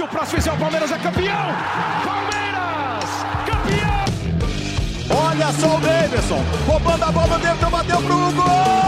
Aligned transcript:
Se 0.00 0.04
o 0.04 0.08
próximo 0.08 0.38
fizer 0.38 0.52
o 0.52 0.56
Palmeiras 0.56 0.90
é 0.92 0.98
campeão! 0.98 1.54
Palmeiras! 2.06 3.10
Campeão! 3.44 4.04
Olha 5.28 5.52
só 5.52 5.76
o 5.76 5.80
Davidson, 5.80 6.42
roubando 6.66 7.04
a 7.04 7.12
bola 7.12 7.38
dentro, 7.38 7.68
bateu 7.68 8.00
pro 8.00 8.32
gol! 8.32 8.80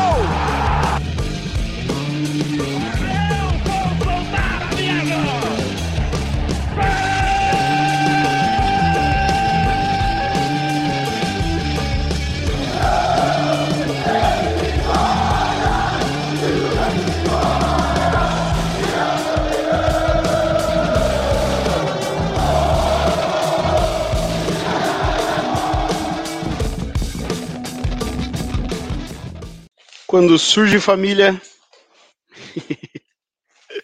Quando 30.12 30.38
surge 30.38 30.78
família. 30.78 31.40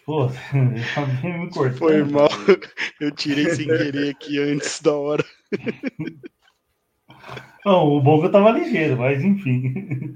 Pô, 0.05 0.29
alguém 0.95 1.39
me 1.39 1.49
cortou. 1.49 1.89
Foi 1.89 2.03
mal. 2.03 2.29
Eu 3.01 3.09
tirei 3.09 3.49
sem 3.49 3.65
querer 3.65 4.11
aqui 4.11 4.37
antes 4.37 4.79
da 4.79 4.93
hora. 4.93 5.25
Não, 7.65 7.87
o 7.87 7.99
bom 7.99 8.17
é 8.17 8.19
que 8.19 8.25
eu 8.27 8.31
tava 8.31 8.51
ligeiro, 8.51 8.95
mas 8.95 9.23
enfim. 9.23 10.15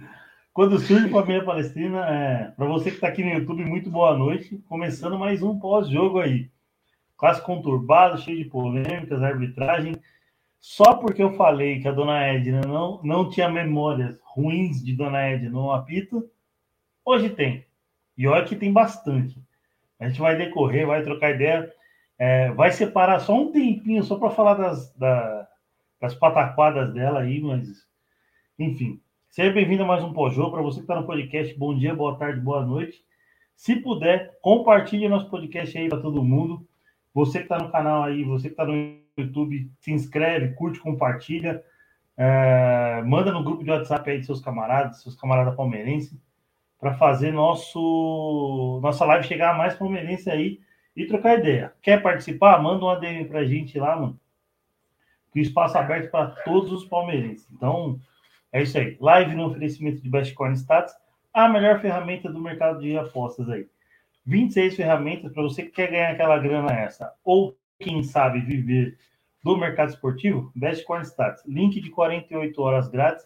Quando 0.53 0.77
surge 0.77 1.09
família 1.09 1.43
palestina, 1.43 2.07
é... 2.07 2.51
para 2.51 2.67
você 2.67 2.91
que 2.91 2.97
está 2.97 3.07
aqui 3.07 3.23
no 3.23 3.31
YouTube, 3.31 3.65
muito 3.65 3.89
boa 3.89 4.15
noite. 4.15 4.63
Começando 4.69 5.17
mais 5.17 5.41
um 5.41 5.59
pós-jogo 5.59 6.19
aí. 6.19 6.51
Classe 7.17 7.41
conturbado, 7.41 8.21
cheio 8.21 8.37
de 8.37 8.45
polêmicas, 8.45 9.23
arbitragem. 9.23 9.95
Só 10.65 10.95
porque 10.95 11.21
eu 11.21 11.33
falei 11.33 11.81
que 11.81 11.89
a 11.89 11.91
dona 11.91 12.25
Edna 12.25 12.61
não, 12.61 13.01
não 13.03 13.29
tinha 13.29 13.49
memórias 13.49 14.17
ruins 14.23 14.81
de 14.81 14.95
dona 14.95 15.19
Edna 15.19 15.49
no 15.49 15.73
apito, 15.73 16.31
hoje 17.03 17.29
tem. 17.31 17.65
E 18.17 18.25
olha 18.25 18.45
que 18.45 18.55
tem 18.55 18.71
bastante. 18.71 19.37
A 19.99 20.07
gente 20.07 20.21
vai 20.21 20.37
decorrer, 20.37 20.87
vai 20.87 21.03
trocar 21.03 21.31
ideia, 21.31 21.69
é, 22.17 22.49
vai 22.51 22.71
separar 22.71 23.19
só 23.19 23.35
um 23.35 23.51
tempinho 23.51 24.05
só 24.05 24.17
para 24.17 24.29
falar 24.29 24.53
das, 24.53 24.95
da, 24.95 25.49
das 25.99 26.15
pataquadas 26.15 26.93
dela 26.93 27.19
aí, 27.19 27.41
mas 27.41 27.85
enfim. 28.57 29.01
Seja 29.29 29.51
bem-vindo 29.51 29.83
a 29.83 29.85
mais 29.85 30.01
um 30.01 30.13
pós-jogo. 30.13 30.51
Para 30.51 30.61
você 30.61 30.77
que 30.77 30.83
está 30.85 30.95
no 30.95 31.05
podcast, 31.05 31.53
bom 31.59 31.77
dia, 31.77 31.93
boa 31.93 32.17
tarde, 32.17 32.39
boa 32.39 32.65
noite. 32.65 33.03
Se 33.53 33.75
puder, 33.75 34.39
compartilhe 34.41 35.09
nosso 35.09 35.29
podcast 35.29 35.77
aí 35.77 35.89
para 35.89 35.99
todo 35.99 36.23
mundo. 36.23 36.65
Você 37.13 37.39
que 37.39 37.45
está 37.45 37.59
no 37.59 37.69
canal 37.69 38.03
aí, 38.03 38.23
você 38.23 38.47
que 38.47 38.53
está 38.53 38.63
no 38.63 39.02
YouTube, 39.17 39.71
se 39.79 39.91
inscreve, 39.91 40.53
curte, 40.55 40.79
compartilha. 40.79 41.63
É, 42.15 43.01
manda 43.05 43.31
no 43.31 43.43
grupo 43.43 43.63
de 43.63 43.71
WhatsApp 43.71 44.09
aí 44.09 44.19
de 44.19 44.25
seus 44.25 44.41
camaradas, 44.41 45.01
seus 45.01 45.15
camaradas 45.15 45.55
palmeirenses, 45.55 46.17
para 46.79 46.93
fazer 46.95 47.31
nosso 47.31 48.79
nossa 48.81 49.05
live 49.05 49.25
chegar 49.25 49.51
a 49.51 49.57
mais 49.57 49.75
palmeirense 49.75 50.29
aí 50.29 50.59
e 50.95 51.05
trocar 51.05 51.39
ideia. 51.39 51.73
Quer 51.81 52.01
participar? 52.01 52.61
Manda 52.61 52.85
um 52.85 52.89
ADM 52.89 53.25
para 53.27 53.39
a 53.39 53.45
gente 53.45 53.79
lá, 53.79 53.95
mano. 53.95 54.19
Que 55.31 55.39
espaço 55.39 55.77
é 55.77 55.79
aberto 55.79 56.11
para 56.11 56.27
todos 56.43 56.71
os 56.71 56.85
palmeirenses. 56.85 57.47
Então, 57.51 57.99
é 58.51 58.61
isso 58.61 58.77
aí. 58.77 58.95
Live 58.99 59.33
no 59.33 59.47
oferecimento 59.47 60.01
de 60.01 60.09
Best 60.09 60.33
Corn 60.35 60.55
Stats, 60.55 60.93
a 61.33 61.49
melhor 61.49 61.81
ferramenta 61.81 62.31
do 62.31 62.39
mercado 62.39 62.79
de 62.79 62.95
apostas 62.95 63.49
aí. 63.49 63.67
26 64.25 64.75
ferramentas 64.75 65.33
para 65.33 65.41
você 65.41 65.63
que 65.63 65.71
quer 65.71 65.89
ganhar 65.89 66.11
aquela 66.11 66.37
grana 66.37 66.71
essa, 66.71 67.13
ou 67.23 67.57
quem 67.83 68.01
sabe 68.03 68.39
viver 68.39 68.97
do 69.43 69.57
mercado 69.57 69.89
esportivo, 69.89 70.51
Best 70.55 70.85
Corn 70.85 71.05
Stats. 71.05 71.43
Link 71.45 71.79
de 71.81 71.89
48 71.89 72.61
horas 72.61 72.87
grátis, 72.87 73.25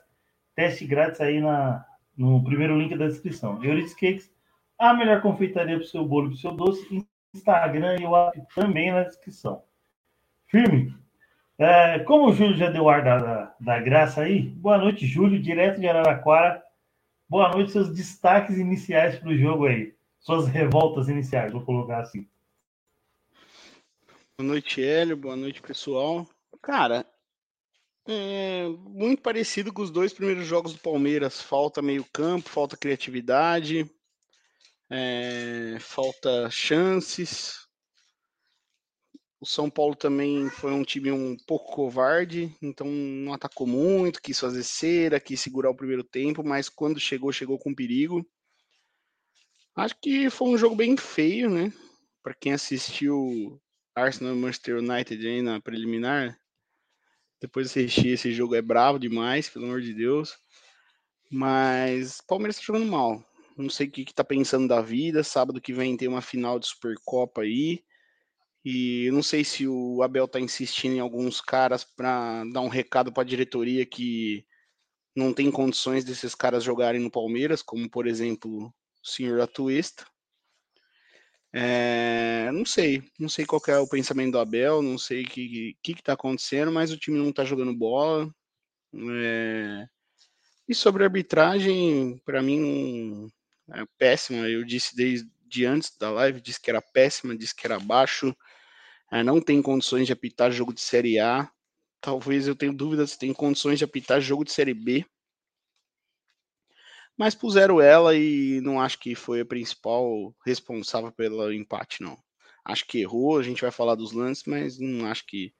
teste 0.55 0.85
grátis 0.85 1.21
aí 1.21 1.39
na, 1.39 1.85
no 2.17 2.43
primeiro 2.43 2.77
link 2.77 2.97
da 2.97 3.07
descrição. 3.07 3.63
Euridice 3.63 3.95
Cakes, 3.95 4.31
a 4.79 4.93
melhor 4.93 5.21
confeitaria 5.21 5.75
para 5.75 5.85
o 5.85 5.87
seu 5.87 6.05
bolo 6.05 6.27
e 6.27 6.29
para 6.29 6.35
o 6.35 6.39
seu 6.39 6.51
doce. 6.51 7.07
Instagram 7.33 7.97
e 7.99 8.05
o 8.05 8.15
app 8.15 8.41
também 8.55 8.91
na 8.91 9.03
descrição. 9.03 9.61
Firme? 10.47 10.95
É, 11.59 11.99
como 11.99 12.29
o 12.29 12.33
Júlio 12.33 12.55
já 12.55 12.69
deu 12.69 12.89
ar 12.89 13.03
da, 13.03 13.17
da, 13.17 13.55
da 13.59 13.79
graça 13.79 14.21
aí, 14.21 14.41
boa 14.41 14.77
noite, 14.77 15.05
Júlio, 15.05 15.41
direto 15.41 15.79
de 15.79 15.87
Araraquara. 15.87 16.63
Boa 17.29 17.49
noite, 17.49 17.71
seus 17.71 17.93
destaques 17.93 18.57
iniciais 18.57 19.19
para 19.19 19.29
o 19.29 19.37
jogo 19.37 19.65
aí. 19.65 19.93
Suas 20.19 20.47
revoltas 20.47 21.09
iniciais, 21.09 21.51
vou 21.51 21.61
colocar 21.61 21.99
assim. 21.99 22.27
Boa 24.39 24.49
noite, 24.49 24.83
Hélio. 24.83 25.17
Boa 25.17 25.35
noite, 25.35 25.63
pessoal. 25.63 26.29
Cara, 26.61 27.03
é 28.07 28.67
muito 28.67 29.19
parecido 29.19 29.73
com 29.73 29.81
os 29.81 29.89
dois 29.89 30.13
primeiros 30.13 30.45
jogos 30.45 30.73
do 30.73 30.79
Palmeiras. 30.79 31.41
Falta 31.41 31.81
meio 31.81 32.05
campo, 32.13 32.47
falta 32.47 32.77
criatividade, 32.77 33.89
é, 34.91 35.77
falta 35.79 36.51
chances. 36.51 37.67
O 39.41 39.45
São 39.47 39.71
Paulo 39.71 39.95
também 39.95 40.51
foi 40.51 40.71
um 40.71 40.83
time 40.83 41.11
um 41.11 41.35
pouco 41.47 41.73
covarde, 41.73 42.55
então 42.61 42.85
não 42.85 43.33
atacou 43.33 43.65
muito, 43.65 44.21
quis 44.21 44.39
fazer 44.39 44.63
cera, 44.63 45.19
quis 45.19 45.41
segurar 45.41 45.71
o 45.71 45.75
primeiro 45.75 46.03
tempo, 46.03 46.43
mas 46.43 46.69
quando 46.69 46.99
chegou, 46.99 47.31
chegou 47.31 47.57
com 47.57 47.73
perigo. 47.73 48.23
Acho 49.75 49.95
que 49.99 50.29
foi 50.29 50.49
um 50.49 50.57
jogo 50.59 50.75
bem 50.75 50.95
feio, 50.95 51.49
né? 51.49 51.73
Para 52.21 52.35
quem 52.35 52.53
assistiu 52.53 53.59
Arsenal 53.97 54.35
e 54.35 54.37
Manchester 54.37 54.77
United 54.77 55.27
aí 55.27 55.41
na 55.41 55.59
preliminar. 55.59 56.39
Depois 57.41 57.71
de 57.71 57.79
assistir 57.79 58.09
esse 58.09 58.31
jogo 58.31 58.53
é 58.53 58.61
bravo 58.61 58.99
demais, 58.99 59.49
pelo 59.49 59.65
amor 59.65 59.81
de 59.81 59.93
Deus. 59.93 60.37
Mas 61.31 62.21
Palmeiras 62.21 62.57
tá 62.57 62.63
jogando 62.63 62.85
mal. 62.85 63.23
Não 63.57 63.69
sei 63.71 63.87
o 63.87 63.91
que, 63.91 64.05
que 64.05 64.13
tá 64.13 64.23
pensando 64.23 64.67
da 64.67 64.81
vida. 64.81 65.23
Sábado 65.23 65.59
que 65.59 65.73
vem 65.73 65.97
tem 65.97 66.07
uma 66.07 66.21
final 66.21 66.59
de 66.59 66.67
Supercopa 66.67 67.41
aí. 67.41 67.83
E 68.63 69.09
não 69.11 69.23
sei 69.23 69.43
se 69.43 69.67
o 69.67 70.03
Abel 70.03 70.27
tá 70.27 70.39
insistindo 70.39 70.95
em 70.95 70.99
alguns 70.99 71.41
caras 71.41 71.83
para 71.83 72.43
dar 72.51 72.61
um 72.61 72.67
recado 72.67 73.11
para 73.11 73.23
a 73.23 73.25
diretoria 73.25 73.85
que 73.85 74.45
não 75.15 75.33
tem 75.33 75.49
condições 75.49 76.03
desses 76.03 76.35
caras 76.35 76.63
jogarem 76.63 77.01
no 77.01 77.09
Palmeiras, 77.09 77.63
como 77.63 77.89
por 77.89 78.05
exemplo 78.05 78.67
o 78.67 78.73
senhor 79.01 79.41
Atuesta. 79.41 80.05
É, 81.53 82.51
não 82.51 82.65
sei, 82.65 83.03
não 83.19 83.29
sei 83.29 83.45
qual 83.45 83.61
é 83.67 83.79
o 83.79 83.87
pensamento 83.87 84.33
do 84.33 84.39
Abel, 84.39 84.81
não 84.81 84.97
sei 84.97 85.23
o 85.23 85.27
que, 85.27 85.75
que, 85.81 85.95
que 85.95 86.03
tá 86.03 86.13
acontecendo, 86.13 86.71
mas 86.71 86.91
o 86.91 86.97
time 86.97 87.17
não 87.17 87.31
tá 87.31 87.45
jogando 87.45 87.73
bola. 87.73 88.29
É, 88.93 89.87
e 90.67 90.75
sobre 90.75 91.03
arbitragem, 91.03 92.21
para 92.25 92.41
mim 92.41 93.29
é 93.73 93.83
péssima. 93.97 94.47
Eu 94.47 94.63
disse 94.65 94.95
desde 94.95 95.65
antes 95.65 95.95
da 95.97 96.11
live, 96.11 96.41
disse 96.41 96.61
que 96.61 96.69
era 96.69 96.81
péssima, 96.81 97.35
disse 97.37 97.55
que 97.55 97.65
era 97.65 97.79
baixo. 97.79 98.35
É, 99.11 99.23
não 99.23 99.41
tem 99.41 99.61
condições 99.61 100.07
de 100.07 100.13
apitar 100.13 100.51
jogo 100.51 100.73
de 100.73 100.81
Série 100.81 101.19
A. 101.19 101.49
Talvez 102.01 102.47
eu 102.47 102.55
tenha 102.55 102.73
dúvidas 102.73 103.11
se 103.11 103.19
tem 103.19 103.33
condições 103.33 103.79
de 103.79 103.85
apitar 103.85 104.21
jogo 104.21 104.45
de 104.45 104.51
Série 104.51 104.73
B 104.73 105.05
mas 107.17 107.33
puseram 107.33 107.81
ela 107.81 108.15
e 108.15 108.61
não 108.61 108.79
acho 108.79 108.99
que 108.99 109.15
foi 109.15 109.41
a 109.41 109.45
principal 109.45 110.33
responsável 110.45 111.11
pelo 111.11 111.51
empate, 111.51 112.03
não. 112.03 112.17
Acho 112.63 112.85
que 112.85 112.99
errou, 112.99 113.39
a 113.39 113.43
gente 113.43 113.61
vai 113.61 113.71
falar 113.71 113.95
dos 113.95 114.11
lances, 114.11 114.43
mas 114.45 114.79
não 114.79 115.07
acho 115.07 115.25
que, 115.25 115.53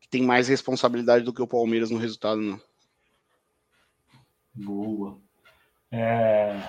que 0.00 0.08
tem 0.08 0.22
mais 0.22 0.48
responsabilidade 0.48 1.24
do 1.24 1.32
que 1.32 1.42
o 1.42 1.46
Palmeiras 1.46 1.90
no 1.90 1.98
resultado, 1.98 2.40
não. 2.40 2.60
Boa. 4.52 5.20
É... 5.92 6.60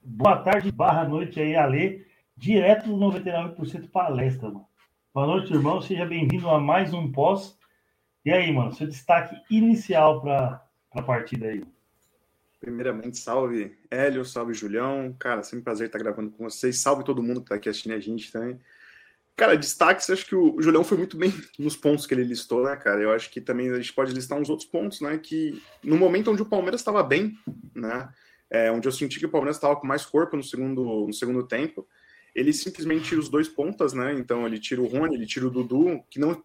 Boa 0.00 0.38
tarde, 0.38 0.72
barra 0.72 1.06
noite 1.06 1.38
aí, 1.38 1.54
Ale. 1.54 2.06
Direto 2.34 2.86
do 2.86 2.96
99% 2.96 3.90
palestra, 3.90 4.48
mano. 4.48 4.66
Boa 5.12 5.26
noite, 5.26 5.52
irmão. 5.52 5.82
Seja 5.82 6.06
bem-vindo 6.06 6.48
a 6.48 6.60
mais 6.60 6.94
um 6.94 7.10
pós. 7.10 7.58
E 8.24 8.30
aí, 8.30 8.52
mano, 8.52 8.72
seu 8.72 8.86
destaque 8.86 9.36
inicial 9.50 10.22
para 10.22 10.64
a 10.92 11.02
partida 11.02 11.48
aí. 11.48 11.64
Primeiramente, 12.60 13.18
salve 13.18 13.76
Hélio, 13.90 14.24
salve 14.24 14.52
Julião. 14.52 15.14
Cara, 15.18 15.42
sempre 15.42 15.60
um 15.60 15.64
prazer 15.64 15.86
estar 15.86 15.98
gravando 15.98 16.30
com 16.30 16.44
vocês. 16.44 16.80
Salve 16.80 17.04
todo 17.04 17.22
mundo 17.22 17.40
que 17.40 17.46
está 17.46 17.54
aqui 17.54 17.68
assistindo 17.68 17.94
a 17.94 18.00
gente 18.00 18.32
também. 18.32 18.58
Cara, 19.36 19.56
destaques, 19.56 20.10
acho 20.10 20.26
que 20.26 20.34
o 20.34 20.60
Julião 20.60 20.82
foi 20.82 20.98
muito 20.98 21.16
bem 21.16 21.32
nos 21.56 21.76
pontos 21.76 22.06
que 22.06 22.12
ele 22.12 22.24
listou, 22.24 22.64
né, 22.64 22.74
cara? 22.74 23.00
Eu 23.00 23.12
acho 23.12 23.30
que 23.30 23.40
também 23.40 23.70
a 23.70 23.76
gente 23.76 23.92
pode 23.92 24.12
listar 24.12 24.36
uns 24.36 24.50
outros 24.50 24.68
pontos, 24.68 25.00
né? 25.00 25.16
Que 25.16 25.62
no 25.84 25.96
momento 25.96 26.32
onde 26.32 26.42
o 26.42 26.46
Palmeiras 26.46 26.80
estava 26.80 27.00
bem, 27.04 27.38
né? 27.72 28.08
É, 28.50 28.72
onde 28.72 28.88
eu 28.88 28.92
senti 28.92 29.20
que 29.20 29.26
o 29.26 29.30
Palmeiras 29.30 29.56
estava 29.56 29.76
com 29.76 29.86
mais 29.86 30.04
corpo 30.04 30.36
no 30.36 30.42
segundo, 30.42 31.06
no 31.06 31.12
segundo 31.12 31.46
tempo, 31.46 31.86
ele 32.34 32.52
simplesmente 32.52 33.04
tira 33.04 33.20
os 33.20 33.28
dois 33.28 33.48
pontas, 33.48 33.92
né? 33.92 34.12
Então 34.14 34.44
ele 34.44 34.58
tira 34.58 34.80
o 34.80 34.86
Rony, 34.86 35.14
ele 35.14 35.26
tira 35.26 35.46
o 35.46 35.50
Dudu, 35.50 36.02
que 36.10 36.18
não, 36.18 36.42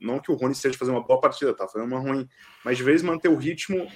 não 0.00 0.18
que 0.18 0.32
o 0.32 0.34
Rony 0.34 0.52
esteja 0.52 0.76
fazendo 0.76 0.96
uma 0.96 1.06
boa 1.06 1.20
partida, 1.20 1.54
tá? 1.54 1.68
Fazendo 1.68 1.86
uma 1.86 2.00
ruim, 2.00 2.28
mas 2.64 2.76
de 2.76 2.82
vez 2.82 3.02
manter 3.02 3.28
o 3.28 3.36
ritmo 3.36 3.86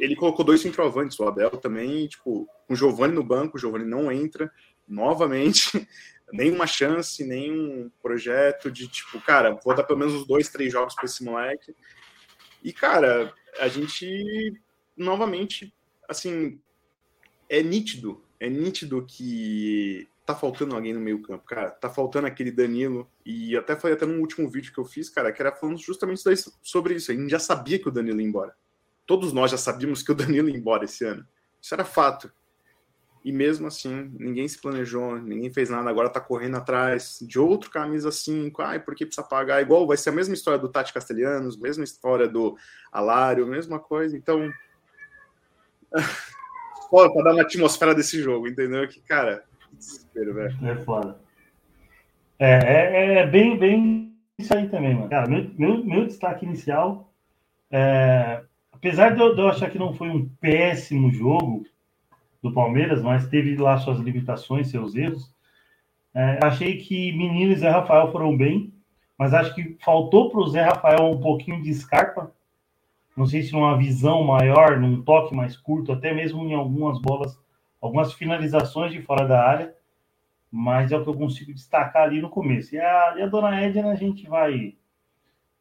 ele 0.00 0.16
colocou 0.16 0.44
dois 0.44 0.60
centroavantes, 0.60 1.18
o 1.20 1.24
Abel 1.24 1.50
também, 1.50 2.08
tipo, 2.08 2.48
com 2.66 2.74
o 2.74 2.76
Giovani 2.76 3.14
no 3.14 3.22
banco, 3.22 3.56
o 3.56 3.60
Giovani 3.60 3.84
não 3.84 4.10
entra 4.10 4.50
novamente. 4.88 5.70
nenhuma 6.32 6.66
chance, 6.66 7.24
nenhum 7.24 7.90
projeto 8.00 8.70
de 8.70 8.86
tipo, 8.86 9.20
cara, 9.20 9.58
vou 9.64 9.74
dar 9.74 9.82
pelo 9.82 9.98
menos 9.98 10.14
uns 10.14 10.26
dois, 10.26 10.48
três 10.48 10.72
jogos 10.72 10.94
para 10.94 11.04
esse 11.04 11.24
moleque. 11.24 11.74
E, 12.62 12.72
cara, 12.72 13.32
a 13.58 13.68
gente 13.68 14.60
novamente, 14.96 15.74
assim, 16.08 16.60
é 17.48 17.62
nítido, 17.62 18.22
é 18.38 18.48
nítido 18.48 19.04
que 19.06 20.08
tá 20.24 20.34
faltando 20.34 20.76
alguém 20.76 20.92
no 20.92 21.00
meio 21.00 21.20
campo, 21.22 21.44
cara. 21.44 21.70
Tá 21.70 21.90
faltando 21.90 22.26
aquele 22.26 22.52
Danilo. 22.52 23.10
E 23.24 23.56
até 23.56 23.74
foi 23.74 23.92
até 23.92 24.06
no 24.06 24.20
último 24.20 24.48
vídeo 24.48 24.72
que 24.72 24.78
eu 24.78 24.84
fiz, 24.84 25.08
cara, 25.08 25.32
que 25.32 25.42
era 25.42 25.52
falando 25.52 25.78
justamente 25.78 26.22
sobre 26.62 26.94
isso. 26.94 27.10
A 27.10 27.14
gente 27.14 27.30
já 27.30 27.38
sabia 27.38 27.78
que 27.78 27.88
o 27.88 27.90
Danilo 27.90 28.20
ia 28.20 28.26
embora. 28.26 28.54
Todos 29.10 29.32
nós 29.32 29.50
já 29.50 29.56
sabíamos 29.56 30.04
que 30.04 30.12
o 30.12 30.14
Danilo 30.14 30.48
ia 30.48 30.56
embora 30.56 30.84
esse 30.84 31.04
ano. 31.04 31.26
Isso 31.60 31.74
era 31.74 31.84
fato. 31.84 32.30
E 33.24 33.32
mesmo 33.32 33.66
assim, 33.66 34.08
ninguém 34.16 34.46
se 34.46 34.60
planejou, 34.60 35.18
ninguém 35.18 35.52
fez 35.52 35.68
nada. 35.68 35.90
Agora 35.90 36.08
tá 36.08 36.20
correndo 36.20 36.56
atrás 36.56 37.18
de 37.20 37.36
outro 37.36 37.72
camisa 37.72 38.12
5. 38.12 38.62
Ai, 38.62 38.78
por 38.78 38.94
que 38.94 39.04
precisa 39.04 39.26
pagar? 39.26 39.60
Igual 39.60 39.84
vai 39.84 39.96
ser 39.96 40.10
a 40.10 40.12
mesma 40.12 40.32
história 40.32 40.60
do 40.60 40.68
Tati 40.68 40.94
Castelhanos, 40.94 41.58
mesma 41.58 41.82
história 41.82 42.28
do 42.28 42.56
Alário, 42.92 43.48
mesma 43.48 43.80
coisa. 43.80 44.16
Então. 44.16 44.48
para 46.88 47.24
dar 47.24 47.32
uma 47.32 47.42
atmosfera 47.42 47.92
desse 47.92 48.22
jogo, 48.22 48.46
entendeu? 48.46 48.86
Que, 48.86 49.00
cara, 49.00 49.42
desespero, 49.72 50.34
velho. 50.34 50.56
É 50.68 50.76
foda. 50.84 51.18
É, 52.38 52.52
é, 52.52 53.14
é, 53.14 53.26
bem, 53.26 53.58
bem 53.58 54.16
isso 54.38 54.54
aí 54.54 54.68
também, 54.68 54.94
mano. 54.94 55.10
Cara, 55.10 55.28
meu, 55.28 55.50
meu, 55.58 55.84
meu 55.84 56.06
destaque 56.06 56.46
inicial, 56.46 57.12
é, 57.72 58.44
apesar 58.80 59.14
de 59.14 59.20
eu, 59.20 59.34
de 59.34 59.40
eu 59.40 59.48
achar 59.48 59.70
que 59.70 59.78
não 59.78 59.94
foi 59.94 60.08
um 60.08 60.28
péssimo 60.40 61.12
jogo, 61.12 61.64
do 62.42 62.52
Palmeiras, 62.52 63.02
mas 63.02 63.28
teve 63.28 63.56
lá 63.56 63.78
suas 63.78 63.98
limitações, 63.98 64.70
seus 64.70 64.94
erros. 64.94 65.32
É, 66.14 66.40
achei 66.42 66.78
que 66.78 67.12
Menino 67.12 67.52
e 67.52 67.56
Zé 67.56 67.68
Rafael 67.68 68.10
foram 68.10 68.36
bem, 68.36 68.72
mas 69.18 69.34
acho 69.34 69.54
que 69.54 69.76
faltou 69.80 70.30
para 70.30 70.40
o 70.40 70.48
Zé 70.48 70.62
Rafael 70.62 71.10
um 71.10 71.20
pouquinho 71.20 71.62
de 71.62 71.70
escarpa. 71.70 72.32
Não 73.16 73.26
sei 73.26 73.42
se 73.42 73.52
numa 73.52 73.76
visão 73.76 74.24
maior, 74.24 74.80
num 74.80 75.02
toque 75.02 75.34
mais 75.34 75.56
curto, 75.56 75.92
até 75.92 76.14
mesmo 76.14 76.42
em 76.44 76.54
algumas 76.54 77.00
bolas, 77.00 77.38
algumas 77.80 78.12
finalizações 78.14 78.92
de 78.92 79.02
fora 79.02 79.26
da 79.26 79.44
área, 79.44 79.74
mas 80.50 80.90
é 80.90 80.96
o 80.96 81.02
que 81.02 81.10
eu 81.10 81.14
consigo 81.14 81.52
destacar 81.52 82.04
ali 82.04 82.22
no 82.22 82.30
começo. 82.30 82.74
E 82.74 82.78
a, 82.78 83.14
e 83.18 83.22
a 83.22 83.26
dona 83.26 83.60
Edna 83.60 83.90
a 83.90 83.94
gente 83.94 84.26
vai, 84.26 84.74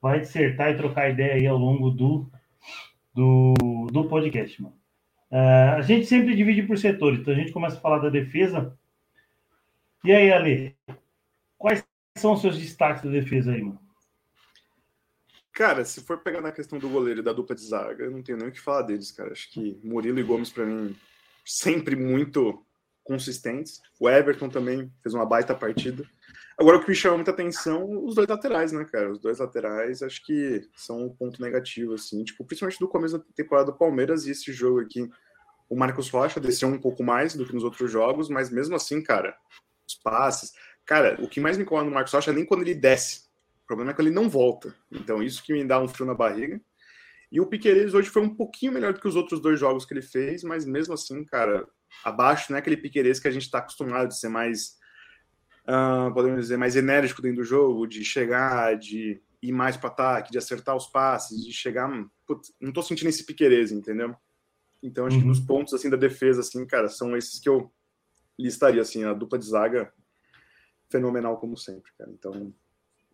vai 0.01 0.21
dissertar 0.21 0.71
e 0.71 0.77
trocar 0.77 1.09
ideia 1.09 1.33
aí 1.33 1.45
ao 1.45 1.57
longo 1.57 1.91
do, 1.91 2.31
do, 3.19 3.87
do 3.91 4.07
podcast, 4.07 4.61
mano. 4.61 4.75
Uh, 5.29 5.75
a 5.77 5.81
gente 5.81 6.05
sempre 6.05 6.35
divide 6.35 6.63
por 6.63 6.77
setores, 6.77 7.19
então 7.19 7.33
a 7.33 7.37
gente 7.37 7.51
começa 7.51 7.77
a 7.77 7.81
falar 7.81 7.99
da 7.99 8.09
defesa. 8.09 8.77
E 10.03 10.11
aí, 10.13 10.31
Ale, 10.31 10.77
quais 11.57 11.83
são 12.17 12.33
os 12.33 12.41
seus 12.41 12.57
destaques 12.57 13.03
da 13.03 13.11
defesa 13.11 13.51
aí, 13.51 13.61
mano? 13.61 13.79
Cara, 15.51 15.83
se 15.83 16.01
for 16.01 16.19
pegar 16.19 16.39
na 16.39 16.53
questão 16.53 16.79
do 16.79 16.87
goleiro 16.87 17.19
e 17.19 17.23
da 17.23 17.33
dupla 17.33 17.53
de 17.53 17.61
zaga, 17.61 18.05
eu 18.05 18.11
não 18.11 18.23
tenho 18.23 18.37
nem 18.37 18.47
o 18.47 18.51
que 18.51 18.61
falar 18.61 18.83
deles, 18.83 19.11
cara. 19.11 19.33
Acho 19.33 19.51
que 19.51 19.77
Murilo 19.83 20.19
e 20.19 20.23
Gomes, 20.23 20.49
para 20.49 20.65
mim, 20.65 20.95
sempre 21.43 21.97
muito 21.97 22.65
consistentes. 23.09 23.81
O 23.99 24.07
Everton 24.07 24.49
também 24.49 24.93
fez 25.01 25.15
uma 25.15 25.25
baita 25.25 25.55
partida. 25.55 26.05
Agora, 26.55 26.77
o 26.77 26.81
que 26.81 26.89
me 26.89 26.95
chama 26.95 27.15
muita 27.15 27.31
atenção, 27.31 28.05
os 28.05 28.13
dois 28.13 28.27
laterais, 28.27 28.71
né, 28.71 28.85
cara? 28.85 29.11
Os 29.11 29.19
dois 29.19 29.39
laterais, 29.39 30.03
acho 30.03 30.23
que 30.23 30.61
são 30.75 31.05
um 31.05 31.09
ponto 31.09 31.41
negativo, 31.41 31.95
assim. 31.95 32.23
Tipo, 32.23 32.45
principalmente 32.45 32.79
do 32.79 32.87
começo 32.87 33.17
da 33.17 33.23
temporada 33.33 33.71
do 33.71 33.77
Palmeiras 33.77 34.27
e 34.27 34.31
esse 34.31 34.53
jogo 34.53 34.79
aqui. 34.79 35.09
O 35.67 35.75
Marcos 35.75 36.09
Rocha 36.09 36.39
desceu 36.39 36.67
um 36.67 36.77
pouco 36.77 37.03
mais 37.03 37.33
do 37.33 37.47
que 37.47 37.53
nos 37.53 37.63
outros 37.63 37.91
jogos, 37.91 38.29
mas 38.29 38.51
mesmo 38.51 38.75
assim, 38.75 39.01
cara, 39.01 39.35
os 39.87 39.95
passes. 39.95 40.53
Cara, 40.85 41.17
o 41.19 41.27
que 41.27 41.39
mais 41.39 41.57
me 41.57 41.63
incomoda 41.63 41.85
no 41.85 41.93
Marcos 41.93 42.13
Rocha 42.13 42.29
é 42.29 42.33
nem 42.33 42.45
quando 42.45 42.61
ele 42.61 42.75
desce. 42.75 43.23
O 43.63 43.67
problema 43.67 43.91
é 43.91 43.93
que 43.95 44.01
ele 44.01 44.11
não 44.11 44.29
volta. 44.29 44.75
Então, 44.91 45.23
isso 45.23 45.43
que 45.43 45.53
me 45.53 45.65
dá 45.65 45.81
um 45.81 45.87
frio 45.87 46.05
na 46.05 46.13
barriga. 46.13 46.61
E 47.31 47.39
o 47.39 47.45
Piqueires 47.45 47.93
hoje 47.93 48.09
foi 48.09 48.21
um 48.21 48.35
pouquinho 48.35 48.71
melhor 48.71 48.93
do 48.93 48.99
que 48.99 49.07
os 49.07 49.15
outros 49.15 49.39
dois 49.39 49.59
jogos 49.59 49.85
que 49.85 49.93
ele 49.93 50.01
fez, 50.01 50.43
mas 50.43 50.65
mesmo 50.65 50.93
assim, 50.93 51.23
cara, 51.23 51.67
abaixo, 52.03 52.51
né? 52.51 52.59
Aquele 52.59 52.77
Piqueires 52.77 53.19
que 53.19 53.27
a 53.27 53.31
gente 53.31 53.49
tá 53.49 53.59
acostumado 53.59 54.09
de 54.09 54.19
ser 54.19 54.29
mais 54.29 54.79
uh, 55.69 56.13
podemos 56.13 56.41
dizer, 56.41 56.57
mais 56.57 56.75
enérgico 56.75 57.21
dentro 57.21 57.37
do 57.37 57.43
jogo, 57.43 57.87
de 57.87 58.03
chegar, 58.03 58.75
de 58.77 59.21
ir 59.41 59.51
mais 59.51 59.77
para 59.77 59.89
ataque, 59.89 60.31
de 60.31 60.37
acertar 60.37 60.75
os 60.75 60.87
passes, 60.87 61.45
de 61.45 61.53
chegar. 61.53 61.89
Putz, 62.25 62.53
não 62.59 62.71
tô 62.71 62.81
sentindo 62.81 63.09
esse 63.09 63.25
piquereza, 63.25 63.73
entendeu? 63.73 64.15
Então 64.81 65.05
acho 65.05 65.15
uhum. 65.15 65.21
que 65.21 65.27
nos 65.27 65.39
pontos 65.39 65.73
assim 65.73 65.89
da 65.89 65.97
defesa, 65.97 66.41
assim, 66.41 66.65
cara, 66.65 66.87
são 66.87 67.15
esses 67.15 67.39
que 67.39 67.49
eu 67.49 67.71
listaria 68.37 68.81
assim, 68.81 69.03
a 69.03 69.13
dupla 69.13 69.37
de 69.37 69.45
zaga 69.45 69.91
fenomenal 70.89 71.37
como 71.37 71.57
sempre, 71.57 71.91
cara. 71.97 72.09
Então 72.11 72.53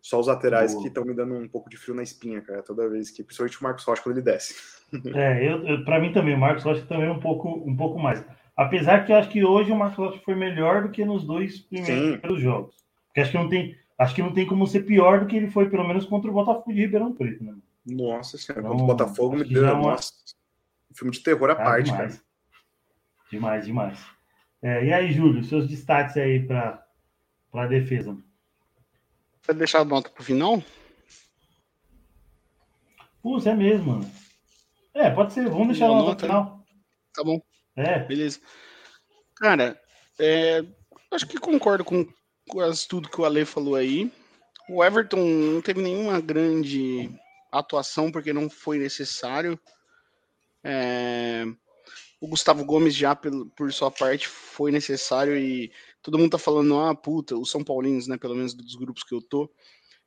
só 0.00 0.20
os 0.20 0.28
laterais 0.28 0.70
Boa. 0.70 0.82
que 0.82 0.88
estão 0.88 1.04
me 1.04 1.14
dando 1.14 1.34
um 1.34 1.48
pouco 1.48 1.68
de 1.68 1.76
frio 1.76 1.94
na 1.94 2.02
espinha, 2.02 2.40
cara, 2.40 2.62
toda 2.62 2.88
vez 2.88 3.10
que, 3.10 3.24
principalmente 3.24 3.58
o 3.58 3.64
Marcos 3.64 3.84
Rocha 3.84 4.02
quando 4.02 4.16
ele 4.16 4.24
desce. 4.24 4.54
É, 5.12 5.44
eu, 5.44 5.66
eu 5.66 5.84
para 5.84 6.00
mim 6.00 6.12
também, 6.12 6.36
o 6.36 6.38
Marcos 6.38 6.62
Rocha 6.62 6.86
também 6.86 7.10
um 7.10 7.18
pouco, 7.18 7.48
um 7.48 7.76
pouco 7.76 7.98
mais. 7.98 8.24
Apesar 8.56 9.04
que 9.04 9.12
eu 9.12 9.16
acho 9.16 9.28
que 9.28 9.44
hoje 9.44 9.70
o 9.70 9.76
Marcos 9.76 9.98
Rocha 9.98 10.20
foi 10.24 10.34
melhor 10.34 10.82
do 10.82 10.88
que 10.88 11.04
nos 11.04 11.24
dois 11.24 11.60
primeiros 11.60 12.38
Sim. 12.38 12.40
jogos. 12.40 12.74
Porque 13.06 13.20
acho 13.20 13.30
que 13.30 13.36
não 13.36 13.48
tem, 13.48 13.76
acho 13.98 14.14
que 14.14 14.22
não 14.22 14.32
tem 14.32 14.46
como 14.46 14.66
ser 14.66 14.80
pior 14.80 15.20
do 15.20 15.26
que 15.26 15.36
ele 15.36 15.50
foi, 15.50 15.68
pelo 15.68 15.86
menos 15.86 16.06
contra 16.06 16.30
o 16.30 16.34
Botafogo 16.34 16.72
de 16.72 16.80
Ribeirão 16.80 17.12
Preto, 17.12 17.44
né? 17.44 17.54
Nossa 17.84 18.38
senhora, 18.38 18.60
então, 18.60 18.70
contra 18.72 18.84
o 18.84 18.86
Botafogo 18.86 19.36
me 19.36 19.44
deu 19.44 19.66
é 19.66 19.72
uma... 19.72 19.92
nossa, 19.92 20.12
um 20.90 20.94
filme 20.94 21.12
de 21.12 21.20
terror 21.20 21.50
à 21.50 21.52
ah, 21.52 21.56
parte, 21.56 21.90
demais. 21.90 22.14
cara. 22.14 22.26
Demais, 23.30 23.66
demais. 23.66 24.06
É, 24.62 24.86
e 24.86 24.92
aí, 24.92 25.12
Júlio, 25.12 25.44
seus 25.44 25.68
destaques 25.68 26.16
aí 26.16 26.44
para 26.44 26.82
a 27.52 27.66
defesa? 27.66 28.16
Vai 29.46 29.54
deixar 29.54 29.80
a 29.80 29.84
nota 29.84 30.08
pro 30.08 30.24
final? 30.24 30.62
Putz, 33.22 33.46
é 33.46 33.54
mesmo, 33.54 33.92
mano. 33.92 34.10
É, 34.94 35.10
pode 35.10 35.32
ser. 35.32 35.48
Vamos 35.48 35.68
deixar 35.68 35.86
a 35.86 35.88
nota 35.88 36.12
no 36.12 36.18
final. 36.18 36.64
Tá 37.12 37.22
bom. 37.22 37.40
É. 37.76 37.98
Beleza. 38.00 38.40
Cara, 39.36 39.80
é, 40.18 40.64
acho 41.12 41.26
que 41.26 41.38
concordo 41.38 41.84
com 41.84 42.06
quase 42.48 42.88
tudo 42.88 43.08
que 43.08 43.20
o 43.20 43.24
Ale 43.24 43.44
falou 43.44 43.74
aí. 43.74 44.10
O 44.68 44.82
Everton 44.82 45.24
não 45.24 45.60
teve 45.60 45.80
nenhuma 45.80 46.20
grande 46.20 47.10
atuação 47.52 48.10
porque 48.10 48.32
não 48.32 48.48
foi 48.48 48.78
necessário. 48.78 49.58
É, 50.64 51.44
o 52.20 52.28
Gustavo 52.28 52.64
Gomes 52.64 52.94
já 52.94 53.14
por, 53.14 53.72
sua 53.72 53.90
parte 53.90 54.26
foi 54.26 54.72
necessário 54.72 55.36
e 55.36 55.70
todo 56.02 56.18
mundo 56.18 56.32
tá 56.32 56.38
falando, 56.38 56.78
ah, 56.80 56.94
puta, 56.94 57.36
os 57.36 57.50
São 57.50 57.62
Paulinos, 57.62 58.08
né, 58.08 58.16
pelo 58.16 58.34
menos 58.34 58.54
dos 58.54 58.74
grupos 58.74 59.04
que 59.04 59.14
eu 59.14 59.20
tô, 59.20 59.50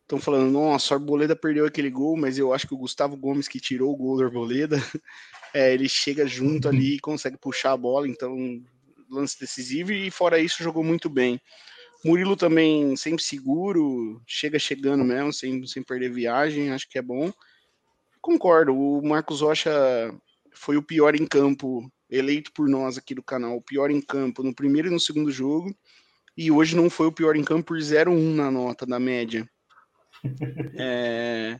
estão 0.09 0.19
falando, 0.19 0.51
nossa, 0.51 0.95
a 0.95 0.97
Arboleda 0.97 1.35
perdeu 1.35 1.67
aquele 1.67 1.91
gol, 1.91 2.17
mas 2.17 2.39
eu 2.39 2.51
acho 2.51 2.67
que 2.67 2.73
o 2.73 2.77
Gustavo 2.77 3.15
Gomes 3.15 3.47
que 3.47 3.59
tirou 3.59 3.93
o 3.93 3.95
gol 3.95 4.17
do 4.17 4.23
Arboleda 4.23 4.77
é, 5.53 5.71
ele 5.71 5.87
chega 5.87 6.25
junto 6.25 6.67
ali 6.67 6.95
e 6.95 6.99
consegue 6.99 7.37
puxar 7.37 7.73
a 7.73 7.77
bola, 7.77 8.07
então 8.07 8.35
lance 9.07 9.39
decisivo 9.39 9.91
e 9.91 10.09
fora 10.09 10.39
isso 10.39 10.63
jogou 10.63 10.83
muito 10.83 11.09
bem. 11.09 11.39
Murilo 12.03 12.35
também 12.35 12.95
sempre 12.95 13.23
seguro, 13.23 14.19
chega 14.25 14.57
chegando 14.57 15.03
mesmo, 15.03 15.31
sem, 15.31 15.65
sem 15.67 15.83
perder 15.83 16.11
viagem, 16.11 16.71
acho 16.71 16.89
que 16.89 16.97
é 16.97 17.01
bom. 17.03 17.31
Concordo, 18.19 18.75
o 18.75 19.07
Marcos 19.07 19.41
Rocha 19.41 19.71
foi 20.53 20.75
o 20.75 20.81
pior 20.81 21.13
em 21.13 21.27
campo, 21.27 21.87
eleito 22.09 22.51
por 22.51 22.67
nós 22.67 22.97
aqui 22.97 23.13
do 23.13 23.21
canal, 23.21 23.57
o 23.57 23.61
pior 23.61 23.91
em 23.91 24.01
campo 24.01 24.41
no 24.41 24.55
primeiro 24.55 24.87
e 24.87 24.91
no 24.91 24.99
segundo 24.99 25.31
jogo, 25.31 25.75
e 26.35 26.49
hoje 26.49 26.75
não 26.75 26.89
foi 26.89 27.05
o 27.05 27.11
pior 27.11 27.35
em 27.35 27.43
campo 27.43 27.65
por 27.65 27.77
0-1 27.77 28.33
na 28.33 28.49
nota 28.49 28.87
da 28.87 28.99
média. 28.99 29.47
É... 30.79 31.59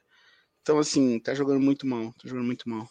Então, 0.62 0.78
assim, 0.78 1.20
tá 1.20 1.34
jogando 1.34 1.60
muito 1.60 1.88
mal, 1.88 2.14
tá 2.14 2.28
jogando 2.28 2.46
muito 2.46 2.70
mal. 2.70 2.88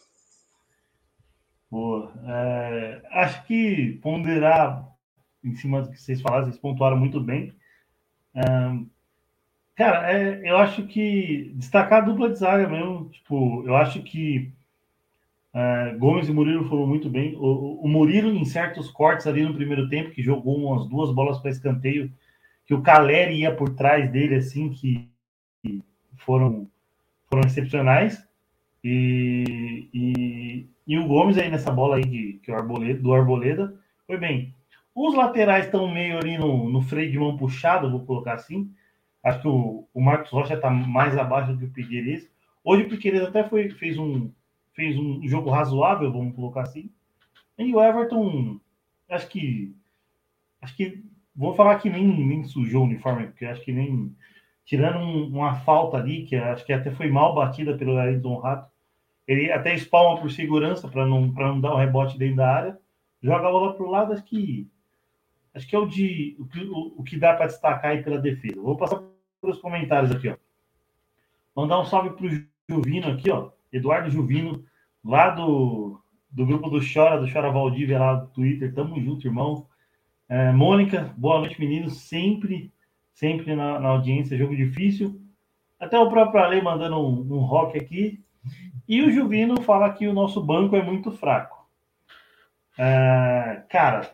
Boa. 1.71 2.13
É, 2.27 3.03
acho 3.13 3.47
que 3.47 3.99
ponderar 4.03 4.89
em 5.45 5.55
cima 5.55 5.83
do 5.83 5.91
que 5.91 6.01
vocês 6.01 6.21
falaram, 6.21 6.47
vocês 6.47 6.59
pontuaram 6.59 6.97
muito 6.97 7.21
bem. 7.21 7.55
É, 8.35 8.43
cara, 9.77 10.13
é, 10.13 10.51
eu 10.51 10.57
acho 10.57 10.87
que 10.87 11.53
destacar 11.55 12.03
a 12.03 12.07
dupla 12.07 12.31
de 12.31 12.39
zaga 12.39 12.69
mesmo. 12.69 13.11
Tipo, 13.11 13.63
eu 13.65 13.77
acho 13.77 14.03
que 14.03 14.53
é, 15.55 15.95
Gomes 15.99 16.29
e 16.29 16.33
Murilo 16.33 16.69
foram 16.69 16.87
muito 16.87 17.09
bem. 17.09 17.37
O, 17.37 17.81
o, 17.83 17.89
Murilo, 17.89 18.31
em 18.31 18.45
certos 18.45 18.91
cortes 18.91 19.27
ali 19.27 19.43
no 19.43 19.55
primeiro 19.55 19.89
tempo, 19.89 20.11
que 20.11 20.23
jogou 20.23 20.57
umas 20.57 20.89
duas 20.89 21.13
bolas 21.15 21.39
para 21.39 21.51
escanteio, 21.51 22.13
que 22.67 22.75
o 22.75 22.83
Caleri 22.83 23.41
ia 23.41 23.55
por 23.55 23.75
trás 23.75 24.11
dele, 24.11 24.37
assim, 24.37 24.71
que, 24.71 25.08
que 25.63 25.83
foram, 26.19 26.69
foram 27.29 27.47
excepcionais. 27.47 28.27
E, 28.83 29.89
e, 29.93 30.69
e, 30.87 30.99
o 30.99 31.07
Gomes 31.07 31.37
aí 31.37 31.51
nessa 31.51 31.71
bola 31.71 31.97
aí 31.97 32.05
de, 32.05 32.41
que 32.43 32.51
o 32.51 32.55
Arboleda, 32.55 33.01
do 33.01 33.13
Arboleda 33.13 33.75
foi 34.07 34.17
bem. 34.17 34.55
Os 34.95 35.15
laterais 35.15 35.67
estão 35.67 35.93
meio 35.93 36.19
ali 36.19 36.39
no, 36.39 36.69
no 36.71 36.83
freio 36.83 37.11
de 37.11 37.19
mão 37.19 37.37
puxado, 37.37 37.91
vou 37.91 38.05
colocar 38.05 38.35
assim. 38.35 38.71
Acho 39.23 39.43
que 39.43 39.49
o, 39.49 39.87
o 39.93 40.01
Marcos 40.01 40.31
Rocha 40.31 40.55
está 40.55 40.71
mais 40.71 41.17
abaixo 41.17 41.53
do 41.53 41.59
que 41.59 41.65
o 41.65 41.71
Piqueires. 41.71 42.31
Hoje 42.65 42.85
o 42.85 42.89
Piqueires 42.89 43.23
até 43.23 43.45
foi, 43.49 43.71
fez, 43.71 43.99
um, 43.99 44.31
fez 44.75 44.97
um 44.97 45.27
jogo 45.29 45.51
razoável, 45.51 46.13
vamos 46.13 46.35
colocar 46.35 46.63
assim. 46.63 46.91
E 47.59 47.75
o 47.75 47.83
Everton, 47.83 48.61
acho 49.09 49.29
que 49.29 49.75
acho 50.61 50.77
que 50.77 51.03
vou 51.35 51.55
falar 51.55 51.79
que 51.79 51.89
nem, 51.89 52.07
nem 52.07 52.45
sujou 52.45 52.83
o 52.83 52.85
uniforme, 52.85 53.27
porque 53.27 53.45
acho 53.45 53.63
que 53.63 53.73
nem. 53.73 54.15
Tirando 54.69 54.99
um, 54.99 55.29
uma 55.29 55.55
falta 55.61 55.97
ali, 55.97 56.27
que 56.27 56.37
acho 56.37 56.63
que 56.67 56.75
até 56.75 56.91
foi 56.91 57.11
mal 57.11 57.35
batida 57.35 57.75
pelo 57.75 57.97
Ayrton 57.97 58.37
Rato, 58.39 58.71
ele 59.27 59.51
até 59.51 59.75
espalma 59.75 60.21
por 60.21 60.31
segurança 60.31 60.87
para 60.87 61.07
não, 61.07 61.23
não 61.23 61.59
dar 61.59 61.75
um 61.75 61.79
rebote 61.79 62.19
dentro 62.19 62.37
da 62.37 62.55
área, 62.55 62.79
joga 63.23 63.49
a 63.49 63.51
bola 63.51 63.73
para 63.73 63.87
o 63.87 63.91
lado, 63.91 64.13
acho 64.13 64.23
que. 64.25 64.69
Acho 65.55 65.67
que 65.67 65.75
é 65.75 65.79
o, 65.79 65.87
de, 65.87 66.37
o, 66.39 66.45
que, 66.45 66.61
o, 66.65 66.95
o 66.99 67.03
que 67.03 67.17
dá 67.17 67.33
para 67.33 67.47
destacar 67.47 67.93
aí 67.93 68.03
pela 68.03 68.19
defesa. 68.19 68.61
Vou 68.61 68.77
passar 68.77 69.03
pelos 69.41 69.59
comentários 69.59 70.13
aqui, 70.13 70.29
ó. 70.29 70.37
Mandar 71.57 71.81
um 71.81 71.87
salve 71.87 72.11
para 72.11 72.27
o 72.27 72.31
Juvino 72.69 73.09
aqui, 73.09 73.31
ó. 73.31 73.51
Eduardo 73.73 74.11
Juvino, 74.11 74.63
lá 75.03 75.31
do, 75.31 75.99
do 76.31 76.45
grupo 76.45 76.69
do 76.69 76.81
Chora, 76.81 77.19
do 77.19 77.33
Chora 77.33 77.51
Valdívia, 77.51 77.99
lá 77.99 78.15
do 78.17 78.27
Twitter. 78.29 78.75
Tamo 78.75 79.01
junto, 79.01 79.27
irmão. 79.27 79.67
É, 80.29 80.53
Mônica, 80.53 81.15
boa 81.17 81.41
noite, 81.41 81.59
meninos. 81.59 82.03
Sempre, 82.03 82.71
sempre 83.19 83.57
na, 83.57 83.81
na, 83.81 83.89
audiência, 83.89 84.39
jogo 84.39 84.57
difícil. 84.57 85.21
Até 85.79 85.99
o 85.99 86.09
próprio 86.09 86.41
Ale 86.41 86.63
mandando 86.63 86.97
um, 86.99 87.21
um 87.35 87.41
rock 87.41 87.77
aqui. 87.77 88.23
E 88.89 89.03
o 89.03 89.11
Juvino 89.11 89.61
fala 89.63 89.93
que 89.93 90.07
o 90.07 90.13
nosso 90.13 90.43
banco 90.43 90.77
é 90.77 90.83
muito 90.83 91.11
fraco. 91.11 91.69
É, 92.79 93.63
cara, 93.69 94.09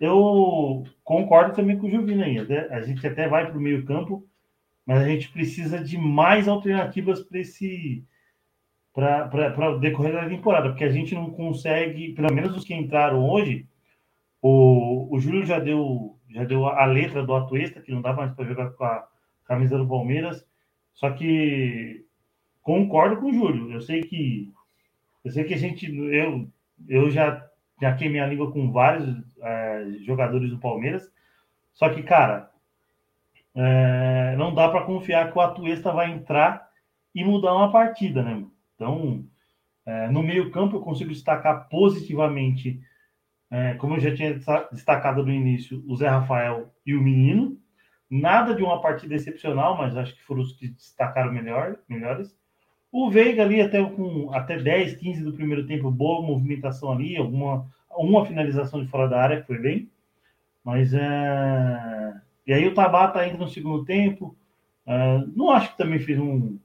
eu 0.00 0.84
concordo 1.02 1.54
também 1.54 1.76
com 1.76 1.88
o 1.88 1.90
Juvino 1.90 2.22
aí. 2.22 2.38
A 2.70 2.80
gente 2.80 3.04
até 3.06 3.28
vai 3.28 3.46
para 3.46 3.58
o 3.58 3.60
meio 3.60 3.84
campo, 3.84 4.24
mas 4.86 5.02
a 5.02 5.08
gente 5.08 5.30
precisa 5.30 5.82
de 5.82 5.98
mais 5.98 6.46
alternativas 6.46 7.20
para 7.20 7.40
esse 7.40 8.04
para 8.92 9.76
decorrer 9.78 10.12
da 10.12 10.28
temporada, 10.28 10.68
porque 10.68 10.84
a 10.84 10.90
gente 10.90 11.16
não 11.16 11.28
consegue, 11.28 12.12
pelo 12.12 12.32
menos 12.32 12.56
os 12.56 12.64
que 12.64 12.72
entraram 12.72 13.28
hoje, 13.28 13.66
o, 14.40 15.12
o 15.12 15.18
Júlio 15.18 15.44
já 15.44 15.58
deu, 15.58 16.13
já 16.34 16.44
deu 16.44 16.66
a 16.66 16.84
letra 16.84 17.24
do 17.24 17.34
Atuesta, 17.34 17.80
que 17.80 17.92
não 17.92 18.02
dá 18.02 18.12
mais 18.12 18.32
para 18.34 18.44
jogar 18.44 18.70
com 18.70 18.84
a 18.84 19.06
camisa 19.46 19.78
do 19.78 19.86
Palmeiras. 19.86 20.44
Só 20.92 21.10
que 21.10 22.04
concordo 22.60 23.18
com 23.18 23.30
o 23.30 23.32
Júlio. 23.32 23.70
Eu 23.70 23.80
sei 23.80 24.02
que 24.02 24.52
eu 25.24 25.30
sei 25.30 25.44
que 25.44 25.54
a 25.54 25.58
gente 25.58 25.86
eu, 25.86 26.48
eu 26.88 27.10
já 27.10 27.48
já 27.80 27.94
queimei 27.94 28.20
a 28.20 28.26
língua 28.26 28.50
com 28.52 28.72
vários 28.72 29.06
é, 29.40 29.86
jogadores 30.04 30.50
do 30.50 30.58
Palmeiras. 30.58 31.10
Só 31.72 31.88
que, 31.88 32.02
cara, 32.02 32.50
é, 33.54 34.34
não 34.36 34.54
dá 34.54 34.68
para 34.68 34.84
confiar 34.84 35.30
que 35.30 35.38
o 35.38 35.40
Atuesta 35.40 35.92
vai 35.92 36.10
entrar 36.10 36.68
e 37.14 37.24
mudar 37.24 37.54
uma 37.54 37.70
partida, 37.70 38.22
né? 38.22 38.44
Então, 38.74 39.24
é, 39.86 40.08
no 40.08 40.22
meio-campo 40.22 40.76
eu 40.76 40.80
consigo 40.80 41.10
destacar 41.10 41.68
positivamente 41.68 42.80
é, 43.50 43.74
como 43.74 43.94
eu 43.94 44.00
já 44.00 44.14
tinha 44.14 44.38
destacado 44.70 45.24
no 45.24 45.32
início, 45.32 45.82
o 45.86 45.96
Zé 45.96 46.08
Rafael 46.08 46.72
e 46.84 46.94
o 46.94 47.02
Menino. 47.02 47.58
Nada 48.10 48.54
de 48.54 48.62
uma 48.62 48.80
partida 48.80 49.14
excepcional, 49.14 49.76
mas 49.76 49.96
acho 49.96 50.14
que 50.14 50.22
foram 50.22 50.42
os 50.42 50.52
que 50.52 50.68
destacaram 50.68 51.32
melhor, 51.32 51.76
melhores. 51.88 52.36
O 52.92 53.10
Veiga 53.10 53.42
ali 53.42 53.60
até 53.60 53.82
com 53.84 54.32
até 54.32 54.58
10, 54.58 54.96
15 54.96 55.24
do 55.24 55.32
primeiro 55.32 55.66
tempo, 55.66 55.90
boa 55.90 56.24
movimentação 56.24 56.92
ali, 56.92 57.16
alguma 57.16 57.66
uma 57.96 58.26
finalização 58.26 58.82
de 58.82 58.88
fora 58.88 59.08
da 59.08 59.20
área 59.20 59.40
que 59.40 59.46
foi 59.46 59.58
bem. 59.58 59.90
Mas 60.62 60.92
é... 60.94 62.14
E 62.46 62.52
aí 62.52 62.66
o 62.66 62.74
Tabata 62.74 63.20
ainda 63.20 63.38
no 63.38 63.48
segundo 63.48 63.84
tempo. 63.84 64.36
É... 64.86 65.18
Não 65.34 65.50
acho 65.50 65.72
que 65.72 65.78
também 65.78 65.98
fez 65.98 66.18
um. 66.18 66.58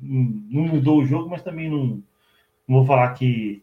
Não 0.00 0.62
mudou 0.62 0.98
o 0.98 1.04
jogo, 1.04 1.28
mas 1.28 1.42
também 1.42 1.68
não, 1.68 2.02
não 2.66 2.78
vou 2.78 2.86
falar 2.86 3.12
que 3.12 3.62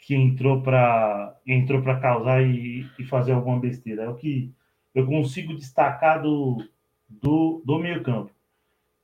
que 0.00 0.14
entrou 0.14 0.62
para 0.62 1.38
entrou 1.46 1.82
para 1.82 2.00
causar 2.00 2.42
e, 2.42 2.88
e, 2.98 3.04
fazer 3.04 3.32
alguma 3.32 3.60
besteira. 3.60 4.04
É 4.04 4.08
o 4.08 4.16
que 4.16 4.52
eu 4.94 5.06
consigo 5.06 5.54
destacar 5.54 6.22
do, 6.22 6.64
do, 7.08 7.62
do 7.64 7.78
meio 7.78 8.02
campo. 8.02 8.32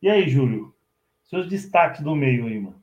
E 0.00 0.09
aí, 0.09 0.29
Júlio? 0.29 0.75
Seus 1.25 1.49
destaques 1.49 2.03
do 2.03 2.15
meio 2.15 2.47
aí, 2.47 2.59
mano. 2.59 2.83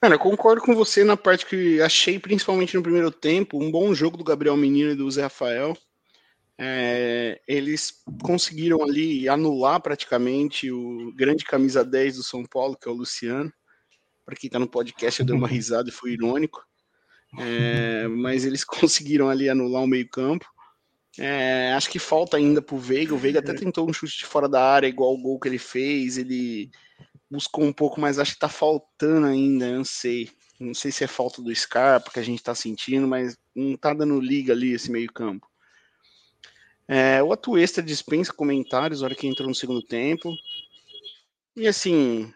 Cara, 0.00 0.14
eu 0.14 0.18
concordo 0.18 0.60
com 0.60 0.74
você 0.74 1.02
na 1.04 1.16
parte 1.16 1.46
que 1.46 1.80
achei, 1.80 2.18
principalmente 2.18 2.76
no 2.76 2.82
primeiro 2.82 3.10
tempo, 3.10 3.62
um 3.62 3.70
bom 3.70 3.94
jogo 3.94 4.16
do 4.16 4.24
Gabriel 4.24 4.56
Menino 4.56 4.90
e 4.90 4.94
do 4.94 5.10
Zé 5.10 5.22
Rafael. 5.22 5.76
É, 6.58 7.40
eles 7.46 8.02
conseguiram 8.22 8.82
ali 8.82 9.28
anular 9.28 9.80
praticamente 9.80 10.70
o 10.70 11.12
grande 11.14 11.44
camisa 11.44 11.84
10 11.84 12.16
do 12.16 12.22
São 12.22 12.44
Paulo, 12.44 12.76
que 12.76 12.88
é 12.88 12.90
o 12.90 12.94
Luciano. 12.94 13.52
Para 14.26 14.34
quem 14.34 14.48
está 14.48 14.58
no 14.58 14.68
podcast, 14.68 15.20
eu 15.20 15.26
dei 15.26 15.36
uma 15.36 15.46
risada 15.48 15.88
e 15.88 15.92
fui 15.92 16.12
irônico. 16.12 16.62
É, 17.38 18.08
mas 18.08 18.44
eles 18.44 18.62
conseguiram 18.64 19.30
ali 19.30 19.48
anular 19.48 19.82
o 19.82 19.86
meio-campo. 19.86 20.44
É, 21.18 21.72
acho 21.74 21.88
que 21.88 21.98
falta 21.98 22.36
ainda 22.36 22.60
para 22.60 22.74
o 22.74 22.78
Veiga. 22.78 23.14
O 23.14 23.18
Veiga 23.18 23.38
até 23.38 23.54
tentou 23.54 23.88
um 23.88 23.92
chute 23.92 24.18
de 24.18 24.26
fora 24.26 24.48
da 24.48 24.62
área, 24.62 24.86
igual 24.86 25.14
o 25.14 25.22
gol 25.22 25.40
que 25.40 25.48
ele 25.48 25.58
fez. 25.58 26.18
Ele 26.18 26.70
buscou 27.30 27.64
um 27.64 27.72
pouco, 27.72 28.00
mas 28.00 28.18
acho 28.18 28.32
que 28.32 28.36
está 28.36 28.48
faltando 28.48 29.26
ainda. 29.26 29.66
Eu 29.66 29.76
não 29.78 29.84
sei. 29.84 30.28
Não 30.58 30.74
sei 30.74 30.90
se 30.90 31.04
é 31.04 31.06
falta 31.06 31.40
do 31.40 31.54
Scarpa 31.54 32.10
que 32.10 32.18
a 32.18 32.22
gente 32.22 32.38
está 32.38 32.54
sentindo, 32.54 33.06
mas 33.06 33.36
não 33.54 33.74
está 33.74 33.92
dando 33.94 34.18
liga 34.20 34.52
ali 34.52 34.72
esse 34.72 34.90
meio-campo. 34.90 35.46
É, 36.88 37.22
o 37.22 37.32
Atuesta 37.32 37.82
dispensa 37.82 38.32
comentários 38.32 39.00
na 39.00 39.06
hora 39.06 39.14
que 39.14 39.26
entrou 39.26 39.48
no 39.48 39.54
segundo 39.54 39.82
tempo. 39.82 40.32
E 41.54 41.66
assim, 41.66 42.32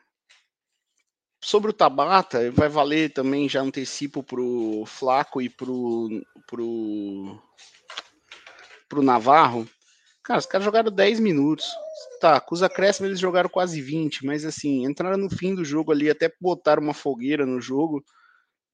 Sobre 1.43 1.71
o 1.71 1.75
Tabata, 1.75 2.51
vai 2.51 2.69
valer 2.69 3.13
também, 3.13 3.49
já 3.49 3.63
antecipo 3.63 4.23
pro 4.23 4.85
Flaco 4.87 5.41
e 5.41 5.49
pro, 5.49 6.23
pro, 6.47 7.43
pro 8.87 9.03
Navarro. 9.03 9.67
Cara, 10.23 10.39
os 10.39 10.47
caras 10.47 10.65
jogaram 10.67 10.93
10 10.93 11.19
minutos. 11.19 11.67
Tá, 12.21 12.39
com 12.39 12.55
os 12.55 12.63
acréscimos 12.63 13.09
eles 13.09 13.21
jogaram 13.21 13.49
quase 13.49 13.81
20, 13.81 14.27
mas 14.27 14.45
assim, 14.45 14.85
entraram 14.85 15.17
no 15.17 15.31
fim 15.31 15.55
do 15.55 15.65
jogo 15.65 15.91
ali, 15.91 16.11
até 16.11 16.31
botaram 16.39 16.83
uma 16.83 16.93
fogueira 16.93 17.47
no 17.47 17.61
jogo. 17.61 18.05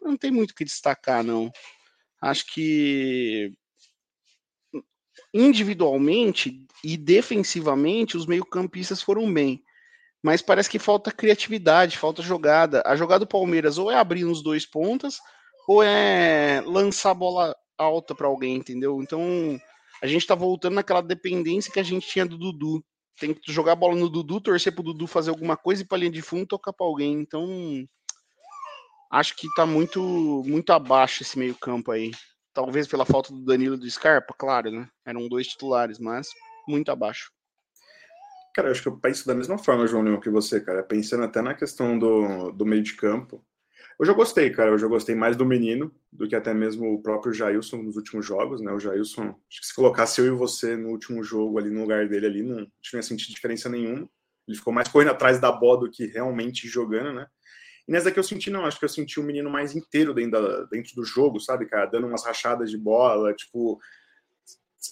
Não 0.02 0.16
tem 0.16 0.32
muito 0.32 0.50
o 0.50 0.54
que 0.54 0.64
destacar, 0.64 1.22
não. 1.22 1.52
Acho 2.20 2.44
que 2.52 3.52
individualmente 5.32 6.66
e 6.82 6.96
defensivamente 6.96 8.16
os 8.16 8.26
meio-campistas 8.26 9.00
foram 9.00 9.32
bem 9.32 9.62
mas 10.22 10.42
parece 10.42 10.68
que 10.68 10.78
falta 10.78 11.12
criatividade, 11.12 11.98
falta 11.98 12.22
jogada. 12.22 12.82
A 12.84 12.96
jogada 12.96 13.20
do 13.20 13.28
Palmeiras 13.28 13.78
ou 13.78 13.90
é 13.90 13.96
abrir 13.96 14.24
nos 14.24 14.42
dois 14.42 14.66
pontas, 14.66 15.18
ou 15.68 15.82
é 15.82 16.62
lançar 16.64 17.10
a 17.10 17.14
bola 17.14 17.56
alta 17.78 18.14
para 18.14 18.26
alguém, 18.26 18.56
entendeu? 18.56 19.00
Então 19.02 19.20
a 20.02 20.06
gente 20.06 20.26
tá 20.26 20.34
voltando 20.34 20.74
naquela 20.74 21.02
dependência 21.02 21.72
que 21.72 21.80
a 21.80 21.82
gente 21.82 22.06
tinha 22.06 22.26
do 22.26 22.38
Dudu. 22.38 22.84
Tem 23.18 23.32
que 23.32 23.52
jogar 23.52 23.72
a 23.72 23.76
bola 23.76 23.96
no 23.96 24.10
Dudu, 24.10 24.40
torcer 24.40 24.74
pro 24.74 24.82
Dudu 24.82 25.06
fazer 25.06 25.30
alguma 25.30 25.56
coisa 25.56 25.82
e 25.82 25.86
pra 25.86 25.98
linha 25.98 26.10
de 26.10 26.22
fundo 26.22 26.46
tocar 26.46 26.72
para 26.72 26.86
alguém. 26.86 27.14
Então 27.14 27.46
acho 29.10 29.36
que 29.36 29.46
tá 29.54 29.64
muito 29.64 30.42
muito 30.46 30.70
abaixo 30.70 31.22
esse 31.22 31.38
meio-campo 31.38 31.90
aí. 31.92 32.10
Talvez 32.52 32.86
pela 32.86 33.04
falta 33.04 33.32
do 33.32 33.44
Danilo 33.44 33.74
e 33.74 33.78
do 33.78 33.90
Scarpa, 33.90 34.34
claro, 34.36 34.70
né? 34.70 34.88
Eram 35.04 35.28
dois 35.28 35.46
titulares, 35.46 35.98
mas 35.98 36.28
muito 36.66 36.90
abaixo. 36.90 37.30
Cara, 38.56 38.68
eu 38.68 38.72
acho 38.72 38.80
que 38.80 38.88
eu 38.88 38.96
penso 38.96 39.26
da 39.26 39.34
mesma 39.34 39.58
forma, 39.58 39.86
João 39.86 40.02
Leão, 40.02 40.18
que 40.18 40.30
você, 40.30 40.58
cara. 40.58 40.82
Pensando 40.82 41.24
até 41.24 41.42
na 41.42 41.52
questão 41.52 41.98
do, 41.98 42.50
do 42.52 42.64
meio 42.64 42.82
de 42.82 42.94
campo. 42.94 43.44
Eu 44.00 44.06
já 44.06 44.14
gostei, 44.14 44.48
cara. 44.48 44.70
Eu 44.70 44.78
já 44.78 44.86
gostei 44.86 45.14
mais 45.14 45.36
do 45.36 45.44
menino 45.44 45.94
do 46.10 46.26
que 46.26 46.34
até 46.34 46.54
mesmo 46.54 46.94
o 46.94 47.02
próprio 47.02 47.34
Jailson 47.34 47.82
nos 47.82 47.96
últimos 47.96 48.24
jogos, 48.24 48.62
né? 48.62 48.72
O 48.72 48.80
Jailson, 48.80 49.24
acho 49.24 49.60
que 49.60 49.66
se 49.66 49.74
colocasse 49.74 50.22
eu 50.22 50.28
e 50.28 50.30
você 50.30 50.74
no 50.74 50.88
último 50.88 51.22
jogo 51.22 51.58
ali 51.58 51.68
no 51.68 51.82
lugar 51.82 52.08
dele 52.08 52.24
ali, 52.24 52.42
não 52.42 52.66
tinha 52.80 53.02
sentido 53.02 53.34
diferença 53.34 53.68
nenhuma. 53.68 54.08
Ele 54.48 54.56
ficou 54.56 54.72
mais 54.72 54.88
correndo 54.88 55.10
atrás 55.10 55.38
da 55.38 55.52
bola 55.52 55.80
do 55.80 55.90
que 55.90 56.06
realmente 56.06 56.66
jogando, 56.66 57.12
né? 57.12 57.26
E 57.86 57.92
nessa 57.92 58.06
daqui 58.06 58.18
eu 58.18 58.24
senti, 58.24 58.48
não, 58.48 58.64
acho 58.64 58.78
que 58.78 58.86
eu 58.86 58.88
senti 58.88 59.20
o 59.20 59.22
menino 59.22 59.50
mais 59.50 59.76
inteiro 59.76 60.14
dentro, 60.14 60.30
da, 60.30 60.64
dentro 60.64 60.94
do 60.94 61.04
jogo, 61.04 61.38
sabe, 61.40 61.66
cara? 61.66 61.84
Dando 61.84 62.06
umas 62.06 62.24
rachadas 62.24 62.70
de 62.70 62.78
bola, 62.78 63.34
tipo, 63.34 63.78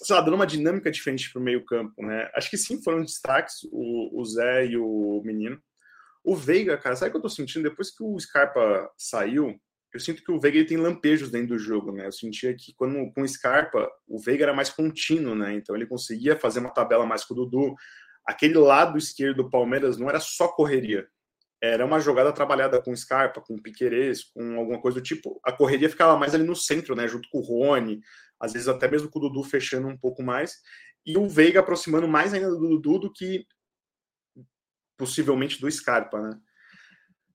sei 0.02 0.16
lá, 0.16 0.22
dando 0.22 0.34
uma 0.34 0.46
dinâmica 0.46 0.90
diferente 0.90 1.32
para 1.32 1.40
o 1.40 1.44
meio-campo, 1.44 2.02
né? 2.02 2.30
Acho 2.34 2.50
que 2.50 2.58
sim, 2.58 2.82
foram 2.82 3.02
destaques 3.02 3.58
o, 3.70 4.20
o 4.20 4.24
Zé 4.24 4.66
e 4.66 4.76
o 4.76 5.22
Menino. 5.24 5.60
O 6.24 6.34
Veiga, 6.34 6.78
cara, 6.78 6.96
sabe 6.96 7.10
o 7.10 7.12
que 7.12 7.16
eu 7.18 7.22
tô 7.22 7.28
sentindo? 7.28 7.68
Depois 7.68 7.90
que 7.90 8.02
o 8.02 8.18
Scarpa 8.18 8.90
saiu, 8.96 9.60
eu 9.92 10.00
sinto 10.00 10.24
que 10.24 10.32
o 10.32 10.40
Veiga 10.40 10.58
ele 10.58 10.66
tem 10.66 10.76
lampejos 10.76 11.30
dentro 11.30 11.48
do 11.48 11.58
jogo, 11.58 11.92
né? 11.92 12.06
Eu 12.06 12.12
sentia 12.12 12.52
que 12.54 12.74
quando 12.74 13.12
com 13.12 13.22
o 13.22 13.28
Scarpa, 13.28 13.88
o 14.08 14.18
Veiga 14.18 14.44
era 14.44 14.52
mais 14.54 14.70
contínuo, 14.70 15.36
né? 15.36 15.54
Então 15.54 15.76
ele 15.76 15.86
conseguia 15.86 16.36
fazer 16.36 16.58
uma 16.58 16.72
tabela 16.72 17.06
mais 17.06 17.24
com 17.24 17.34
o 17.34 17.36
Dudu. 17.36 17.74
Aquele 18.26 18.58
lado 18.58 18.98
esquerdo 18.98 19.44
do 19.44 19.50
Palmeiras 19.50 19.96
não 19.96 20.08
era 20.08 20.18
só 20.18 20.48
correria. 20.48 21.06
Era 21.62 21.86
uma 21.86 22.00
jogada 22.00 22.32
trabalhada 22.32 22.82
com 22.82 22.94
Scarpa, 22.96 23.40
com 23.40 23.56
Piquerez, 23.56 24.24
com 24.24 24.58
alguma 24.58 24.80
coisa 24.80 24.98
do 24.98 25.04
tipo. 25.04 25.40
A 25.44 25.52
correria 25.52 25.88
ficava 25.88 26.18
mais 26.18 26.34
ali 26.34 26.44
no 26.44 26.56
centro, 26.56 26.96
né? 26.96 27.06
Junto 27.06 27.28
com 27.30 27.38
o 27.38 27.42
Rony, 27.42 28.00
às 28.44 28.52
vezes 28.52 28.68
até 28.68 28.88
mesmo 28.88 29.10
com 29.10 29.18
o 29.18 29.22
Dudu 29.22 29.42
fechando 29.42 29.88
um 29.88 29.96
pouco 29.96 30.22
mais, 30.22 30.60
e 31.06 31.16
o 31.18 31.28
Veiga 31.28 31.60
aproximando 31.60 32.08
mais 32.08 32.32
ainda 32.32 32.50
do 32.50 32.68
Dudu 32.68 32.98
do 32.98 33.12
que 33.12 33.46
possivelmente 34.96 35.60
do 35.60 35.70
Scarpa, 35.70 36.20
né? 36.20 36.38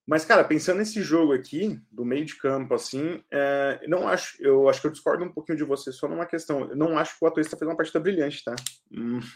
Mas, 0.06 0.24
cara, 0.24 0.42
pensando 0.42 0.78
nesse 0.78 1.02
jogo 1.02 1.32
aqui, 1.32 1.80
do 1.88 2.04
meio 2.04 2.24
de 2.24 2.34
campo, 2.34 2.74
assim, 2.74 3.22
é, 3.30 3.80
não 3.86 4.08
acho, 4.08 4.42
eu 4.42 4.68
acho 4.68 4.80
que 4.80 4.88
eu 4.88 4.90
discordo 4.90 5.24
um 5.24 5.32
pouquinho 5.32 5.56
de 5.56 5.62
você 5.62 5.92
só 5.92 6.08
numa 6.08 6.26
questão. 6.26 6.68
Eu 6.68 6.74
não 6.74 6.98
acho 6.98 7.16
que 7.16 7.24
o 7.24 7.28
Atuesta 7.28 7.56
fez 7.56 7.68
uma 7.68 7.76
partida 7.76 8.00
brilhante, 8.00 8.42
tá? 8.42 8.56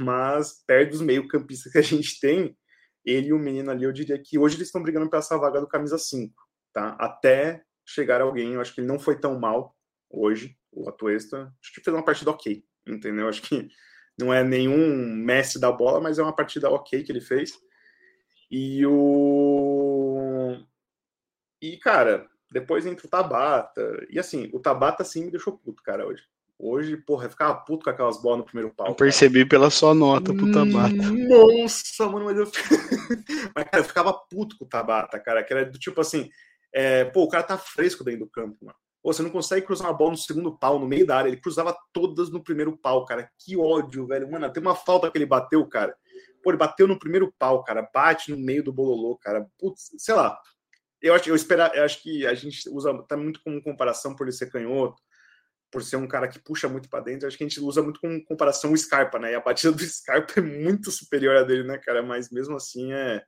Mas, 0.01 0.65
perto 0.67 0.91
dos 0.91 1.01
meio-campistas 1.01 1.71
que 1.71 1.79
a 1.79 1.83
gente 1.83 2.19
tem, 2.19 2.57
ele 3.05 3.29
e 3.29 3.33
o 3.33 3.39
menino 3.39 3.71
ali, 3.71 3.85
eu 3.85 3.93
diria 3.93 4.19
que 4.19 4.37
hoje 4.37 4.57
eles 4.57 4.67
estão 4.67 4.83
brigando 4.83 5.09
para 5.09 5.21
essa 5.21 5.39
vaga 5.39 5.61
do 5.61 5.69
camisa 5.69 5.97
5, 5.97 6.35
tá? 6.73 6.97
Até 6.99 7.63
chegar 7.87 8.21
alguém, 8.21 8.55
eu 8.55 8.61
acho 8.61 8.75
que 8.75 8.81
ele 8.81 8.89
não 8.89 8.99
foi 8.99 9.17
tão 9.21 9.39
mal 9.39 9.74
hoje, 10.15 10.57
o 10.73 10.89
Atuesta. 10.89 11.53
Acho 11.61 11.73
que 11.73 11.81
fez 11.81 11.95
uma 11.95 12.05
partida 12.05 12.31
ok, 12.31 12.65
entendeu? 12.87 13.29
Acho 13.29 13.43
que 13.43 13.69
não 14.19 14.33
é 14.33 14.45
nenhum 14.45 15.15
Messi 15.17 15.61
da 15.61 15.73
bola, 15.73 16.01
mas 16.01 16.19
é 16.19 16.23
uma 16.23 16.35
partida 16.35 16.71
ok 16.71 17.03
que 17.03 17.11
ele 17.11 17.21
fez. 17.21 17.53
E 18.51 18.85
o. 18.87 20.57
E, 21.61 21.77
cara, 21.79 22.29
depois 22.51 22.87
entra 22.87 23.07
o 23.07 23.11
Tabata. 23.11 24.07
E 24.11 24.19
assim, 24.19 24.51
o 24.53 24.61
Tabata 24.61 25.03
sim 25.03 25.25
me 25.25 25.31
deixou 25.31 25.59
puto, 25.59 25.83
cara, 25.83 26.07
hoje. 26.07 26.23
Hoje, 26.57 26.97
porra, 26.97 27.27
eu 27.27 27.31
ficava 27.31 27.55
puto 27.57 27.85
com 27.85 27.91
aquelas 27.91 28.23
bolas 28.23 28.39
no 28.39 28.45
primeiro 28.45 28.73
pau. 28.73 28.87
Eu 28.87 28.95
percebi 28.95 29.41
cara. 29.41 29.49
pela 29.49 29.71
sua 29.71 29.93
nota 29.93 30.33
pro 30.33 30.53
Tabata. 30.53 30.95
Nossa, 30.95 32.09
mano, 32.09 32.27
mas 32.27 32.39
eu. 32.39 32.45
mas, 33.55 33.65
cara, 33.65 33.79
eu 33.79 33.85
ficava 33.85 34.13
puto 34.13 34.57
com 34.57 34.65
o 34.65 34.69
Tabata, 34.69 35.19
cara. 35.19 35.43
Que 35.43 35.53
era 35.53 35.65
do 35.65 35.79
tipo 35.79 36.01
assim. 36.01 36.31
É, 36.73 37.05
pô, 37.05 37.25
o 37.25 37.29
cara 37.29 37.43
tá 37.43 37.59
fresco 37.59 38.05
dentro 38.05 38.21
do 38.21 38.31
campo, 38.31 38.57
mano. 38.65 38.77
Pô, 39.05 39.13
você 39.13 39.23
não 39.23 39.29
consegue 39.29 39.67
cruzar 39.67 39.87
uma 39.87 39.93
bola 39.93 40.13
no 40.13 40.17
segundo 40.17 40.57
pau, 40.57 40.79
no 40.79 40.89
meio 40.89 41.07
da 41.07 41.19
área. 41.19 41.29
Ele 41.29 41.37
cruzava 41.37 41.77
todas 41.93 42.31
no 42.31 42.43
primeiro 42.43 42.75
pau, 42.75 43.05
cara. 43.05 43.31
Que 43.39 43.55
ódio, 43.55 44.07
velho. 44.07 44.31
Mano, 44.31 44.51
tem 44.51 44.63
uma 44.63 44.75
falta 44.75 45.11
que 45.11 45.19
ele 45.19 45.27
bateu, 45.27 45.63
cara. 45.69 45.95
Pô, 46.43 46.51
ele 46.51 46.57
bateu 46.57 46.89
no 46.89 46.99
primeiro 46.99 47.31
pau, 47.39 47.63
cara. 47.63 47.87
Bate 47.93 48.31
no 48.31 48.39
meio 48.39 48.65
do 48.65 48.73
bololô, 48.73 49.19
cara. 49.19 49.47
Putz, 49.59 49.91
sei 49.99 50.15
lá. 50.15 50.41
Eu 51.03 51.13
acho, 51.13 51.29
eu, 51.29 51.37
espero, 51.37 51.65
eu 51.77 51.85
acho 51.85 52.03
que 52.03 52.27
a 52.27 52.33
gente 52.33 52.67
usa 52.71 52.95
tá 53.07 53.15
muito 53.15 53.43
como 53.45 53.63
comparação 53.63 54.17
por 54.17 54.25
ele 54.27 54.33
ser 54.35 54.51
canhoto, 54.51 55.03
por 55.71 55.83
ser 55.83 55.97
um 55.97 56.09
cara 56.09 56.27
que 56.27 56.39
puxa 56.39 56.67
muito 56.67 56.89
para 56.89 57.05
dentro. 57.05 57.29
Acho 57.29 57.37
que 57.37 57.45
a 57.45 57.47
gente 57.47 57.61
usa 57.61 57.83
muito 57.83 58.01
como 58.01 58.25
comparação 58.25 58.73
o 58.73 58.77
Scarpa, 58.77 59.19
né? 59.19 59.33
E 59.33 59.35
a 59.35 59.41
batida 59.41 59.71
do 59.71 59.81
Scarpa 59.85 60.33
é 60.39 60.41
muito 60.41 60.91
superior 60.91 61.37
a 61.37 61.43
dele, 61.43 61.65
né, 61.65 61.77
cara? 61.77 62.03
Mas 62.03 62.31
mesmo 62.31 62.57
assim 62.57 62.91
é, 62.95 63.23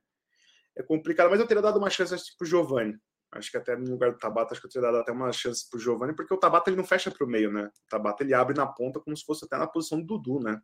é 0.75 0.81
complicado. 0.81 1.29
Mas 1.29 1.39
eu 1.39 1.45
teria 1.45 1.61
dado 1.61 1.77
uma 1.77 1.91
chance 1.91 2.17
tipo 2.17 2.45
Giovanni. 2.45 2.97
Acho 3.31 3.51
que 3.51 3.57
até 3.57 3.75
no 3.75 3.91
lugar 3.91 4.11
do 4.11 4.17
Tabata, 4.17 4.53
acho 4.53 4.61
que 4.61 4.67
eu 4.67 4.71
teria 4.71 4.87
dado 4.87 5.01
até 5.01 5.11
uma 5.11 5.31
chance 5.31 5.69
pro 5.69 5.79
Giovanni, 5.79 6.15
porque 6.15 6.33
o 6.33 6.37
Tabata 6.37 6.69
ele 6.69 6.77
não 6.77 6.85
fecha 6.85 7.11
para 7.11 7.25
o 7.25 7.29
meio, 7.29 7.51
né? 7.51 7.65
O 7.65 7.89
Tabata 7.89 8.23
ele 8.23 8.33
abre 8.33 8.55
na 8.55 8.65
ponta 8.65 8.99
como 8.99 9.15
se 9.15 9.25
fosse 9.25 9.45
até 9.45 9.57
na 9.57 9.67
posição 9.67 9.99
do 9.99 10.17
Dudu, 10.17 10.39
né? 10.39 10.61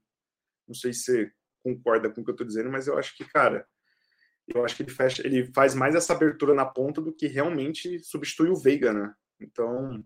Não 0.68 0.74
sei 0.74 0.94
se 0.94 1.32
concorda 1.62 2.10
com 2.10 2.22
o 2.22 2.24
que 2.24 2.32
eu 2.32 2.34
estou 2.34 2.48
dizendo, 2.48 2.70
mas 2.70 2.88
eu 2.88 2.98
acho 2.98 3.16
que, 3.16 3.26
cara, 3.26 3.68
eu 4.48 4.64
acho 4.64 4.76
que 4.76 4.84
ele 4.84 4.92
fecha, 4.92 5.26
ele 5.26 5.52
faz 5.54 5.76
mais 5.76 5.96
essa 5.96 6.14
abertura 6.14 6.54
na 6.54 6.66
ponta 6.66 7.02
do 7.02 7.14
que 7.14 7.28
realmente 7.28 8.00
substitui 8.00 8.50
o 8.50 8.56
Veiga, 8.56 8.94
né? 8.94 9.14
Então, 9.40 10.04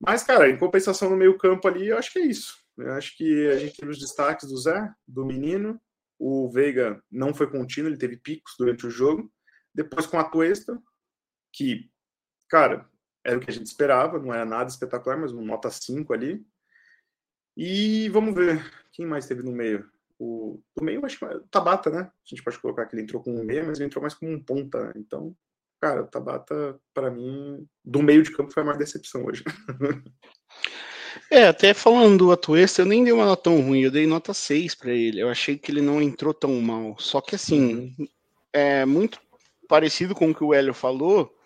mas, 0.00 0.22
cara, 0.22 0.48
em 0.48 0.56
compensação 0.56 1.10
no 1.10 1.16
meio-campo 1.16 1.66
ali, 1.66 1.88
eu 1.88 1.98
acho 1.98 2.12
que 2.12 2.20
é 2.20 2.26
isso. 2.26 2.56
Eu 2.76 2.92
acho 2.92 3.16
que 3.16 3.48
a 3.48 3.58
gente 3.58 3.76
teve 3.76 3.90
os 3.90 3.98
destaques 3.98 4.48
do 4.48 4.56
Zé, 4.56 4.88
do 5.06 5.26
menino. 5.26 5.80
O 6.18 6.48
Veiga 6.48 7.02
não 7.10 7.34
foi 7.34 7.50
contínuo, 7.50 7.90
ele 7.90 7.98
teve 7.98 8.16
picos 8.16 8.54
durante 8.56 8.86
o 8.86 8.90
jogo. 8.90 9.32
Depois 9.74 10.06
com 10.06 10.18
a 10.18 10.24
Tuesta, 10.24 10.80
que, 11.58 11.90
cara, 12.48 12.88
era 13.24 13.36
o 13.36 13.40
que 13.40 13.50
a 13.50 13.52
gente 13.52 13.66
esperava, 13.66 14.20
não 14.20 14.32
era 14.32 14.44
nada 14.44 14.70
espetacular, 14.70 15.18
mas 15.18 15.32
uma 15.32 15.42
nota 15.42 15.68
5 15.68 16.12
ali. 16.12 16.46
E 17.56 18.08
vamos 18.10 18.32
ver, 18.32 18.64
quem 18.92 19.04
mais 19.04 19.26
teve 19.26 19.42
no 19.42 19.50
meio? 19.50 19.90
O, 20.20 20.62
do 20.76 20.84
meio, 20.84 21.04
acho 21.04 21.18
que 21.18 21.24
o 21.24 21.40
Tabata, 21.50 21.90
né? 21.90 22.00
A 22.02 22.12
gente 22.24 22.42
pode 22.42 22.58
colocar 22.60 22.86
que 22.86 22.94
ele 22.94 23.02
entrou 23.02 23.20
com 23.20 23.34
um 23.34 23.44
meio, 23.44 23.66
mas 23.66 23.78
ele 23.78 23.86
entrou 23.86 24.00
mais 24.00 24.14
como 24.14 24.30
um 24.30 24.40
ponta. 24.40 24.86
Né? 24.86 24.92
Então, 24.96 25.34
cara, 25.80 26.02
o 26.02 26.06
Tabata, 26.06 26.78
para 26.94 27.10
mim, 27.10 27.66
do 27.84 28.02
meio 28.02 28.22
de 28.22 28.30
campo 28.30 28.52
foi 28.52 28.62
a 28.62 28.66
maior 28.66 28.78
decepção 28.78 29.24
hoje. 29.24 29.42
É, 31.30 31.48
até 31.48 31.74
falando 31.74 32.18
do 32.18 32.32
Atuesta, 32.32 32.82
eu 32.82 32.86
nem 32.86 33.02
dei 33.02 33.12
uma 33.12 33.24
nota 33.24 33.44
tão 33.44 33.60
ruim, 33.60 33.80
eu 33.80 33.90
dei 33.90 34.06
nota 34.06 34.32
6 34.32 34.74
para 34.74 34.92
ele. 34.92 35.20
Eu 35.20 35.28
achei 35.28 35.58
que 35.58 35.70
ele 35.70 35.82
não 35.82 36.00
entrou 36.00 36.32
tão 36.32 36.54
mal. 36.60 36.96
Só 36.98 37.20
que 37.20 37.34
assim, 37.34 37.94
uhum. 37.98 38.08
é 38.52 38.86
muito 38.86 39.20
parecido 39.68 40.14
com 40.14 40.30
o 40.30 40.34
que 40.34 40.44
o 40.44 40.54
Hélio 40.54 40.72
falou. 40.72 41.37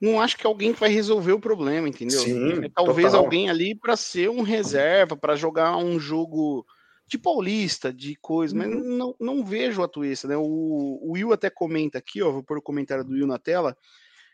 Não 0.00 0.20
acho 0.20 0.36
que 0.36 0.46
alguém 0.46 0.72
vai 0.72 0.90
resolver 0.90 1.32
o 1.32 1.40
problema, 1.40 1.88
entendeu? 1.88 2.20
Sim, 2.20 2.64
é, 2.64 2.68
talvez 2.72 3.08
total. 3.08 3.24
alguém 3.24 3.50
ali 3.50 3.74
para 3.74 3.96
ser 3.96 4.30
um 4.30 4.42
reserva, 4.42 5.16
para 5.16 5.34
jogar 5.34 5.76
um 5.76 5.98
jogo 5.98 6.64
de 7.08 7.18
paulista, 7.18 7.92
de 7.92 8.14
coisa, 8.16 8.54
mas 8.54 8.68
uhum. 8.68 8.96
não, 8.96 9.16
não 9.18 9.44
vejo 9.44 9.82
a 9.82 9.88
Tuesta, 9.88 10.28
né? 10.28 10.36
O, 10.36 10.42
o, 11.02 11.12
Will 11.12 11.32
até 11.32 11.48
comenta 11.48 11.98
aqui, 11.98 12.22
ó, 12.22 12.30
vou 12.30 12.42
pôr 12.42 12.58
o 12.58 12.62
comentário 12.62 13.02
do 13.02 13.14
Will 13.14 13.26
na 13.26 13.38
tela. 13.38 13.76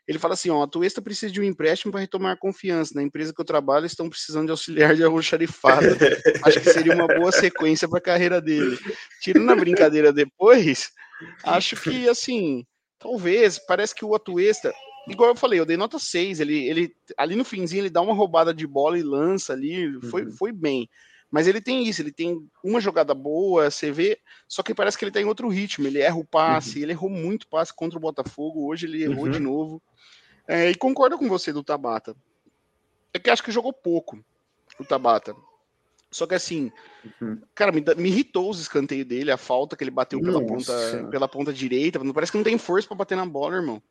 Ele 0.06 0.18
fala 0.18 0.34
assim, 0.34 0.50
ó, 0.50 0.62
a 0.62 0.66
Tuesta 0.66 1.00
precisa 1.00 1.32
de 1.32 1.40
um 1.40 1.44
empréstimo 1.44 1.92
para 1.92 2.00
retomar 2.00 2.36
confiança. 2.36 2.92
Na 2.94 3.02
empresa 3.02 3.32
que 3.32 3.40
eu 3.40 3.44
trabalho, 3.44 3.86
estão 3.86 4.10
precisando 4.10 4.46
de 4.46 4.50
auxiliar 4.50 4.94
de 4.94 5.04
almoxarifado. 5.04 5.86
acho 6.44 6.60
que 6.60 6.70
seria 6.70 6.94
uma 6.94 7.06
boa 7.06 7.32
sequência 7.32 7.88
para 7.88 7.98
a 7.98 8.02
carreira 8.02 8.40
dele. 8.40 8.76
Tirando 9.22 9.50
a 9.50 9.56
brincadeira 9.56 10.12
depois, 10.12 10.90
acho 11.42 11.76
que, 11.76 12.06
assim, 12.08 12.66
talvez, 12.98 13.58
parece 13.58 13.94
que 13.94 14.04
o 14.04 14.14
Atuesta, 14.14 14.74
igual 15.08 15.30
eu 15.30 15.36
falei, 15.36 15.60
eu 15.60 15.66
dei 15.66 15.76
nota 15.76 15.98
6, 15.98 16.40
ele, 16.40 16.66
ele 16.66 16.96
ali 17.16 17.36
no 17.36 17.44
finzinho 17.44 17.82
ele 17.82 17.90
dá 17.90 18.00
uma 18.00 18.14
roubada 18.14 18.54
de 18.54 18.66
bola 18.66 18.98
e 18.98 19.02
lança 19.02 19.52
ali, 19.52 20.00
foi, 20.02 20.24
uhum. 20.24 20.32
foi 20.32 20.52
bem. 20.52 20.88
Mas 21.30 21.48
ele 21.48 21.60
tem 21.60 21.82
isso, 21.82 22.00
ele 22.00 22.12
tem 22.12 22.48
uma 22.62 22.80
jogada 22.80 23.12
boa, 23.12 23.68
você 23.68 23.90
vê, 23.90 24.20
só 24.46 24.62
que 24.62 24.72
parece 24.72 24.96
que 24.96 25.04
ele 25.04 25.10
tá 25.10 25.20
em 25.20 25.24
outro 25.24 25.48
ritmo. 25.48 25.84
Ele 25.84 25.98
erra 25.98 26.16
o 26.16 26.24
passe, 26.24 26.76
uhum. 26.76 26.82
ele 26.84 26.92
errou 26.92 27.10
muito 27.10 27.48
passe 27.48 27.74
contra 27.74 27.98
o 27.98 28.00
Botafogo, 28.00 28.68
hoje 28.68 28.86
ele 28.86 29.02
errou 29.02 29.24
uhum. 29.24 29.30
de 29.32 29.40
novo. 29.40 29.82
É, 30.46 30.70
e 30.70 30.76
concordo 30.76 31.18
com 31.18 31.28
você 31.28 31.52
do 31.52 31.64
Tabata. 31.64 32.14
É 33.12 33.18
que 33.18 33.30
acho 33.30 33.42
que 33.42 33.50
jogou 33.50 33.72
pouco 33.72 34.24
o 34.78 34.84
Tabata. 34.84 35.34
Só 36.08 36.24
que 36.24 36.36
assim, 36.36 36.70
uhum. 37.20 37.40
cara, 37.52 37.72
me, 37.72 37.82
me, 37.96 38.08
irritou 38.08 38.48
os 38.48 38.60
escanteios 38.60 39.04
dele, 39.04 39.32
a 39.32 39.36
falta 39.36 39.74
que 39.76 39.82
ele 39.82 39.90
bateu 39.90 40.20
pela 40.20 40.40
ponta, 40.40 41.08
pela 41.10 41.26
ponta 41.26 41.52
direita. 41.52 41.98
Parece 42.12 42.30
que 42.30 42.38
não 42.38 42.44
tem 42.44 42.56
força 42.56 42.86
para 42.86 42.96
bater 42.96 43.16
na 43.16 43.26
bola, 43.26 43.56
irmão. 43.56 43.82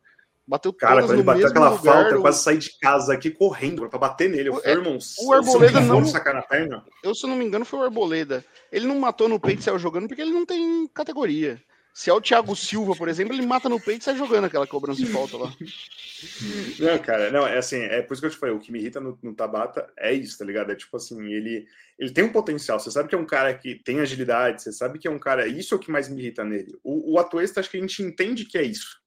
Bateu 0.46 0.74
Cara, 0.74 1.02
quando 1.02 1.14
ele 1.14 1.24
bateu 1.24 1.48
aquela 1.48 1.70
lugar, 1.70 1.94
falta, 1.94 2.16
eu 2.16 2.22
quase 2.22 2.44
saí 2.44 2.58
de 2.58 2.78
casa 2.78 3.14
aqui 3.14 3.32
correndo 3.32 3.88
para 3.88 4.00
bater 4.00 4.30
nele. 4.30 4.50
Eu 4.50 4.56
falei, 4.56 4.72
irmão, 4.72 4.98
o 5.20 5.34
Arboleda 5.34 5.80
não. 5.80 6.06
Sacar 6.06 6.34
na 6.34 6.42
perna. 6.42 6.84
Eu, 7.02 7.16
se 7.16 7.26
não 7.26 7.36
me 7.36 7.46
engano, 7.46 7.64
foi 7.64 7.80
o 7.80 7.84
Arboleda. 7.84 8.44
Ele 8.72 8.86
não 8.86 9.00
matou 9.00 9.30
no 9.30 9.40
peito 9.40 9.62
e 9.62 9.64
saiu 9.64 9.80
jogando 9.80 10.08
porque 10.08 10.22
ele 10.22 10.32
não 10.32 10.46
tem 10.46 10.88
categoria. 10.94 11.62
Se 11.94 12.10
é 12.10 12.14
o 12.14 12.20
Thiago 12.20 12.56
Silva, 12.56 12.96
por 12.96 13.08
exemplo, 13.08 13.34
ele 13.34 13.46
mata 13.46 13.70
no 13.70 13.80
peito 13.80 14.02
e 14.02 14.04
sai 14.04 14.18
jogando 14.18 14.46
aquela 14.46 14.66
cobrança 14.66 15.00
de 15.00 15.06
falta 15.06 15.38
lá. 15.38 15.54
Não, 16.80 16.98
cara, 17.00 17.30
não, 17.30 17.46
é 17.46 17.58
assim, 17.58 17.82
é 17.82 18.02
por 18.02 18.14
isso 18.14 18.22
que 18.22 18.28
eu 18.28 18.32
te 18.32 18.38
falei, 18.38 18.56
o 18.56 18.60
que 18.60 18.72
me 18.72 18.80
irrita 18.80 18.98
no, 18.98 19.20
no, 19.22 19.36
Tabata 19.36 19.92
é 19.98 20.14
isso, 20.14 20.38
tá 20.38 20.46
ligado? 20.46 20.72
É 20.72 20.76
tipo 20.76 20.96
assim, 20.96 21.22
ele, 21.34 21.68
ele 22.00 22.12
tem 22.12 22.24
um 22.24 22.32
potencial, 22.32 22.80
você 22.80 22.90
sabe 22.90 23.10
que 23.10 23.16
é 23.16 23.18
um 23.18 23.26
cara 23.26 23.54
que 23.54 23.76
tem 23.76 24.00
agilidade, 24.00 24.62
você 24.62 24.72
sabe 24.72 25.00
que 25.00 25.06
é 25.06 25.12
um 25.12 25.20
cara, 25.20 25.46
isso 25.46 25.74
é 25.74 25.78
o 25.78 25.80
que 25.80 25.92
mais 25.92 26.08
me 26.08 26.22
irrita 26.22 26.46
nele. 26.46 26.80
O, 26.82 27.16
o 27.16 27.20
Atuesta, 27.20 27.60
acho 27.60 27.70
que 27.70 27.76
a 27.76 27.82
gente 27.82 28.02
entende 28.02 28.46
que 28.46 28.58
é 28.58 28.64
isso. 28.64 29.03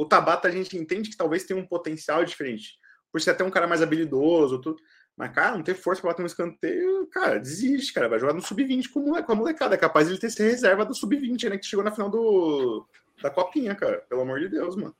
O 0.00 0.06
Tabata 0.06 0.48
a 0.48 0.50
gente 0.50 0.78
entende 0.78 1.10
que 1.10 1.16
talvez 1.16 1.44
tenha 1.44 1.60
um 1.60 1.66
potencial 1.66 2.24
diferente, 2.24 2.78
por 3.12 3.20
ser 3.20 3.32
até 3.32 3.44
um 3.44 3.50
cara 3.50 3.66
mais 3.66 3.82
habilidoso, 3.82 4.58
tudo. 4.58 4.80
Mas, 5.14 5.30
cara, 5.30 5.54
não 5.54 5.62
ter 5.62 5.74
força 5.74 6.00
para 6.00 6.12
bater 6.12 6.22
um 6.22 6.26
escanteio, 6.26 7.06
cara, 7.08 7.38
desiste, 7.38 7.92
cara. 7.92 8.08
Vai 8.08 8.18
jogar 8.18 8.32
no 8.32 8.40
sub-20 8.40 8.88
com, 8.88 9.14
a 9.14 9.34
molecada. 9.34 9.74
É 9.74 9.78
capaz 9.78 10.08
ele 10.08 10.16
ter 10.16 10.30
ser 10.30 10.44
reserva 10.44 10.86
do 10.86 10.94
sub-20, 10.94 11.50
né? 11.50 11.58
Que 11.58 11.66
chegou 11.66 11.84
na 11.84 11.90
final 11.92 12.08
do, 12.08 12.88
da 13.22 13.28
Copinha, 13.28 13.74
cara. 13.74 13.98
Pelo 14.08 14.22
amor 14.22 14.40
de 14.40 14.48
Deus, 14.48 14.74
mano. 14.74 14.96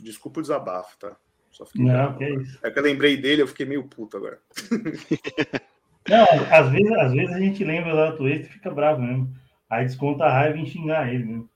Desculpa 0.00 0.40
o 0.40 0.42
desabafo, 0.42 0.96
tá? 0.98 1.14
Só 1.50 1.66
fiquei 1.66 1.84
não, 1.84 2.16
que 2.16 2.24
é 2.24 2.30
isso. 2.30 2.58
É 2.62 2.70
que 2.70 2.78
eu 2.78 2.82
lembrei 2.82 3.18
dele, 3.18 3.42
eu 3.42 3.48
fiquei 3.48 3.66
meio 3.66 3.86
puto 3.86 4.16
agora. 4.16 4.40
não, 6.08 6.24
às 6.50 6.70
vezes, 6.72 6.92
às 6.92 7.12
vezes 7.12 7.34
a 7.34 7.38
gente 7.38 7.62
lembra 7.64 7.94
da 7.94 8.16
Twist 8.16 8.46
e 8.46 8.52
fica 8.54 8.70
bravo 8.70 9.02
mesmo. 9.02 9.30
Aí 9.68 9.84
desconta 9.84 10.24
a 10.24 10.32
raiva 10.32 10.56
em 10.56 10.64
xingar 10.64 11.12
ele 11.12 11.24
mesmo. 11.24 11.49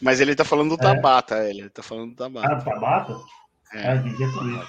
Mas 0.00 0.20
ele 0.20 0.34
tá 0.34 0.44
falando 0.44 0.76
do 0.76 0.82
é. 0.82 0.94
Tabata, 0.94 1.48
ele 1.48 1.68
tá 1.70 1.82
falando 1.82 2.10
do 2.10 2.16
Tabata. 2.16 2.46
Ah, 2.46 2.54
do 2.54 2.64
Tabata? 2.64 3.16
É, 3.72 3.88
ah, 3.88 4.66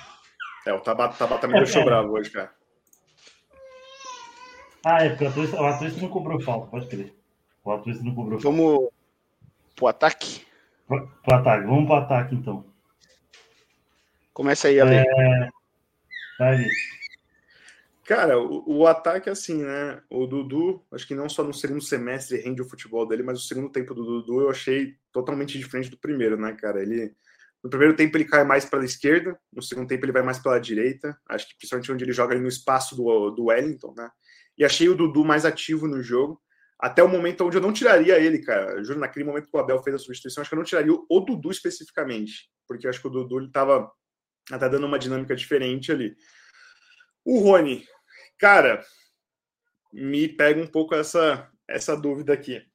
é 0.65 0.73
o 0.73 0.79
Tabata, 0.79 1.17
Tabata 1.17 1.47
me 1.47 1.55
é, 1.55 1.57
deixou 1.57 1.81
é. 1.81 1.85
bravo 1.85 2.13
hoje, 2.13 2.29
cara. 2.29 2.51
Ah, 4.85 5.03
é, 5.03 5.09
porque 5.09 5.25
o 5.25 5.65
Atuista 5.65 6.01
não 6.01 6.09
cobrou 6.09 6.39
falta, 6.41 6.67
pode 6.67 6.87
crer. 6.87 7.13
O 7.63 7.71
Atuista 7.71 8.03
não 8.03 8.15
cobrou 8.15 8.39
falta. 8.39 8.57
Vamos 8.57 8.89
pro 9.75 9.87
ataque? 9.87 10.45
Pro, 10.87 11.07
pro 11.23 11.35
ataque, 11.35 11.65
vamos 11.65 11.85
pro 11.85 11.95
ataque 11.95 12.35
então. 12.35 12.65
Começa 14.33 14.67
aí, 14.67 14.79
Ale. 14.79 14.95
É... 14.95 15.49
Vai, 16.39 16.65
Cara, 18.07 18.39
o, 18.39 18.63
o, 18.65 18.87
ataque, 18.87 19.29
assim, 19.29 19.61
né? 19.61 20.01
O 20.09 20.25
Dudu, 20.25 20.81
acho 20.93 21.05
que 21.05 21.13
não 21.13 21.27
só 21.27 21.43
no 21.43 21.53
segundo 21.53 21.81
semestre 21.81 22.37
rende 22.37 22.61
o 22.61 22.69
futebol 22.69 23.05
dele, 23.05 23.21
mas 23.21 23.37
o 23.37 23.45
segundo 23.45 23.69
tempo 23.69 23.93
do 23.93 24.01
Dudu 24.01 24.43
eu 24.43 24.49
achei 24.49 24.95
totalmente 25.11 25.59
diferente 25.59 25.89
do 25.89 25.97
primeiro, 25.97 26.37
né, 26.37 26.53
cara? 26.53 26.81
Ele, 26.81 27.13
no 27.61 27.69
primeiro 27.69 27.93
tempo 27.97 28.15
ele 28.15 28.23
cai 28.23 28.45
mais 28.45 28.63
para 28.63 28.79
a 28.79 28.85
esquerda, 28.85 29.37
no 29.51 29.61
segundo 29.61 29.89
tempo 29.89 30.05
ele 30.05 30.13
vai 30.13 30.21
mais 30.21 30.39
pela 30.39 30.57
direita, 30.57 31.19
acho 31.27 31.49
que 31.49 31.57
principalmente 31.57 31.91
onde 31.91 32.05
ele 32.05 32.13
joga 32.13 32.33
ali 32.33 32.41
no 32.41 32.47
espaço 32.47 32.95
do, 32.95 33.31
do 33.31 33.47
Wellington, 33.47 33.93
né? 33.97 34.09
E 34.57 34.63
achei 34.63 34.87
o 34.87 34.95
Dudu 34.95 35.25
mais 35.25 35.43
ativo 35.43 35.85
no 35.85 36.01
jogo. 36.01 36.41
até 36.79 37.03
o 37.03 37.09
momento 37.09 37.43
onde 37.45 37.57
eu 37.57 37.61
não 37.61 37.73
tiraria 37.73 38.17
ele, 38.17 38.39
cara. 38.39 38.81
Juro, 38.85 38.99
naquele 38.99 39.25
momento 39.25 39.49
que 39.49 39.57
o 39.57 39.59
Abel 39.59 39.83
fez 39.83 39.97
a 39.97 39.99
substituição, 39.99 40.39
acho 40.41 40.49
que 40.49 40.55
eu 40.55 40.59
não 40.59 40.65
tiraria 40.65 40.93
o 40.93 41.19
Dudu 41.19 41.51
especificamente, 41.51 42.49
porque 42.65 42.87
eu 42.87 42.89
acho 42.89 43.01
que 43.01 43.07
o 43.07 43.11
Dudu 43.11 43.39
ele 43.39 43.51
tava 43.51 43.91
até 44.49 44.69
dando 44.69 44.87
uma 44.87 44.97
dinâmica 44.97 45.35
diferente 45.35 45.91
ali. 45.91 46.15
O 47.25 47.41
Rony, 47.41 47.85
cara, 48.37 48.85
me 49.91 50.27
pega 50.27 50.61
um 50.61 50.67
pouco 50.67 50.95
essa 50.95 51.51
essa 51.67 51.95
dúvida 51.95 52.33
aqui. 52.33 52.65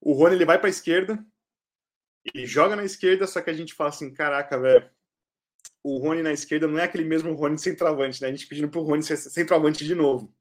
O 0.00 0.12
Rony 0.12 0.36
ele 0.36 0.44
vai 0.44 0.58
para 0.58 0.68
a 0.68 0.70
esquerda, 0.70 1.22
ele 2.24 2.46
joga 2.46 2.74
na 2.74 2.84
esquerda, 2.84 3.26
só 3.26 3.40
que 3.40 3.50
a 3.50 3.54
gente 3.54 3.74
fala 3.74 3.90
assim, 3.90 4.12
caraca, 4.12 4.58
velho, 4.58 4.88
o 5.82 5.98
Rony 5.98 6.22
na 6.22 6.32
esquerda 6.32 6.66
não 6.66 6.78
é 6.78 6.84
aquele 6.84 7.04
mesmo 7.04 7.32
Rony 7.34 7.58
centroavante, 7.58 8.20
né? 8.22 8.28
A 8.28 8.30
gente 8.30 8.46
pedindo 8.46 8.68
pro 8.68 8.82
Rony 8.82 9.02
ser 9.02 9.16
centroavante 9.16 9.84
de 9.84 9.94
novo. 9.94 10.34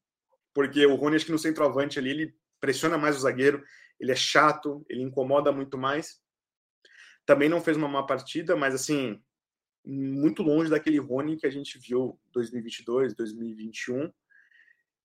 Porque 0.53 0.85
o 0.85 0.95
Rony, 0.95 1.15
acho 1.15 1.25
que 1.25 1.31
no 1.31 1.39
centroavante 1.39 1.99
ali, 1.99 2.09
ele 2.09 2.35
pressiona 2.59 2.97
mais 2.97 3.15
o 3.15 3.19
zagueiro, 3.19 3.63
ele 3.99 4.11
é 4.11 4.15
chato, 4.15 4.85
ele 4.89 5.01
incomoda 5.01 5.51
muito 5.51 5.77
mais. 5.77 6.19
Também 7.25 7.49
não 7.49 7.61
fez 7.61 7.77
uma 7.77 7.87
má 7.87 8.03
partida, 8.03 8.55
mas 8.55 8.73
assim, 8.73 9.21
muito 9.87 10.43
longe 10.43 10.69
daquele 10.69 10.99
Rony 10.99 11.37
que 11.37 11.47
a 11.47 11.49
gente 11.49 11.79
viu 11.79 12.19
2022, 12.33 13.15
2021. 13.15 14.11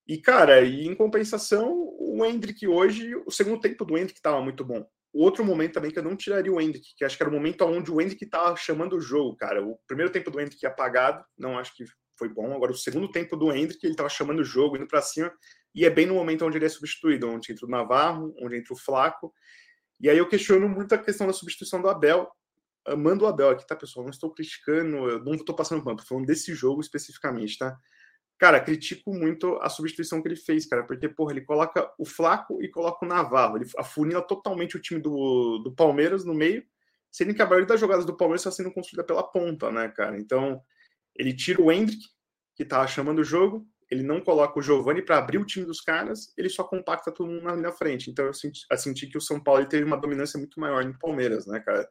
E, 0.09 0.19
cara, 0.19 0.61
e 0.63 0.87
em 0.87 0.95
compensação, 0.95 1.73
o 1.99 2.25
Hendrick 2.25 2.67
hoje, 2.67 3.15
o 3.25 3.31
segundo 3.31 3.61
tempo 3.61 3.85
do 3.85 3.97
Hendrick 3.97 4.19
estava 4.19 4.41
muito 4.43 4.65
bom 4.65 4.87
outro 5.13 5.45
momento 5.45 5.75
também 5.75 5.91
que 5.91 5.99
eu 5.99 6.03
não 6.03 6.17
tiraria 6.17 6.53
o 6.53 6.61
Hendrick, 6.61 6.95
que 6.97 7.05
acho 7.05 7.17
que 7.17 7.23
era 7.23 7.31
o 7.31 7.33
momento 7.33 7.65
onde 7.65 7.91
o 7.91 8.01
Hendrick 8.01 8.25
estava 8.25 8.57
chamando 8.57 8.97
o 8.97 9.01
jogo, 9.01 9.37
cara. 9.37 9.65
O 9.65 9.79
primeiro 9.87 10.11
tempo 10.11 10.31
do 10.31 10.41
Hendrick 10.41 10.65
apagado, 10.65 11.23
não 11.37 11.59
acho 11.59 11.75
que 11.77 11.85
foi 12.19 12.29
bom. 12.29 12.55
Agora, 12.55 12.73
o 12.73 12.77
segundo 12.77 13.11
tempo 13.11 13.37
do 13.37 13.53
Hendrick, 13.53 13.85
ele 13.85 13.93
estava 13.93 14.09
chamando 14.09 14.41
o 14.41 14.45
jogo, 14.45 14.77
indo 14.77 14.87
para 14.87 15.03
cima, 15.03 15.33
e 15.75 15.85
é 15.85 15.91
bem 15.91 16.07
no 16.07 16.15
momento 16.15 16.47
onde 16.47 16.57
ele 16.57 16.65
é 16.65 16.69
substituído, 16.69 17.29
onde 17.29 17.53
entra 17.53 17.67
o 17.67 17.71
Navarro, 17.71 18.35
onde 18.41 18.57
entra 18.57 18.73
o 18.73 18.77
Flaco. 18.77 19.33
E 20.01 20.09
aí 20.09 20.17
eu 20.17 20.29
questiono 20.29 20.69
muito 20.69 20.95
a 20.95 20.99
questão 20.99 21.27
da 21.27 21.33
substituição 21.33 21.81
do 21.81 21.89
Abel. 21.89 22.31
Amando 22.87 23.25
o 23.25 23.29
Abel 23.29 23.51
aqui, 23.51 23.67
tá, 23.67 23.77
pessoal? 23.77 24.05
Não 24.05 24.11
estou 24.11 24.33
criticando, 24.33 24.97
eu 25.09 25.25
não 25.25 25.35
estou 25.35 25.55
passando 25.55 25.83
pano, 25.83 26.03
falando 26.03 26.27
desse 26.27 26.55
jogo 26.55 26.81
especificamente, 26.81 27.59
tá? 27.59 27.79
Cara, 28.39 28.61
critico 28.61 29.15
muito 29.15 29.57
a 29.63 29.69
substituição 29.69 30.21
que 30.21 30.27
ele 30.27 30.37
fez, 30.37 30.67
cara, 30.67 30.83
porque, 30.83 31.09
porra, 31.09 31.33
ele 31.33 31.43
coloca 31.43 31.93
o 31.97 32.05
Flaco 32.05 32.61
e 32.61 32.69
coloca 32.69 33.05
o 33.07 33.09
Navarro. 33.09 33.57
Ele 33.57 33.71
afunila 33.79 34.21
totalmente 34.21 34.77
o 34.77 34.81
time 34.81 35.01
do, 35.01 35.59
do 35.59 35.73
Palmeiras 35.73 36.25
no 36.25 36.35
meio, 36.35 36.65
sendo 37.11 37.35
que 37.35 37.41
a 37.41 37.47
maioria 37.47 37.69
das 37.69 37.79
jogadas 37.79 38.05
do 38.05 38.17
Palmeiras 38.17 38.41
está 38.41 38.51
sendo 38.51 38.73
construída 38.73 39.05
pela 39.05 39.23
ponta, 39.23 39.71
né, 39.71 39.89
cara? 39.89 40.19
Então, 40.19 40.61
ele 41.15 41.33
tira 41.33 41.63
o 41.63 41.71
Hendrick, 41.71 42.03
que 42.57 42.65
tá 42.65 42.85
chamando 42.87 43.21
o 43.21 43.25
jogo, 43.25 43.65
ele 43.93 44.03
não 44.03 44.21
coloca 44.21 44.59
o 44.59 44.63
Giovani 44.63 45.03
para 45.03 45.19
abrir 45.19 45.39
o 45.39 45.45
time 45.45 45.67
dos 45.67 45.81
caras, 45.81 46.33
ele 46.37 46.49
só 46.49 46.65
compacta 46.65 47.13
todo 47.13 47.31
mundo 47.31 47.45
na 47.61 47.73
frente. 47.73 48.11
Então, 48.11 48.25
eu 48.25 48.33
senti, 48.33 48.65
eu 48.71 48.79
senti 48.79 49.07
que 49.07 49.19
o 49.19 49.21
São 49.21 49.39
Paulo 49.39 49.65
teve 49.67 49.85
uma 49.85 49.99
dominância 49.99 50.39
muito 50.39 50.59
maior 50.59 50.85
no 50.85 50.99
Palmeiras, 50.99 51.47
né, 51.47 51.61
cara? 51.61 51.87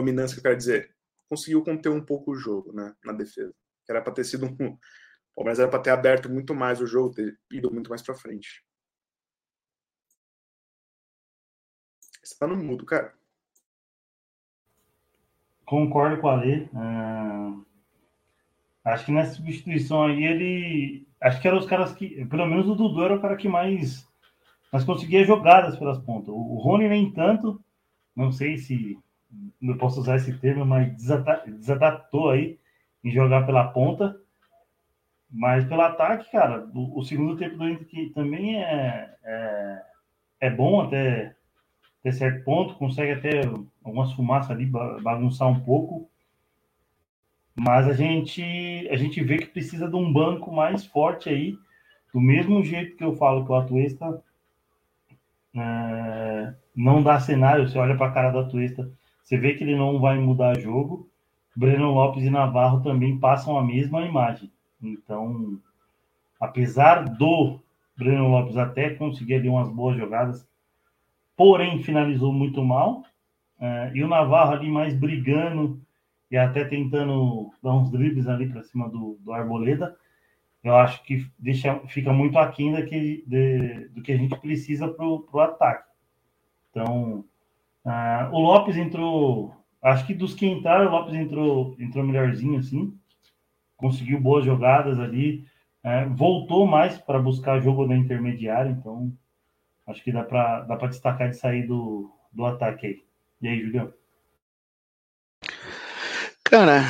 Dominância, 0.00 0.34
que 0.34 0.40
eu 0.40 0.44
quero 0.44 0.56
dizer. 0.56 0.94
Conseguiu 1.28 1.62
conter 1.62 1.90
um 1.90 2.04
pouco 2.04 2.32
o 2.32 2.36
jogo, 2.36 2.72
né, 2.72 2.94
na 3.04 3.12
defesa. 3.12 3.54
Que 3.84 3.92
era 3.92 4.02
para 4.02 4.12
ter 4.12 4.24
sido 4.24 4.46
um 4.46 4.78
o 5.38 5.38
Palmeiras 5.38 5.60
era 5.60 5.70
para 5.70 5.78
ter 5.78 5.90
aberto 5.90 6.28
muito 6.28 6.52
mais 6.52 6.80
o 6.80 6.86
jogo, 6.86 7.14
ter 7.14 7.38
ido 7.48 7.72
muito 7.72 7.88
mais 7.88 8.02
para 8.02 8.12
frente. 8.12 8.64
Você 12.20 12.36
tá 12.36 12.44
no 12.44 12.56
mudo, 12.56 12.84
cara. 12.84 13.14
Concordo 15.64 16.20
com 16.20 16.26
a 16.26 16.34
Lê. 16.34 16.64
Uh, 16.72 17.64
acho 18.84 19.06
que 19.06 19.12
nessa 19.12 19.34
substituição 19.34 20.06
aí 20.06 20.24
ele. 20.24 21.06
Acho 21.20 21.40
que 21.40 21.46
eram 21.46 21.58
os 21.58 21.66
caras 21.66 21.92
que. 21.92 22.26
Pelo 22.26 22.46
menos 22.46 22.66
o 22.66 22.74
Dudu 22.74 23.04
era 23.04 23.14
o 23.14 23.20
cara 23.20 23.36
que 23.36 23.48
mais. 23.48 24.08
Mas 24.72 24.82
conseguia 24.82 25.24
jogadas 25.24 25.78
pelas 25.78 26.00
pontas. 26.00 26.30
O 26.30 26.56
Rony 26.56 26.88
nem 26.88 27.12
tanto. 27.12 27.62
Não 28.16 28.32
sei 28.32 28.58
se 28.58 28.98
eu 29.60 29.76
posso 29.76 30.00
usar 30.00 30.16
esse 30.16 30.32
termo, 30.38 30.64
mas 30.64 30.92
desadatou 30.94 32.30
aí 32.30 32.58
em 33.04 33.10
jogar 33.10 33.44
pela 33.46 33.68
ponta. 33.68 34.18
Mas 35.30 35.64
pelo 35.66 35.82
ataque, 35.82 36.30
cara, 36.30 36.66
o, 36.74 36.98
o 36.98 37.04
segundo 37.04 37.36
tempo 37.36 37.56
do 37.56 37.68
Inter 37.68 38.12
também 38.14 38.62
é, 38.62 39.14
é, 39.22 39.82
é, 40.40 40.50
bom 40.50 40.80
até, 40.80 41.34
até 42.00 42.12
certo 42.12 42.44
ponto, 42.44 42.74
consegue 42.76 43.12
até 43.12 43.42
algumas 43.84 44.12
fumaças 44.14 44.50
ali 44.50 44.64
bagunçar 44.66 45.48
um 45.48 45.60
pouco. 45.60 46.08
Mas 47.54 47.86
a 47.88 47.92
gente, 47.92 48.42
a 48.90 48.96
gente 48.96 49.22
vê 49.22 49.36
que 49.36 49.46
precisa 49.46 49.88
de 49.88 49.96
um 49.96 50.10
banco 50.10 50.50
mais 50.50 50.86
forte 50.86 51.28
aí, 51.28 51.58
do 52.14 52.20
mesmo 52.20 52.64
jeito 52.64 52.96
que 52.96 53.04
eu 53.04 53.14
falo 53.16 53.44
que 53.44 53.52
o 53.52 53.56
Atuesta 53.56 54.22
é, 55.54 56.54
não 56.74 57.02
dá 57.02 57.20
cenário, 57.20 57.68
você 57.68 57.76
olha 57.78 57.96
para 57.96 58.06
a 58.06 58.12
cara 58.12 58.30
do 58.30 58.38
Atuesta, 58.38 58.90
você 59.28 59.36
vê 59.36 59.52
que 59.52 59.62
ele 59.62 59.76
não 59.76 60.00
vai 60.00 60.18
mudar 60.18 60.58
jogo. 60.58 61.06
Breno 61.54 61.92
Lopes 61.92 62.24
e 62.24 62.30
Navarro 62.30 62.82
também 62.82 63.18
passam 63.18 63.58
a 63.58 63.62
mesma 63.62 64.00
imagem. 64.00 64.50
Então, 64.82 65.60
apesar 66.40 67.04
do 67.04 67.60
Breno 67.94 68.28
Lopes 68.28 68.56
até 68.56 68.94
conseguir 68.94 69.34
ali 69.34 69.46
umas 69.46 69.68
boas 69.68 69.98
jogadas, 69.98 70.48
porém 71.36 71.82
finalizou 71.82 72.32
muito 72.32 72.64
mal. 72.64 73.04
Uh, 73.60 73.94
e 73.94 74.02
o 74.02 74.08
Navarro 74.08 74.52
ali 74.52 74.70
mais 74.70 74.94
brigando 74.94 75.78
e 76.30 76.36
até 76.38 76.64
tentando 76.64 77.50
dar 77.62 77.74
uns 77.74 77.90
dribles 77.90 78.28
ali 78.28 78.48
para 78.48 78.62
cima 78.62 78.88
do, 78.88 79.18
do 79.20 79.30
Arboleda, 79.30 79.94
eu 80.64 80.74
acho 80.74 81.02
que 81.02 81.30
deixa, 81.38 81.78
fica 81.88 82.14
muito 82.14 82.38
aquém 82.38 82.72
daquele, 82.72 83.22
de, 83.26 83.88
do 83.88 84.00
que 84.00 84.12
a 84.12 84.16
gente 84.16 84.38
precisa 84.38 84.88
para 84.88 85.04
o 85.04 85.40
ataque. 85.40 85.86
Então, 86.70 87.26
uh, 87.88 88.32
o 88.32 88.38
Lopes 88.38 88.76
entrou, 88.76 89.54
acho 89.82 90.06
que 90.06 90.14
dos 90.14 90.34
que 90.34 90.46
entraram, 90.46 90.86
o 90.86 90.90
Lopes 90.90 91.14
entrou, 91.14 91.74
entrou 91.78 92.04
melhorzinho 92.04 92.58
assim 92.58 92.98
conseguiu 93.78 94.20
boas 94.20 94.44
jogadas 94.44 94.98
ali, 94.98 95.46
é, 95.82 96.04
voltou 96.06 96.66
mais 96.66 96.98
para 96.98 97.18
buscar 97.18 97.60
jogo 97.60 97.86
na 97.86 97.96
intermediária, 97.96 98.68
então 98.68 99.10
acho 99.86 100.02
que 100.02 100.12
dá 100.12 100.22
para 100.22 100.62
dá 100.62 100.76
destacar 100.86 101.30
de 101.30 101.36
sair 101.36 101.66
do, 101.66 102.12
do 102.30 102.44
ataque 102.44 102.86
aí. 102.86 103.02
E 103.40 103.48
aí, 103.48 103.60
Julião? 103.62 103.94
Cara, 106.44 106.82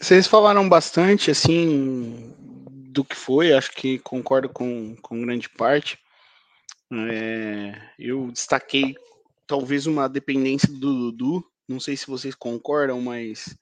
vocês 0.00 0.26
falaram 0.26 0.68
bastante 0.68 1.30
assim 1.30 2.34
do 2.68 3.02
que 3.02 3.16
foi, 3.16 3.52
acho 3.54 3.72
que 3.72 3.98
concordo 4.00 4.48
com, 4.50 4.94
com 5.00 5.22
grande 5.22 5.48
parte. 5.48 5.98
É, 6.92 7.74
eu 7.98 8.30
destaquei 8.30 8.94
talvez 9.46 9.86
uma 9.86 10.08
dependência 10.08 10.68
do 10.68 11.10
Dudu, 11.10 11.44
não 11.68 11.80
sei 11.80 11.96
se 11.96 12.06
vocês 12.06 12.34
concordam, 12.34 13.00
mas 13.00 13.56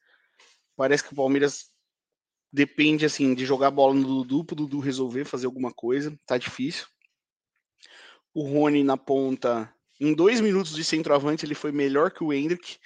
parece 0.75 1.03
que 1.03 1.13
o 1.13 1.15
Palmeiras 1.15 1.71
Depende, 2.53 3.05
assim, 3.05 3.33
de 3.33 3.45
jogar 3.45 3.71
bola 3.71 3.93
no 3.93 4.03
Dudu, 4.03 4.43
pro 4.43 4.55
Dudu 4.55 4.79
resolver 4.79 5.23
fazer 5.23 5.45
alguma 5.45 5.71
coisa. 5.71 6.17
Tá 6.25 6.37
difícil. 6.37 6.85
O 8.33 8.43
Rony 8.43 8.83
na 8.83 8.97
ponta, 8.97 9.73
em 9.99 10.13
dois 10.13 10.41
minutos 10.41 10.75
de 10.75 10.83
centroavante, 10.83 11.45
ele 11.45 11.55
foi 11.55 11.71
melhor 11.71 12.11
que 12.11 12.23
o 12.23 12.33
Hendrick. 12.33 12.77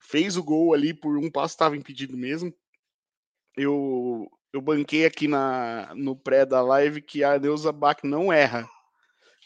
Fez 0.00 0.36
o 0.36 0.42
gol 0.42 0.74
ali 0.74 0.92
por 0.92 1.16
um 1.16 1.30
passo, 1.30 1.54
estava 1.54 1.76
impedido 1.76 2.16
mesmo. 2.16 2.52
Eu, 3.56 4.28
eu 4.52 4.60
banquei 4.60 5.06
aqui 5.06 5.28
na, 5.28 5.94
no 5.94 6.16
pré 6.16 6.44
da 6.44 6.60
live 6.60 7.00
que 7.00 7.22
a 7.22 7.38
Deusa 7.38 7.70
Bach 7.70 8.00
não 8.02 8.32
erra. 8.32 8.68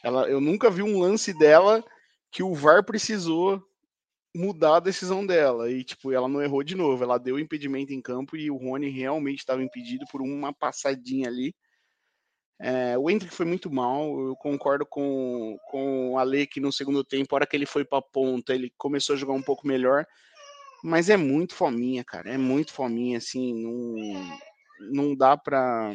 Ela, 0.03 0.29
eu 0.31 0.41
nunca 0.41 0.71
vi 0.71 0.83
um 0.83 0.99
lance 0.99 1.37
dela 1.39 1.85
que 2.31 2.43
o 2.43 2.55
VAR 2.55 2.85
precisou 2.85 3.63
mudar 4.35 4.77
a 4.77 4.81
decisão 4.81 5.27
dela. 5.27 5.71
E, 5.71 5.83
tipo, 5.83 6.13
ela 6.13 6.29
não 6.29 6.43
errou 6.43 6.63
de 6.63 6.75
novo. 6.75 7.03
Ela 7.03 7.19
deu 7.19 7.39
impedimento 7.39 7.93
em 7.93 8.01
campo 8.01 8.37
e 8.37 8.51
o 8.51 8.57
Rony 8.57 8.91
realmente 8.91 9.41
estava 9.41 9.63
impedido 9.63 10.05
por 10.11 10.21
uma 10.21 10.53
passadinha 10.53 11.29
ali. 11.29 11.55
É, 12.61 12.99
o 12.99 13.09
Hendrick 13.09 13.35
foi 13.35 13.47
muito 13.47 13.71
mal. 13.71 14.19
Eu 14.21 14.37
concordo 14.37 14.85
com, 14.85 15.57
com 15.71 16.13
o 16.13 16.19
Ale 16.19 16.47
que 16.47 16.61
no 16.61 16.73
segundo 16.73 17.05
tempo, 17.05 17.35
a 17.35 17.37
hora 17.37 17.47
que 17.47 17.57
ele 17.57 17.67
foi 17.67 17.85
para 17.85 17.99
a 17.99 18.03
ponta, 18.03 18.55
ele 18.55 18.73
começou 18.77 19.15
a 19.15 19.19
jogar 19.19 19.35
um 19.35 19.43
pouco 19.43 19.67
melhor. 19.67 20.07
Mas 20.83 21.09
é 21.09 21.17
muito 21.17 21.55
fominha, 21.55 22.05
cara. 22.05 22.31
É 22.31 22.39
muito 22.39 22.73
fominha, 22.73 23.19
assim. 23.19 23.55
Não, 23.63 24.39
não 24.93 25.17
dá 25.17 25.37
pra. 25.37 25.93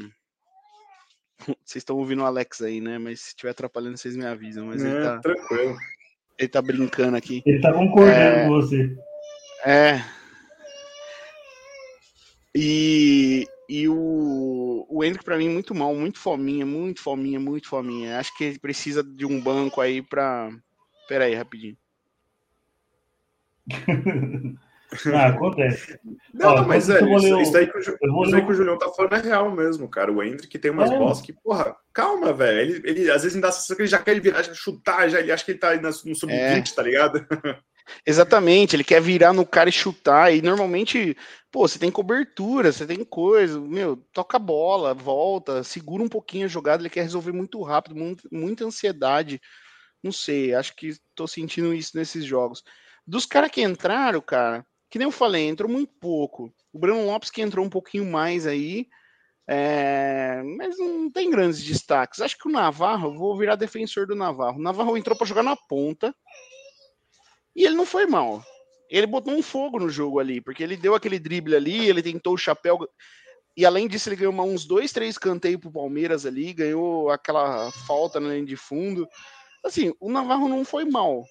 Vocês 1.64 1.82
estão 1.82 1.98
ouvindo 1.98 2.22
o 2.22 2.26
Alex 2.26 2.62
aí, 2.62 2.80
né? 2.80 2.98
Mas 2.98 3.22
se 3.22 3.28
estiver 3.30 3.52
atrapalhando, 3.52 3.98
vocês 3.98 4.16
me 4.16 4.26
avisam. 4.26 4.68
Mas 4.68 4.84
é, 4.84 4.90
ele 4.90 5.04
tá... 5.04 5.20
tranquilo. 5.20 5.76
Ele 6.38 6.48
tá 6.48 6.62
brincando 6.62 7.16
aqui. 7.16 7.42
Ele 7.46 7.62
tá 7.62 7.74
concordando 7.74 8.20
é... 8.20 8.44
com 8.44 8.50
você. 8.50 8.98
É. 9.66 10.02
E, 12.56 13.48
e 13.68 13.88
o, 13.88 14.86
o 14.90 15.04
Hendrick, 15.04 15.24
pra 15.24 15.38
mim, 15.38 15.50
muito 15.50 15.74
mal, 15.74 15.96
muito 15.96 16.20
fominha, 16.20 16.66
muito 16.66 17.02
fominha, 17.02 17.40
muito 17.40 17.68
fominha. 17.68 18.20
Acho 18.20 18.36
que 18.38 18.44
ele 18.44 18.60
precisa 18.60 19.04
de 19.04 19.26
um 19.26 19.42
banco 19.42 19.82
aí 19.82 20.02
pra. 20.02 20.52
Pera 21.08 21.26
aí, 21.26 21.34
rapidinho. 21.34 21.78
Ah, 25.14 25.28
acontece. 25.28 26.00
Não, 26.34 26.56
Ó, 26.56 26.62
mas 26.68 26.90
enquanto 26.90 27.08
é, 27.08 27.16
isso, 27.18 27.26
ler 27.26 27.34
o- 27.34 27.42
isso 27.42 27.52
daí 27.54 27.68
que 27.72 27.78
o, 27.78 27.82
Ju- 27.82 27.98
isso 28.02 28.46
que 28.46 28.52
o 28.52 28.54
Julião 28.54 28.78
tá 28.78 28.90
falando 28.90 29.16
é 29.16 29.22
real 29.22 29.52
mesmo, 29.52 29.90
cara. 29.90 30.12
O 30.12 30.22
Hendrick 30.24 30.58
tem 30.60 30.72
umas 30.72 30.90
É. 30.92 30.98
bolas 30.98 31.22
que, 31.22 31.34
porra, 31.34 31.76
calma, 31.94 32.32
velho. 32.34 32.60
Ele, 32.76 32.90
ele 32.90 33.12
às 33.12 33.24
vezes 33.24 33.36
me 33.36 33.42
dá 33.42 33.50
a 33.50 33.52
sensação 33.52 33.76
que 33.76 33.82
ele 33.84 33.90
já 33.90 34.00
quer 34.00 34.20
virar, 34.20 34.42
já 34.44 34.54
chutar, 34.54 35.10
já, 35.10 35.20
ele 35.20 35.32
acha 35.32 35.44
que 35.46 35.52
ele 35.52 35.60
tá 35.60 35.76
no 35.76 35.92
sub-20, 36.16 36.74
tá 36.74 36.82
ligado? 36.84 37.26
Exatamente, 38.06 38.76
ele 38.76 38.84
quer 38.84 39.02
virar 39.02 39.34
no 39.34 39.46
cara 39.46 39.70
e 39.70 39.72
chutar. 39.74 40.34
E 40.34 40.42
normalmente, 40.42 41.16
pô, 41.52 41.68
você 41.68 41.78
tem 41.78 41.92
cobertura, 41.92 42.72
você 42.72 42.86
tem 42.86 43.04
coisa, 43.04 43.60
meu, 43.60 43.98
toca 44.14 44.38
a 44.38 44.40
bola, 44.40 44.94
volta, 44.94 45.64
segura 45.64 46.02
um 46.04 46.08
pouquinho 46.10 46.46
a 46.46 46.50
jogada, 46.50 46.82
ele 46.82 46.90
quer 46.90 47.02
resolver 47.04 47.32
muito 47.34 47.62
rápido, 47.62 47.96
muito- 47.96 48.28
muita 48.32 48.66
ansiedade. 48.66 49.40
Não 50.02 50.12
sei, 50.12 50.54
acho 50.54 50.76
que 50.76 50.94
tô 51.16 51.28
sentindo 51.28 51.74
isso 51.74 51.92
nesses 51.96 52.26
jogos. 52.26 52.64
Dos 53.06 53.26
caras 53.26 53.52
que 53.52 53.62
entraram, 53.62 54.22
cara, 54.22 54.66
que 54.94 55.00
nem 55.00 55.08
eu 55.08 55.12
falei, 55.12 55.48
entrou 55.48 55.68
muito 55.68 55.92
pouco. 56.00 56.54
O 56.72 56.78
Breno 56.78 57.08
Lopes 57.08 57.32
que 57.32 57.42
entrou 57.42 57.66
um 57.66 57.70
pouquinho 57.70 58.06
mais 58.06 58.46
aí, 58.46 58.88
é, 59.50 60.44
mas 60.56 60.78
não 60.78 61.10
tem 61.10 61.32
grandes 61.32 61.64
destaques. 61.64 62.22
Acho 62.22 62.38
que 62.38 62.48
o 62.48 62.52
Navarro, 62.52 63.18
vou 63.18 63.36
virar 63.36 63.56
defensor 63.56 64.06
do 64.06 64.14
Navarro. 64.14 64.60
O 64.60 64.62
Navarro 64.62 64.96
entrou 64.96 65.18
para 65.18 65.26
jogar 65.26 65.42
na 65.42 65.56
ponta. 65.56 66.16
E 67.56 67.66
ele 67.66 67.74
não 67.74 67.88
foi 67.88 68.06
mal. 68.06 68.44
Ele 68.88 69.08
botou 69.08 69.34
um 69.34 69.42
fogo 69.42 69.80
no 69.80 69.90
jogo 69.90 70.20
ali, 70.20 70.40
porque 70.40 70.62
ele 70.62 70.78
deu 70.78 70.94
aquele 70.94 71.18
drible 71.18 71.56
ali, 71.56 71.90
ele 71.90 72.04
tentou 72.04 72.36
o 72.36 72.38
chapéu. 72.38 72.88
E 73.58 73.66
além 73.66 73.88
disso, 73.88 74.10
ele 74.10 74.18
ganhou 74.18 74.40
uns 74.44 74.64
dois, 74.64 74.94
três 74.94 75.18
canteios 75.18 75.60
pro 75.60 75.72
Palmeiras 75.72 76.24
ali, 76.24 76.54
ganhou 76.54 77.10
aquela 77.10 77.72
falta 77.88 78.20
na 78.20 78.30
linha 78.30 78.46
de 78.46 78.56
fundo. 78.56 79.08
Assim, 79.66 79.92
o 80.00 80.12
Navarro 80.12 80.48
não 80.48 80.64
foi 80.64 80.86
mal, 80.86 81.24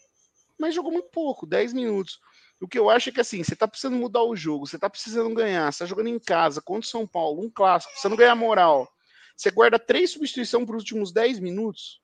mas 0.59 0.75
jogou 0.75 0.91
muito 0.91 1.11
pouco 1.11 1.47
10 1.47 1.73
minutos. 1.73 2.19
O 2.63 2.69
que 2.69 2.79
eu 2.79 2.89
acho 2.89 3.09
é 3.09 3.13
que 3.13 3.21
assim, 3.21 3.43
você 3.43 3.57
tá 3.57 3.67
precisando 3.67 3.97
mudar 3.97 4.23
o 4.23 4.37
jogo, 4.37 4.69
você 4.69 4.79
tá 4.79 4.89
precisando 4.89 5.35
ganhar, 5.35 5.73
você 5.73 5.81
tá 5.81 5.87
jogando 5.87 6.07
em 6.07 6.19
casa 6.21 6.63
contra 6.63 6.87
o 6.87 6.91
São 6.91 7.05
Paulo, 7.05 7.43
um 7.43 7.51
clássico, 7.51 7.91
precisando 7.91 8.17
ganhar 8.17 8.37
moral. 8.37 8.89
Você 9.37 9.51
guarda 9.51 9.81
três 9.81 10.13
substituições 10.13 10.65
para 10.65 10.77
os 10.77 10.83
últimos 10.83 11.13
10 11.13 11.41
minutos. 11.41 12.01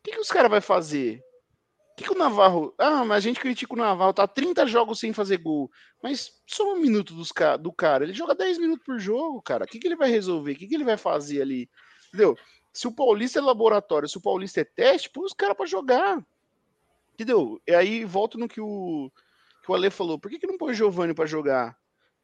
O 0.00 0.04
que, 0.04 0.12
que 0.12 0.20
os 0.20 0.30
caras 0.30 0.50
vão 0.50 0.62
fazer? 0.62 1.22
O 1.92 1.96
que, 1.96 2.04
que 2.04 2.12
o 2.12 2.16
Navarro. 2.16 2.74
Ah, 2.78 3.04
mas 3.04 3.18
a 3.18 3.20
gente 3.20 3.38
critica 3.38 3.74
o 3.74 3.76
Navarro, 3.76 4.14
tá 4.14 4.26
30 4.26 4.66
jogos 4.66 4.98
sem 4.98 5.12
fazer 5.12 5.36
gol. 5.36 5.70
Mas 6.02 6.40
só 6.46 6.72
um 6.72 6.78
minuto 6.78 7.12
dos 7.12 7.30
do 7.60 7.70
cara. 7.70 8.04
Ele 8.04 8.14
joga 8.14 8.34
10 8.34 8.56
minutos 8.56 8.86
por 8.86 8.98
jogo, 8.98 9.42
cara. 9.42 9.64
O 9.64 9.68
que, 9.68 9.78
que 9.78 9.86
ele 9.86 9.96
vai 9.96 10.08
resolver? 10.08 10.52
O 10.52 10.56
que, 10.56 10.66
que 10.66 10.74
ele 10.74 10.84
vai 10.84 10.96
fazer 10.96 11.42
ali? 11.42 11.68
Entendeu? 12.08 12.34
Se 12.72 12.88
o 12.88 12.92
Paulista 12.92 13.38
é 13.38 13.42
laboratório, 13.42 14.08
se 14.08 14.16
o 14.16 14.22
Paulista 14.22 14.62
é 14.62 14.64
teste, 14.64 15.10
põe 15.10 15.26
os 15.26 15.34
caras 15.34 15.54
pra 15.54 15.66
jogar. 15.66 16.24
Entendeu? 17.12 17.60
E 17.66 17.74
aí 17.74 18.06
volto 18.06 18.38
no 18.38 18.48
que 18.48 18.60
o, 18.60 19.12
que 19.62 19.70
o 19.70 19.74
Ale 19.74 19.90
falou. 19.90 20.18
Por 20.18 20.30
que, 20.30 20.38
que 20.38 20.46
não 20.46 20.58
põe 20.58 20.72
o 20.72 20.74
Giovanni 20.74 21.14
pra 21.14 21.26
jogar? 21.26 21.76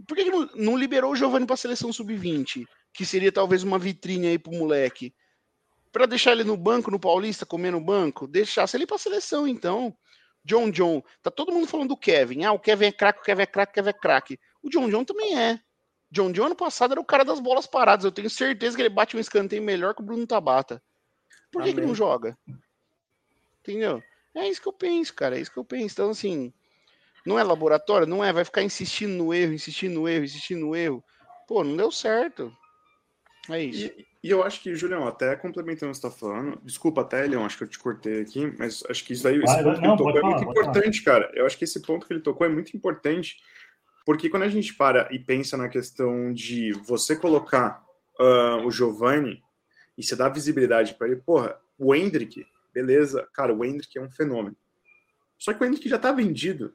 Por 0.06 0.16
que, 0.16 0.24
que 0.24 0.30
não, 0.30 0.48
não 0.54 0.76
liberou 0.76 1.12
o 1.12 1.16
Giovanni 1.16 1.46
pra 1.46 1.56
seleção 1.56 1.92
sub-20? 1.92 2.66
Que 2.92 3.04
seria 3.04 3.32
talvez 3.32 3.62
uma 3.62 3.78
vitrine 3.78 4.28
aí 4.28 4.38
pro 4.38 4.52
moleque. 4.52 5.14
Pra 5.92 6.06
deixar 6.06 6.32
ele 6.32 6.44
no 6.44 6.56
banco, 6.56 6.90
no 6.90 7.00
Paulista, 7.00 7.46
comer 7.46 7.70
no 7.70 7.80
banco? 7.80 8.26
Deixasse 8.26 8.76
ele 8.76 8.86
pra 8.86 8.98
seleção, 8.98 9.46
então. 9.46 9.96
John 10.44 10.70
John. 10.70 11.02
Tá 11.22 11.30
todo 11.30 11.52
mundo 11.52 11.66
falando 11.66 11.88
do 11.88 11.96
Kevin. 11.96 12.44
Ah, 12.44 12.52
o 12.52 12.58
Kevin 12.58 12.86
é 12.86 12.92
craque, 12.92 13.20
o 13.20 13.22
Kevin 13.22 13.42
é 13.42 13.46
craque, 13.46 13.70
o 13.70 13.74
Kevin 13.74 13.90
é 13.90 13.92
craque. 13.92 14.40
O 14.62 14.68
John 14.68 14.88
John 14.88 15.04
também 15.04 15.38
é. 15.38 15.60
John 16.10 16.32
John 16.32 16.46
ano 16.46 16.56
passado 16.56 16.92
era 16.92 17.00
o 17.00 17.04
cara 17.04 17.24
das 17.24 17.40
bolas 17.40 17.66
paradas. 17.66 18.04
Eu 18.04 18.12
tenho 18.12 18.30
certeza 18.30 18.76
que 18.76 18.82
ele 18.82 18.88
bate 18.88 19.16
um 19.16 19.20
escanteio 19.20 19.62
melhor 19.62 19.94
que 19.94 20.00
o 20.00 20.04
Bruno 20.04 20.26
Tabata. 20.26 20.82
Por 21.50 21.62
que, 21.62 21.72
que 21.72 21.80
não 21.80 21.94
joga? 21.94 22.36
Entendeu? 23.60 24.02
É 24.34 24.48
isso 24.48 24.60
que 24.60 24.68
eu 24.68 24.72
penso, 24.72 25.14
cara. 25.14 25.36
É 25.36 25.40
isso 25.40 25.52
que 25.52 25.58
eu 25.58 25.64
penso. 25.64 25.94
Então, 25.94 26.10
assim, 26.10 26.52
não 27.28 27.38
é 27.38 27.42
laboratório? 27.42 28.06
Não 28.06 28.24
é. 28.24 28.32
Vai 28.32 28.44
ficar 28.44 28.62
insistindo 28.62 29.12
no 29.12 29.34
erro, 29.34 29.52
insistindo 29.52 30.00
no 30.00 30.08
erro, 30.08 30.24
insistindo 30.24 30.60
no 30.66 30.74
erro. 30.74 31.04
Pô, 31.46 31.62
não 31.62 31.76
deu 31.76 31.92
certo. 31.92 32.50
É 33.50 33.62
isso. 33.62 33.86
E, 33.86 34.06
e 34.24 34.30
eu 34.30 34.42
acho 34.42 34.62
que, 34.62 34.74
Julião, 34.74 35.06
até 35.06 35.36
complementando 35.36 35.92
o 35.92 35.94
que 35.94 36.00
você 36.00 36.08
tá 36.08 36.10
falando, 36.10 36.58
desculpa 36.64 37.02
até, 37.02 37.26
Leão, 37.26 37.44
acho 37.44 37.56
que 37.56 37.64
eu 37.64 37.68
te 37.68 37.78
cortei 37.78 38.22
aqui, 38.22 38.52
mas 38.58 38.82
acho 38.88 39.04
que 39.04 39.12
isso 39.12 39.28
aí, 39.28 39.36
esse 39.36 39.62
ponto 39.62 39.64
vai, 39.64 39.74
que 39.74 39.80
não, 39.80 39.88
ele 39.90 39.96
tocou 39.98 40.04
pode 40.04 40.18
é 40.18 40.20
falar, 40.20 40.34
muito 40.34 40.46
pode 40.46 40.58
falar. 40.58 40.70
importante, 40.70 41.02
cara. 41.02 41.30
Eu 41.34 41.46
acho 41.46 41.56
que 41.58 41.64
esse 41.64 41.80
ponto 41.80 42.06
que 42.06 42.12
ele 42.12 42.20
tocou 42.20 42.46
é 42.46 42.50
muito 42.50 42.76
importante, 42.76 43.36
porque 44.04 44.28
quando 44.28 44.42
a 44.44 44.48
gente 44.48 44.74
para 44.74 45.08
e 45.10 45.18
pensa 45.18 45.56
na 45.56 45.68
questão 45.68 46.32
de 46.32 46.72
você 46.84 47.14
colocar 47.14 47.84
ah, 48.18 48.62
o 48.64 48.70
Giovanni 48.70 49.42
e 49.96 50.02
você 50.02 50.16
dá 50.16 50.28
visibilidade 50.28 50.94
para 50.94 51.08
ele, 51.08 51.16
porra, 51.16 51.58
o 51.78 51.94
Hendrick, 51.94 52.46
beleza, 52.72 53.28
cara, 53.32 53.54
o 53.54 53.64
Hendrick 53.64 53.96
é 53.96 54.00
um 54.00 54.10
fenômeno. 54.10 54.56
Só 55.38 55.54
que 55.54 55.62
o 55.62 55.66
Hendrick 55.66 55.88
já 55.88 55.98
tá 55.98 56.10
vendido, 56.10 56.74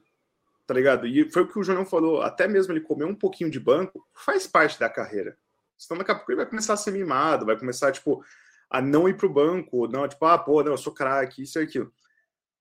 tá 0.66 0.74
ligado? 0.74 1.06
E 1.08 1.30
foi 1.30 1.44
o 1.44 1.48
que 1.48 1.60
o 1.60 1.64
João 1.64 1.86
falou, 1.86 2.22
até 2.22 2.48
mesmo 2.48 2.74
ele 2.74 2.82
comer 2.82 3.06
um 3.06 3.16
pouquinho 3.16 3.50
de 3.50 3.60
banco, 3.60 4.08
faz 4.14 4.48
parte 4.48 4.80
da 4.80 4.90
carreira. 4.90 5.38
Senão 5.78 6.00
daqui 6.00 6.12
a 6.12 6.16
pouco 6.16 6.32
ele 6.32 6.38
vai 6.38 6.46
começar 6.46 6.74
a 6.74 6.78
ser 6.78 6.92
mimado, 6.92 7.46
vai 7.46 7.58
começar, 7.58 7.92
tipo, 7.92 8.24
a 8.70 8.82
não 8.82 9.08
ir 9.08 9.18
pro 9.18 9.32
banco, 9.32 9.88
não, 9.88 10.08
tipo, 10.08 10.26
ah, 10.26 10.38
pô, 10.38 10.64
não, 10.64 10.72
eu 10.72 10.78
sou 10.78 10.94
craque, 10.94 11.44
isso 11.44 11.60
e 11.60 11.64
aquilo. 11.64 11.94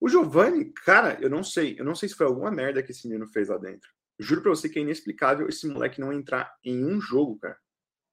O 0.00 0.08
Giovanni, 0.08 0.72
cara, 0.84 1.16
eu 1.20 1.30
não 1.30 1.44
sei, 1.44 1.76
eu 1.78 1.84
não 1.84 1.94
sei 1.94 2.08
se 2.08 2.16
foi 2.16 2.26
alguma 2.26 2.50
merda 2.50 2.82
que 2.82 2.90
esse 2.90 3.06
menino 3.06 3.26
fez 3.28 3.48
lá 3.48 3.56
dentro. 3.56 3.88
Juro 4.18 4.42
pra 4.42 4.50
você 4.50 4.68
que 4.68 4.78
é 4.78 4.82
inexplicável 4.82 5.48
esse 5.48 5.66
moleque 5.66 6.00
não 6.00 6.12
entrar 6.12 6.54
em 6.64 6.84
um 6.84 7.00
jogo, 7.00 7.38
cara. 7.38 7.56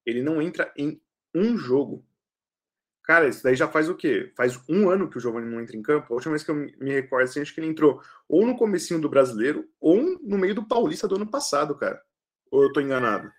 Ele 0.05 0.21
não 0.21 0.41
entra 0.41 0.71
em 0.77 1.01
um 1.33 1.57
jogo. 1.57 2.05
Cara, 3.09 3.27
isso 3.27 3.43
daí 3.43 3.55
já 3.55 3.67
faz 3.67 3.89
o 3.89 3.95
quê? 3.95 4.31
Faz 4.37 4.61
um 4.69 4.87
ano 4.87 5.09
que 5.09 5.17
o 5.17 5.19
Giovanni 5.19 5.49
não 5.49 5.59
entra 5.59 5.75
em 5.75 5.81
campo. 5.81 6.05
A 6.11 6.13
última 6.13 6.33
vez 6.33 6.43
que 6.43 6.51
eu 6.51 6.55
me 6.55 6.91
recordo, 6.91 7.23
assim, 7.23 7.41
acho 7.41 7.51
que 7.51 7.59
ele 7.59 7.65
entrou 7.65 7.99
ou 8.27 8.45
no 8.45 8.55
comecinho 8.55 9.01
do 9.01 9.09
Brasileiro 9.09 9.67
ou 9.81 10.19
no 10.21 10.37
meio 10.37 10.53
do 10.53 10.63
Paulista 10.67 11.07
do 11.07 11.15
ano 11.15 11.25
passado, 11.25 11.73
cara. 11.75 11.99
Ou 12.51 12.61
eu 12.61 12.71
tô 12.71 12.79
enganado? 12.79 13.31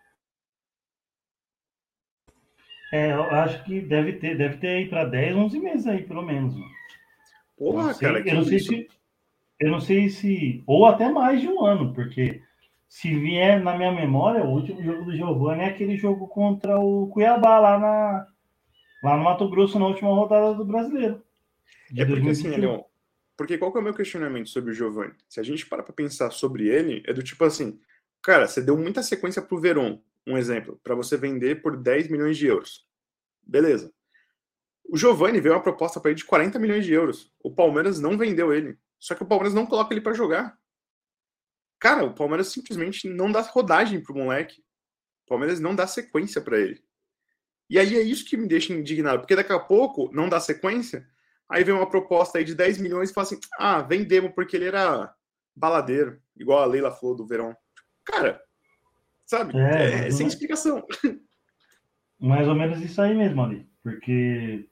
É, 2.93 3.13
eu 3.13 3.23
acho 3.23 3.63
que 3.63 3.81
deve 3.81 4.15
ter, 4.15 4.37
deve 4.37 4.57
ter 4.57 4.67
aí 4.71 4.89
para 4.89 5.05
10, 5.05 5.37
11 5.37 5.61
meses 5.61 5.87
aí, 5.87 6.03
pelo 6.03 6.23
menos. 6.23 6.53
Porra, 7.57 7.85
não 7.85 7.95
sei- 7.95 8.09
cara, 8.09 8.23
que 8.25 8.29
eu 8.29 8.35
não 8.35 8.43
sei 8.43 8.57
isso? 8.57 8.73
se. 8.73 8.89
Eu 9.61 9.71
não 9.71 9.81
sei 9.81 10.09
se. 10.09 10.65
Ou 10.67 10.85
até 10.85 11.09
mais 11.09 11.41
de 11.41 11.47
um 11.47 11.65
ano, 11.65 11.95
porque 11.95 12.43
se 12.89 13.17
vier 13.17 13.63
na 13.63 13.77
minha 13.77 13.93
memória, 13.93 14.43
o 14.43 14.51
último 14.51 14.83
jogo 14.83 15.05
do 15.05 15.17
Giovanni 15.17 15.63
é 15.63 15.67
aquele 15.67 15.97
jogo 15.97 16.27
contra 16.27 16.77
o 16.81 17.07
Cuiabá 17.07 17.61
lá, 17.61 17.79
na, 17.79 18.27
lá 19.03 19.17
no 19.17 19.25
Mato 19.25 19.49
Grosso, 19.49 19.79
na 19.79 19.87
última 19.87 20.11
rodada 20.11 20.55
do 20.55 20.65
brasileiro. 20.65 21.23
É 21.97 22.05
porque 22.05 22.29
assim, 22.31 22.51
2021. 22.51 22.61
Leon, 22.61 22.83
porque 23.37 23.57
qual 23.57 23.73
que 23.73 23.79
é 23.79 23.81
o 23.81 23.85
meu 23.85 23.95
questionamento 23.95 24.49
sobre 24.49 24.71
o 24.71 24.75
Giovanni? 24.75 25.15
Se 25.29 25.41
a 25.41 25.43
gente 25.43 25.67
para 25.67 25.83
pra 25.83 25.93
pensar 25.93 26.31
sobre 26.31 26.69
ele, 26.69 27.03
é 27.07 27.13
do 27.13 27.23
tipo 27.23 27.43
assim, 27.45 27.81
cara, 28.23 28.47
você 28.47 28.61
deu 28.61 28.77
muita 28.77 29.03
sequência 29.03 29.41
pro 29.41 29.59
Veron, 29.59 30.01
um 30.27 30.37
exemplo, 30.37 30.79
para 30.85 30.95
você 30.95 31.17
vender 31.17 31.63
por 31.63 31.77
10 31.77 32.09
milhões 32.09 32.37
de 32.37 32.47
euros. 32.47 32.87
Beleza. 33.43 33.93
O 34.85 34.97
Giovanni 34.97 35.41
veio 35.41 35.55
uma 35.55 35.63
proposta 35.63 36.01
para 36.01 36.11
ele 36.11 36.19
de 36.19 36.25
40 36.25 36.59
milhões 36.59 36.85
de 36.85 36.93
euros. 36.93 37.33
O 37.43 37.51
Palmeiras 37.51 37.99
não 38.01 38.19
vendeu 38.19 38.53
ele. 38.53 38.77
Só 38.99 39.15
que 39.15 39.23
o 39.23 39.27
Palmeiras 39.27 39.55
não 39.55 39.65
coloca 39.65 39.95
ele 39.95 40.01
para 40.01 40.13
jogar. 40.13 40.59
Cara, 41.79 42.05
o 42.05 42.15
Palmeiras 42.15 42.49
simplesmente 42.49 43.09
não 43.09 43.33
dá 43.33 43.41
rodagem 43.41 44.03
pro 44.03 44.15
moleque. 44.15 44.61
O 45.25 45.29
Palmeiras 45.29 45.59
não 45.61 45.75
dá 45.75 45.87
sequência 45.87 46.43
para 46.43 46.59
ele. 46.59 46.85
E 47.71 47.79
aí 47.79 47.97
é 47.97 48.03
isso 48.03 48.27
que 48.27 48.37
me 48.37 48.47
deixa 48.49 48.73
indignado, 48.75 49.21
porque 49.21 49.37
daqui 49.37 49.53
a 49.53 49.59
pouco 49.61 50.11
não 50.13 50.29
dá 50.29 50.39
sequência, 50.41 51.07
Aí 51.53 51.65
vem 51.65 51.75
uma 51.75 51.89
proposta 51.91 52.39
aí 52.39 52.45
de 52.45 52.55
10 52.55 52.79
milhões 52.79 53.11
e 53.11 53.13
fala 53.13 53.27
assim: 53.27 53.39
ah, 53.59 53.83
vendemos 53.83 54.31
porque 54.37 54.55
ele 54.57 54.67
era 54.67 55.13
baladeiro, 55.55 56.21
igual 56.37 56.61
a 56.63 56.65
Leila 56.65 56.93
falou 56.93 57.17
do 57.17 57.27
Verão. 57.27 57.57
Cara, 58.05 58.41
sabe? 59.27 59.59
É, 59.59 60.07
É, 60.07 60.11
sem 60.13 60.29
explicação. 60.29 60.87
Mais 62.21 62.47
ou 62.47 62.55
menos 62.55 62.81
isso 62.81 63.03
aí 63.03 63.17
mesmo 63.17 63.43
ali. 63.43 63.69
Porque 63.83 64.69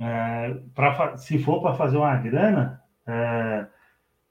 é, 0.00 0.54
pra, 0.74 1.16
se 1.18 1.38
for 1.40 1.60
para 1.60 1.74
fazer 1.74 1.98
uma 1.98 2.16
grana, 2.16 2.82
é, 3.06 3.66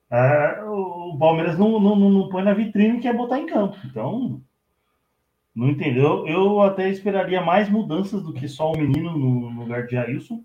é, 0.09 0.63
o 0.63 1.15
Palmeiras 1.19 1.59
não, 1.59 1.79
não, 1.79 1.95
não- 1.95 2.09
não 2.09 2.29
põe 2.29 2.41
na 2.43 2.55
vitrine 2.55 2.99
que 2.99 3.07
é 3.07 3.13
botar 3.13 3.37
em 3.39 3.45
campo. 3.45 3.77
Então, 3.85 4.41
não 5.57 5.69
entendeu? 5.69 6.27
Eu 6.27 6.61
até 6.61 6.87
esperaria 6.87 7.41
mais 7.41 7.67
mudanças 7.67 8.21
do 8.21 8.31
que 8.31 8.47
só 8.47 8.71
o 8.71 8.77
menino 8.77 9.11
no, 9.17 9.49
no 9.51 9.61
lugar 9.61 9.85
de 9.87 9.93
Jailson. 9.93 10.43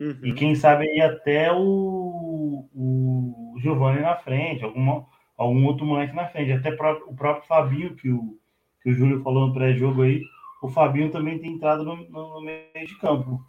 E 0.00 0.04
Uhum. 0.04 0.34
quem 0.36 0.54
sabe 0.54 0.84
aí 0.88 1.00
até 1.00 1.50
o, 1.52 2.68
o 2.74 3.54
Giovanni 3.60 4.00
na 4.00 4.14
frente, 4.16 4.62
alguma, 4.62 5.04
algum 5.36 5.64
outro 5.66 5.84
moleque 5.86 6.14
na 6.14 6.28
frente. 6.28 6.52
Até 6.52 6.70
o 6.70 7.14
próprio 7.16 7.46
Fabinho, 7.48 7.96
que 7.96 8.10
o, 8.10 8.38
que 8.82 8.90
o 8.90 8.94
Júlio 8.94 9.22
falou 9.22 9.48
no 9.48 9.54
pré-jogo 9.54 10.02
aí, 10.02 10.22
o 10.62 10.68
Fabinho 10.68 11.10
também 11.10 11.38
tem 11.38 11.52
entrado 11.54 11.84
no, 11.84 11.96
no- 12.08 12.34
no 12.34 12.40
meio 12.40 12.86
de 12.86 12.94
campo. 12.98 13.40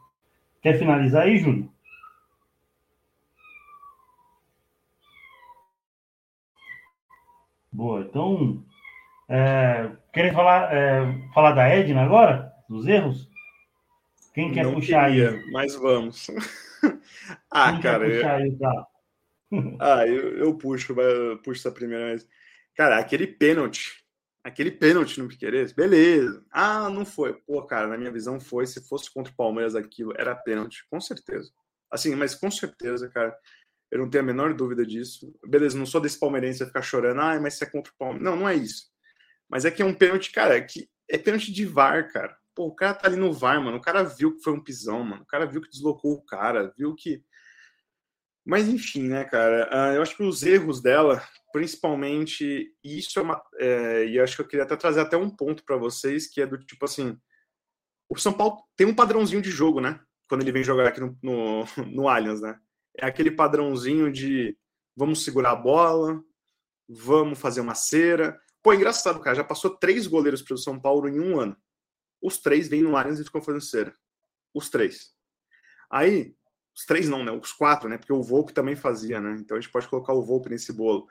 Quer 0.62 0.80
finalizar 0.80 1.24
aí, 1.24 1.38
Júlio? 1.38 1.70
Boa, 7.72 8.02
então. 8.02 8.64
É, 9.30 9.92
querem 10.18 10.34
falar, 10.34 10.74
é, 10.74 11.32
falar 11.32 11.52
da 11.52 11.68
Edna 11.68 12.04
agora? 12.04 12.52
Dos 12.68 12.88
erros? 12.88 13.30
Quem 14.34 14.52
quer 14.52 14.66
Não 14.66 14.74
puxar 14.74 15.10
queria, 15.10 15.32
aí? 15.32 15.52
mas 15.52 15.76
vamos. 15.76 16.28
ah, 17.52 17.72
Quem 17.72 17.82
cara, 17.82 18.06
quer 18.06 18.16
puxar 18.16 18.36
aí, 18.36 18.58
tá? 18.58 18.88
ah, 19.80 20.08
eu, 20.08 20.38
eu 20.40 20.58
puxo, 20.58 21.00
eu 21.00 21.38
puxo 21.38 21.62
essa 21.62 21.72
primeira 21.72 22.08
vez. 22.08 22.28
Cara, 22.76 22.98
aquele 22.98 23.28
pênalti, 23.28 24.04
aquele 24.44 24.72
pênalti 24.72 25.20
no 25.20 25.28
Piqueires, 25.28 25.72
beleza. 25.72 26.44
Ah, 26.52 26.90
não 26.90 27.06
foi. 27.06 27.34
Pô, 27.34 27.62
cara, 27.64 27.88
na 27.88 27.98
minha 27.98 28.12
visão 28.12 28.40
foi. 28.40 28.66
Se 28.66 28.88
fosse 28.88 29.14
contra 29.14 29.32
o 29.32 29.36
Palmeiras 29.36 29.76
aquilo, 29.76 30.14
era 30.18 30.36
pênalti, 30.36 30.84
com 30.90 31.00
certeza. 31.00 31.52
Assim, 31.92 32.16
mas 32.16 32.34
com 32.34 32.50
certeza, 32.50 33.08
cara. 33.10 33.36
Eu 33.90 34.00
não 34.00 34.10
tenho 34.10 34.24
a 34.24 34.28
menor 34.28 34.54
dúvida 34.54 34.86
disso. 34.86 35.34
Beleza, 35.46 35.78
não 35.78 35.86
sou 35.86 36.02
desse 36.02 36.20
palmeirense 36.20 36.66
ficar 36.66 36.82
chorando, 36.82 37.22
ah, 37.22 37.40
mas 37.40 37.54
se 37.54 37.64
é 37.64 37.70
contra 37.70 37.92
o 37.94 37.96
Palmeiras. 37.98 38.24
Não, 38.24 38.36
não 38.36 38.50
é 38.50 38.56
isso. 38.56 38.92
Mas 39.50 39.66
é 39.66 39.72
que 39.72 39.82
é 39.82 39.86
um 39.86 39.94
pênalti, 39.94 40.32
cara, 40.32 40.58
é 40.58 40.62
que 40.62 40.90
é 41.10 41.18
pênalti 41.18 41.52
de 41.52 41.66
VAR, 41.66 42.12
cara. 42.12 42.38
Pô, 42.54 42.68
o 42.68 42.76
cara 42.76 42.94
tá 42.94 43.08
ali 43.08 43.16
no 43.16 43.32
VAR, 43.32 43.62
mano. 43.62 43.78
O 43.78 43.82
cara 43.82 44.04
viu 44.04 44.36
que 44.36 44.44
foi 44.44 44.54
um 44.54 44.64
pisão, 44.64 45.04
mano. 45.04 45.22
O 45.22 45.28
cara 45.28 45.46
viu 45.46 45.62
que 45.62 45.70
deslocou 45.70 46.14
o 46.14 46.26
cara, 46.26 46.74
viu 46.78 46.96
que. 46.96 47.24
Mas 48.46 48.68
enfim, 48.68 49.08
né, 49.08 49.24
cara? 49.26 49.70
Uh, 49.72 49.96
eu 49.96 50.02
acho 50.02 50.16
que 50.16 50.24
os 50.24 50.42
erros 50.44 50.82
dela, 50.82 51.22
principalmente, 51.54 52.74
isso 52.84 53.20
é 53.20 53.22
uma. 53.22 53.42
É, 53.60 54.06
e 54.08 54.20
acho 54.20 54.36
que 54.36 54.42
eu 54.42 54.48
queria 54.48 54.64
até 54.64 54.76
trazer 54.76 55.02
até 55.02 55.16
um 55.18 55.30
ponto 55.30 55.64
para 55.64 55.78
vocês, 55.78 56.28
que 56.28 56.42
é 56.42 56.48
do 56.48 56.58
tipo 56.58 56.84
assim. 56.86 57.18
O 58.10 58.18
São 58.18 58.34
Paulo 58.34 58.64
tem 58.76 58.88
um 58.88 58.96
padrãozinho 58.96 59.42
de 59.42 59.52
jogo, 59.52 59.82
né? 59.82 60.00
Quando 60.30 60.42
ele 60.42 60.52
vem 60.52 60.64
jogar 60.64 60.88
aqui 60.88 61.00
no, 61.00 61.18
no, 61.22 61.66
no 61.94 62.10
Allianz, 62.10 62.42
né? 62.42 62.58
É 62.98 63.06
aquele 63.06 63.32
padrãozinho 63.32 64.12
de 64.12 64.58
vamos 64.96 65.24
segurar 65.24 65.52
a 65.52 65.56
bola, 65.56 66.24
vamos 66.90 67.38
fazer 67.40 67.62
uma 67.62 67.76
cera. 67.76 68.40
Pô, 68.68 68.74
engraçado, 68.74 69.22
cara. 69.22 69.34
Já 69.34 69.46
passou 69.46 69.78
três 69.78 70.08
goleiros 70.08 70.42
para 70.42 70.54
o 70.54 70.58
São 70.58 70.78
Paulo 70.78 71.08
em 71.08 71.22
um 71.22 71.40
ano. 71.40 71.56
Os 72.22 72.38
três 72.38 72.68
vêm 72.68 72.82
no 72.82 72.98
Allianz 72.98 73.18
e 73.18 73.24
ficam 73.24 73.42
fazendo 73.42 73.62
cera. 73.62 73.96
Os 74.54 74.70
três. 74.70 75.14
Aí, 75.90 76.36
os 76.76 76.86
três 76.86 77.08
não, 77.08 77.24
né? 77.24 77.32
Os 77.32 77.54
quatro, 77.54 77.88
né? 77.88 77.98
Porque 77.98 78.12
o 78.12 78.22
Volpe 78.22 78.52
também 78.52 78.76
fazia, 78.76 79.22
né? 79.22 79.38
Então 79.40 79.56
a 79.56 79.62
gente 79.62 79.72
pode 79.72 79.88
colocar 79.88 80.12
o 80.12 80.22
Volpe 80.22 80.50
nesse 80.50 80.74
bolo. 80.74 81.08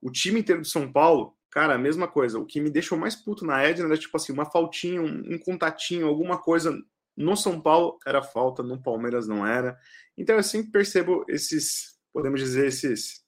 O 0.00 0.08
time 0.08 0.38
inteiro 0.38 0.60
do 0.60 0.68
São 0.68 0.92
Paulo, 0.92 1.36
cara, 1.50 1.74
a 1.74 1.78
mesma 1.78 2.06
coisa. 2.06 2.38
O 2.38 2.46
que 2.46 2.60
me 2.60 2.70
deixou 2.70 2.96
mais 2.96 3.16
puto 3.16 3.44
na 3.44 3.60
Edna 3.60 3.86
era 3.86 3.98
tipo 3.98 4.16
assim, 4.16 4.32
uma 4.32 4.48
faltinha, 4.48 5.02
um, 5.02 5.34
um 5.34 5.36
contatinho, 5.36 6.06
alguma 6.06 6.38
coisa. 6.38 6.80
No 7.16 7.36
São 7.36 7.60
Paulo 7.60 7.98
era 8.06 8.22
falta, 8.22 8.62
no 8.62 8.80
Palmeiras 8.80 9.26
não 9.26 9.44
era. 9.44 9.76
Então 10.16 10.36
eu 10.36 10.44
sempre 10.44 10.70
percebo 10.70 11.24
esses, 11.28 11.98
podemos 12.12 12.38
dizer, 12.38 12.68
esses. 12.68 13.23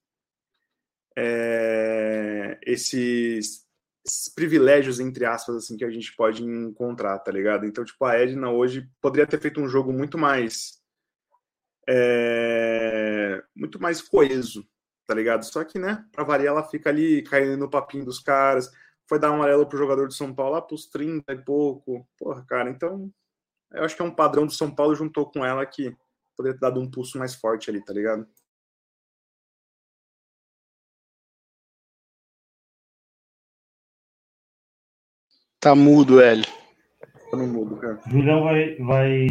É, 1.17 2.59
esses 2.63 3.67
esses 4.07 4.29
privilégios, 4.33 5.01
entre 5.01 5.25
aspas, 5.25 5.57
assim, 5.57 5.77
que 5.77 5.85
a 5.85 5.91
gente 5.91 6.15
pode 6.15 6.45
encontrar, 6.45 7.19
tá 7.19 7.33
ligado? 7.33 7.67
Então, 7.67 7.85
tipo, 7.85 8.05
a 8.05 8.15
Edna 8.15 8.51
hoje 8.51 8.89
poderia 9.01 9.27
ter 9.27 9.41
feito 9.41 9.61
um 9.61 9.69
jogo 9.69 9.93
muito 9.93 10.17
mais. 10.17 10.81
É, 11.89 13.43
muito 13.55 13.81
mais 13.81 14.01
coeso, 14.01 14.67
tá 15.07 15.15
ligado? 15.15 15.45
Só 15.45 15.65
que, 15.65 15.79
né, 15.79 16.05
pra 16.13 16.25
variar, 16.25 16.55
ela 16.55 16.69
fica 16.69 16.89
ali 16.89 17.23
caindo 17.23 17.57
no 17.57 17.71
papinho 17.71 18.05
dos 18.05 18.21
caras. 18.21 18.71
Foi 19.09 19.19
dar 19.19 19.31
um 19.33 19.35
amarelo 19.35 19.67
pro 19.69 19.79
jogador 19.79 20.09
de 20.09 20.15
São 20.15 20.33
Paulo 20.35 20.53
lá 20.55 20.63
pros 20.63 20.87
30 20.87 21.33
e 21.33 21.39
pouco. 21.45 22.09
Porra, 22.19 22.45
cara, 22.47 22.71
então. 22.71 23.11
Eu 23.73 23.85
acho 23.85 23.97
que 23.97 24.03
é 24.03 24.05
um 24.05 24.15
padrão 24.15 24.47
do 24.47 24.53
São 24.53 24.73
Paulo 24.73 24.95
juntou 24.95 25.31
com 25.31 25.45
ela 25.45 25.67
que 25.67 25.95
poderia 26.37 26.55
ter 26.55 26.61
dado 26.61 26.81
um 26.81 26.89
pulso 26.89 27.19
mais 27.19 27.35
forte 27.35 27.69
ali, 27.71 27.85
tá 27.85 27.93
ligado? 27.93 28.27
Tá 35.67 35.75
mudo, 35.75 36.21
Hélio. 36.21 36.45
Tá 37.29 37.37
no 37.37 37.45
mudo, 37.49 37.77
cara. 37.79 38.01
Julião 38.09 38.45
vai, 38.45 38.77
vai, 38.77 39.27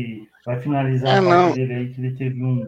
vai 0.45 0.59
finalizar 0.59 1.15
É, 1.15 1.17
a 1.19 1.21
não. 1.21 1.53
dele 1.53 1.73
aí, 1.73 1.93
que 1.93 2.01
ele 2.01 2.13
teve 2.13 2.43
um. 2.43 2.67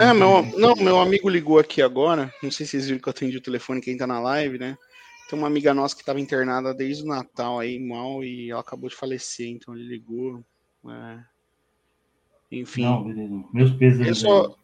É, 0.00 0.12
meu, 0.12 0.42
não, 0.58 0.74
meu 0.74 0.98
amigo 0.98 1.28
ligou 1.28 1.60
aqui 1.60 1.80
agora. 1.80 2.34
Não 2.42 2.50
sei 2.50 2.66
se 2.66 2.72
vocês 2.72 2.86
viram 2.86 3.00
que 3.00 3.08
eu 3.08 3.12
atendi 3.12 3.36
o 3.36 3.40
telefone 3.40 3.80
quem 3.80 3.96
tá 3.96 4.04
na 4.04 4.18
live, 4.18 4.58
né? 4.58 4.76
Tem 5.30 5.38
uma 5.38 5.46
amiga 5.46 5.72
nossa 5.72 5.94
que 5.94 6.02
estava 6.02 6.18
internada 6.20 6.74
desde 6.74 7.04
o 7.04 7.06
Natal 7.06 7.60
aí, 7.60 7.78
mal, 7.78 8.24
e 8.24 8.50
ela 8.50 8.62
acabou 8.62 8.88
de 8.90 8.96
falecer, 8.96 9.46
então 9.46 9.76
ele 9.76 9.86
ligou. 9.86 10.42
é. 10.88 11.18
Enfim, 12.50 12.82
Não, 12.82 13.04
beleza. 13.04 13.44
Meus 13.54 13.70
pesos. 13.74 14.04
eu 14.08 14.14
só, 14.16 14.56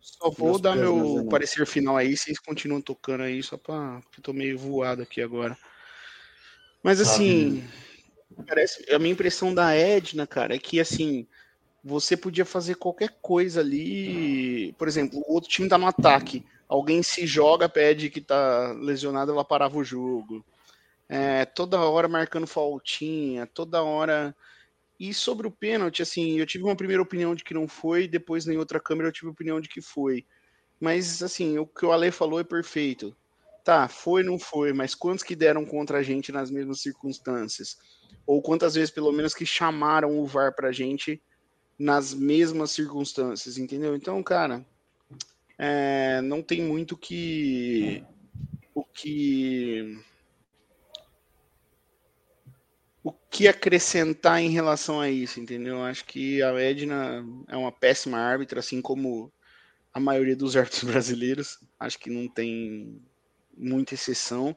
só 0.00 0.30
vou 0.30 0.48
Meus 0.52 0.60
dar 0.62 0.72
pesos, 0.72 0.88
meu 0.88 1.06
irmãos. 1.06 1.28
parecer 1.28 1.66
final 1.66 1.98
aí, 1.98 2.16
vocês 2.16 2.38
continuam 2.38 2.80
tocando 2.80 3.24
aí, 3.24 3.42
só 3.42 3.58
pra. 3.58 4.00
porque 4.04 4.20
eu 4.20 4.24
tô 4.24 4.32
meio 4.32 4.56
voado 4.56 5.02
aqui 5.02 5.20
agora. 5.20 5.54
Mas 6.84 7.00
assim, 7.00 7.64
parece, 8.46 8.94
a 8.94 8.98
minha 8.98 9.12
impressão 9.12 9.54
da 9.54 9.74
Edna, 9.74 10.26
cara, 10.26 10.54
é 10.54 10.58
que 10.58 10.78
assim, 10.78 11.26
você 11.82 12.14
podia 12.14 12.44
fazer 12.44 12.74
qualquer 12.74 13.16
coisa 13.22 13.60
ali. 13.60 14.74
Por 14.74 14.86
exemplo, 14.86 15.18
o 15.26 15.32
outro 15.32 15.48
time 15.48 15.66
tá 15.66 15.78
no 15.78 15.86
ataque. 15.86 16.44
Alguém 16.68 17.02
se 17.02 17.26
joga, 17.26 17.70
pede 17.70 18.10
que 18.10 18.20
tá 18.20 18.72
lesionado, 18.78 19.32
ela 19.32 19.42
parava 19.42 19.78
o 19.78 19.84
jogo. 19.84 20.44
É, 21.08 21.46
toda 21.46 21.80
hora 21.80 22.06
marcando 22.06 22.46
faltinha, 22.46 23.46
toda 23.46 23.82
hora. 23.82 24.36
E 25.00 25.14
sobre 25.14 25.46
o 25.46 25.50
pênalti, 25.50 26.02
assim, 26.02 26.38
eu 26.38 26.44
tive 26.44 26.64
uma 26.64 26.76
primeira 26.76 27.02
opinião 27.02 27.34
de 27.34 27.42
que 27.42 27.54
não 27.54 27.66
foi, 27.66 28.06
depois 28.06 28.46
em 28.46 28.58
outra 28.58 28.78
câmera 28.78 29.08
eu 29.08 29.12
tive 29.12 29.28
a 29.28 29.32
opinião 29.32 29.58
de 29.58 29.70
que 29.70 29.80
foi. 29.80 30.26
Mas, 30.78 31.22
assim, 31.22 31.56
o 31.58 31.66
que 31.66 31.86
o 31.86 31.92
Ale 31.92 32.10
falou 32.10 32.40
é 32.40 32.44
perfeito. 32.44 33.16
Tá, 33.64 33.88
foi, 33.88 34.22
não 34.22 34.38
foi, 34.38 34.74
mas 34.74 34.94
quantos 34.94 35.24
que 35.24 35.34
deram 35.34 35.64
contra 35.64 35.98
a 35.98 36.02
gente 36.02 36.30
nas 36.30 36.50
mesmas 36.50 36.82
circunstâncias? 36.82 37.78
Ou 38.26 38.42
quantas 38.42 38.74
vezes, 38.74 38.90
pelo 38.90 39.10
menos, 39.10 39.32
que 39.32 39.46
chamaram 39.46 40.18
o 40.20 40.26
VAR 40.26 40.54
pra 40.54 40.70
gente 40.70 41.22
nas 41.78 42.12
mesmas 42.12 42.72
circunstâncias, 42.72 43.56
entendeu? 43.56 43.96
Então, 43.96 44.22
cara, 44.22 44.64
é, 45.58 46.20
não 46.20 46.42
tem 46.42 46.62
muito 46.62 46.94
que 46.94 48.04
o 48.74 48.84
que 48.84 49.98
o 53.02 53.12
que 53.12 53.48
acrescentar 53.48 54.42
em 54.42 54.50
relação 54.50 55.00
a 55.00 55.08
isso, 55.08 55.40
entendeu? 55.40 55.82
Acho 55.82 56.04
que 56.04 56.42
a 56.42 56.52
Edna 56.60 57.24
é 57.48 57.56
uma 57.56 57.72
péssima 57.72 58.18
árbitra, 58.18 58.60
assim 58.60 58.82
como 58.82 59.32
a 59.92 59.98
maioria 59.98 60.36
dos 60.36 60.54
árbitros 60.56 60.84
brasileiros. 60.84 61.58
Acho 61.80 61.98
que 61.98 62.10
não 62.10 62.28
tem 62.28 63.02
muita 63.56 63.94
exceção, 63.94 64.56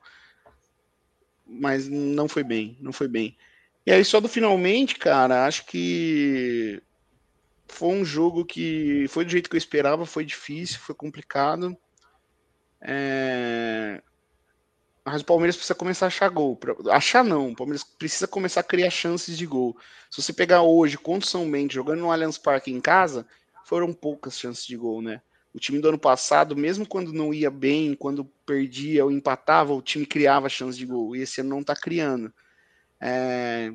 mas 1.45 1.88
não 1.88 2.27
foi 2.27 2.43
bem, 2.43 2.77
não 2.81 2.91
foi 2.93 3.07
bem. 3.07 3.38
E 3.86 3.91
aí, 3.91 4.03
só 4.03 4.19
do 4.19 4.27
finalmente, 4.27 4.95
cara, 4.95 5.45
acho 5.45 5.65
que 5.65 6.81
foi 7.67 7.89
um 7.89 8.05
jogo 8.05 8.45
que 8.45 9.05
foi 9.10 9.25
do 9.25 9.31
jeito 9.31 9.49
que 9.49 9.55
eu 9.55 9.60
esperava, 9.60 10.05
foi 10.05 10.25
difícil, 10.25 10.79
foi 10.79 10.95
complicado. 10.95 11.77
É, 12.81 14.01
Mas 15.05 15.21
o 15.21 15.25
Palmeiras 15.25 15.55
precisa 15.55 15.73
começar 15.75 16.05
a 16.05 16.07
achar 16.07 16.29
gol. 16.29 16.60
Achar 16.91 17.23
não, 17.23 17.51
o 17.51 17.55
Palmeiras 17.55 17.83
precisa 17.83 18.27
começar 18.27 18.60
a 18.60 18.63
criar 18.63 18.89
chances 18.89 19.38
de 19.38 19.45
gol. 19.45 19.77
Se 20.12 20.21
você 20.21 20.33
pegar 20.33 20.62
hoje 20.63 20.97
contra 20.97 21.25
o 21.25 21.29
São 21.29 21.45
Mendes 21.45 21.75
jogando 21.75 21.99
no 22.01 22.12
Allianz 22.12 22.38
Parque 22.38 22.71
em 22.71 22.81
casa, 22.81 23.25
foram 23.65 23.93
poucas 23.93 24.38
chances 24.38 24.65
de 24.65 24.75
gol, 24.75 25.01
né? 25.01 25.21
O 25.57 25.59
time 25.59 25.79
do 25.79 25.89
ano 25.89 25.97
passado, 25.97 26.55
mesmo 26.55 26.87
quando 26.87 27.11
não 27.11 27.33
ia 27.33 27.49
bem, 27.49 27.95
quando 27.95 28.23
perdia 28.45 29.03
ou 29.03 29.11
empatava, 29.11 29.73
o 29.73 29.81
time 29.81 30.05
criava 30.05 30.47
chances 30.47 30.77
de 30.77 30.85
gol. 30.85 31.15
E 31.15 31.21
esse 31.21 31.41
ano 31.41 31.49
não 31.49 31.63
tá 31.63 31.75
criando. 31.75 32.31
É... 33.01 33.73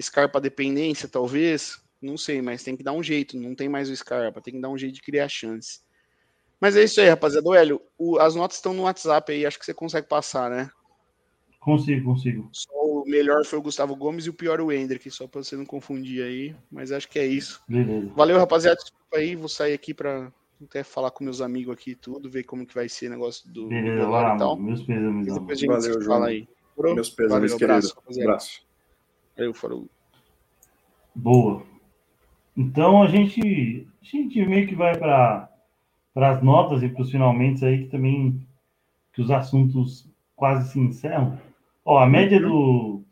Scarpa 0.00 0.40
dependência, 0.40 1.06
talvez, 1.06 1.78
não 2.00 2.16
sei, 2.16 2.40
mas 2.40 2.62
tem 2.64 2.74
que 2.74 2.82
dar 2.82 2.92
um 2.94 3.02
jeito. 3.02 3.36
Não 3.36 3.54
tem 3.54 3.68
mais 3.68 3.90
o 3.90 3.94
Scarpa, 3.94 4.40
tem 4.40 4.54
que 4.54 4.60
dar 4.62 4.70
um 4.70 4.78
jeito 4.78 4.94
de 4.94 5.02
criar 5.02 5.28
chances. 5.28 5.84
Mas 6.58 6.74
é 6.74 6.82
isso 6.84 6.98
aí, 7.02 7.08
rapaziada. 7.10 7.46
O 7.46 7.54
Hélio, 7.54 7.82
o- 7.98 8.18
as 8.18 8.34
notas 8.34 8.56
estão 8.56 8.72
no 8.72 8.84
WhatsApp 8.84 9.30
aí, 9.30 9.44
acho 9.44 9.58
que 9.58 9.66
você 9.66 9.74
consegue 9.74 10.08
passar, 10.08 10.48
né? 10.48 10.70
Consigo, 11.60 12.02
consigo. 12.06 12.48
Só 12.50 12.72
o 12.72 13.04
melhor 13.06 13.44
foi 13.44 13.58
o 13.58 13.62
Gustavo 13.62 13.94
Gomes 13.94 14.24
e 14.24 14.30
o 14.30 14.34
pior 14.34 14.58
o 14.58 14.72
Hendrick, 14.72 15.10
só 15.10 15.28
pra 15.28 15.44
você 15.44 15.54
não 15.54 15.66
confundir 15.66 16.24
aí. 16.24 16.56
Mas 16.72 16.92
acho 16.92 17.10
que 17.10 17.18
é 17.18 17.26
isso. 17.26 17.62
Beleza. 17.68 18.10
Valeu, 18.16 18.38
rapaziada. 18.38 18.80
Desculpa 18.80 19.18
aí, 19.18 19.36
vou 19.36 19.50
sair 19.50 19.74
aqui 19.74 19.92
pra 19.92 20.32
até 20.64 20.82
falar 20.84 21.10
com 21.10 21.24
meus 21.24 21.40
amigos 21.40 21.72
aqui 21.74 21.92
e 21.92 21.96
tudo, 21.96 22.30
ver 22.30 22.44
como 22.44 22.66
que 22.66 22.74
vai 22.74 22.88
ser 22.88 23.06
o 23.08 23.10
negócio 23.10 23.50
do 23.52 23.68
Beleza, 23.68 24.08
lá, 24.08 24.34
e 24.34 24.38
tal. 24.38 24.56
Meus 24.56 24.82
pesos, 24.82 25.02
E 25.02 25.06
amigão. 25.06 25.38
depois 25.38 25.58
a 25.58 25.60
gente 25.60 25.68
Valeu, 25.68 25.82
se 25.82 25.92
João. 25.92 26.04
fala 26.04 26.26
aí. 26.28 26.48
Demorou? 26.76 26.94
Meus 26.94 27.10
pesos, 27.10 27.32
Valeu, 27.32 27.54
abraço. 27.56 27.96
Abraço. 28.20 28.66
Valeu, 29.36 29.54
falou. 29.54 29.88
Boa. 31.14 31.62
Então 32.56 33.02
a 33.02 33.06
gente, 33.08 33.86
a 34.02 34.04
gente 34.04 34.46
meio 34.46 34.66
que 34.66 34.74
vai 34.74 34.96
para 34.96 35.48
as 36.16 36.42
notas 36.42 36.82
e 36.82 36.88
para 36.88 37.02
os 37.02 37.10
finalmente 37.10 37.64
aí 37.64 37.84
que 37.84 37.90
também 37.90 38.46
que 39.12 39.20
os 39.20 39.30
assuntos 39.30 40.08
quase 40.36 40.72
se 40.72 40.78
encerram. 40.78 41.38
Ó, 41.84 41.98
a 41.98 42.06
média 42.06 42.40
do 42.40 43.02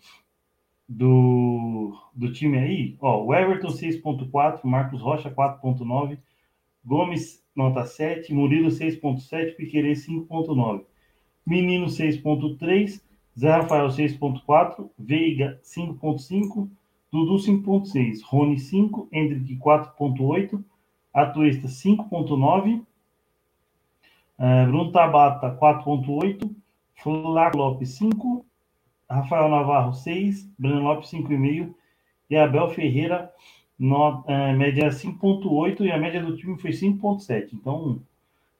do, 0.88 1.97
do 2.15 2.33
time 2.33 2.59
aí, 2.59 2.97
ó, 3.01 3.24
o 3.24 3.35
Everton 3.35 3.68
6.4, 3.68 4.61
Marcos 4.64 5.01
Rocha 5.01 5.31
4.9, 5.31 6.18
Gomes 6.85 7.41
nota 7.55 7.84
7, 7.84 8.32
Murilo 8.32 8.68
6.7, 8.68 9.57
Piquerez 9.57 10.07
5.9, 10.07 10.84
Menino 11.46 11.86
6.3, 11.86 13.00
Zé 13.36 13.48
Rafael 13.48 13.88
6.4, 13.88 14.90
Veiga 14.98 15.59
5.5, 15.62 16.68
Dudu 17.11 17.36
5.6, 17.36 18.22
Rony 18.30 18.59
5, 18.59 19.09
Hendrick 19.12 19.61
4.8, 19.61 20.62
Atuesta 21.12 21.68
5.9, 21.68 22.82
eh, 24.38 24.66
Bruno 24.66 24.90
Tabata 24.90 25.55
4.8, 25.55 26.50
Flávio 26.94 27.59
Lopes 27.59 27.96
5, 27.96 28.44
Rafael 29.09 29.50
Navarro 29.50 29.92
6, 29.92 30.55
Breno 30.59 30.82
Lopes 30.82 31.11
5,5 31.11 31.74
e 32.30 32.36
Abel 32.36 32.70
Ferreira 32.70 33.30
no, 33.79 34.25
é, 34.29 34.53
média 34.53 34.89
5,8 34.89 35.81
e 35.81 35.91
a 35.91 35.99
média 35.99 36.23
do 36.23 36.37
time 36.37 36.59
foi 36.59 36.70
5,7. 36.70 37.51
Então, 37.53 38.01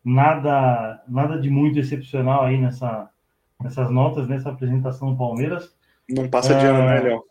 nada, 0.05 1.03
nada 1.09 1.39
de 1.39 1.49
muito 1.49 1.79
excepcional 1.79 2.45
aí 2.45 2.59
nessa, 2.59 3.09
nessas 3.63 3.91
notas, 3.91 4.29
nessa 4.29 4.51
apresentação 4.51 5.13
do 5.13 5.19
Palmeiras. 5.19 5.75
Não 6.09 6.29
passa 6.29 6.55
de 6.55 6.67
ano, 6.67 6.85
né, 6.87 7.01
Léo? 7.01 7.25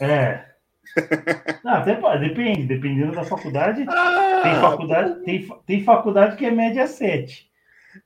É. 0.00 0.50
Não, 1.62 1.74
até 1.74 1.94
depende, 2.18 2.66
dependendo 2.66 3.12
da 3.12 3.24
faculdade. 3.24 3.84
Ah, 3.88 4.40
tem, 4.42 4.54
faculdade 4.56 5.24
tem, 5.24 5.48
tem 5.66 5.84
faculdade 5.84 6.36
que 6.36 6.46
é 6.46 6.50
média 6.50 6.86
7. 6.86 7.48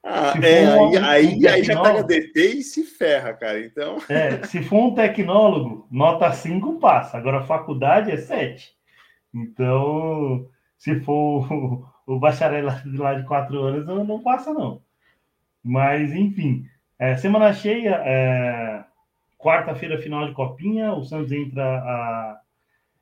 Ah, 0.02 0.34
é, 0.42 0.74
um, 0.74 0.88
aí, 0.88 0.98
um 0.98 1.04
aí, 1.04 1.48
aí 1.48 1.62
já 1.62 1.80
pega 1.80 2.02
DT 2.02 2.40
e 2.56 2.62
se 2.62 2.84
ferra, 2.84 3.32
cara. 3.34 3.60
Então. 3.60 3.98
É, 4.08 4.42
se 4.46 4.62
for 4.62 4.78
um 4.78 4.94
tecnólogo, 4.94 5.86
nota 5.90 6.32
5 6.32 6.78
passa. 6.78 7.16
Agora, 7.16 7.42
faculdade 7.42 8.10
é 8.10 8.16
7. 8.16 8.74
Então, 9.34 10.48
se 10.78 11.00
for 11.00 11.50
o, 11.52 11.86
o 12.06 12.18
bacharelado 12.18 12.96
lá 12.96 13.14
de 13.14 13.26
4 13.26 13.60
anos, 13.60 13.86
não, 13.86 14.04
não 14.04 14.22
passa, 14.22 14.54
não. 14.54 14.80
Mas, 15.62 16.12
enfim. 16.12 16.66
É, 16.98 17.16
semana 17.16 17.52
cheia, 17.52 18.00
é, 18.04 18.84
quarta-feira, 19.38 20.00
final 20.00 20.26
de 20.26 20.32
Copinha. 20.32 20.92
O 20.92 21.04
Santos 21.04 21.32
entra 21.32 21.64
a, 21.64 22.40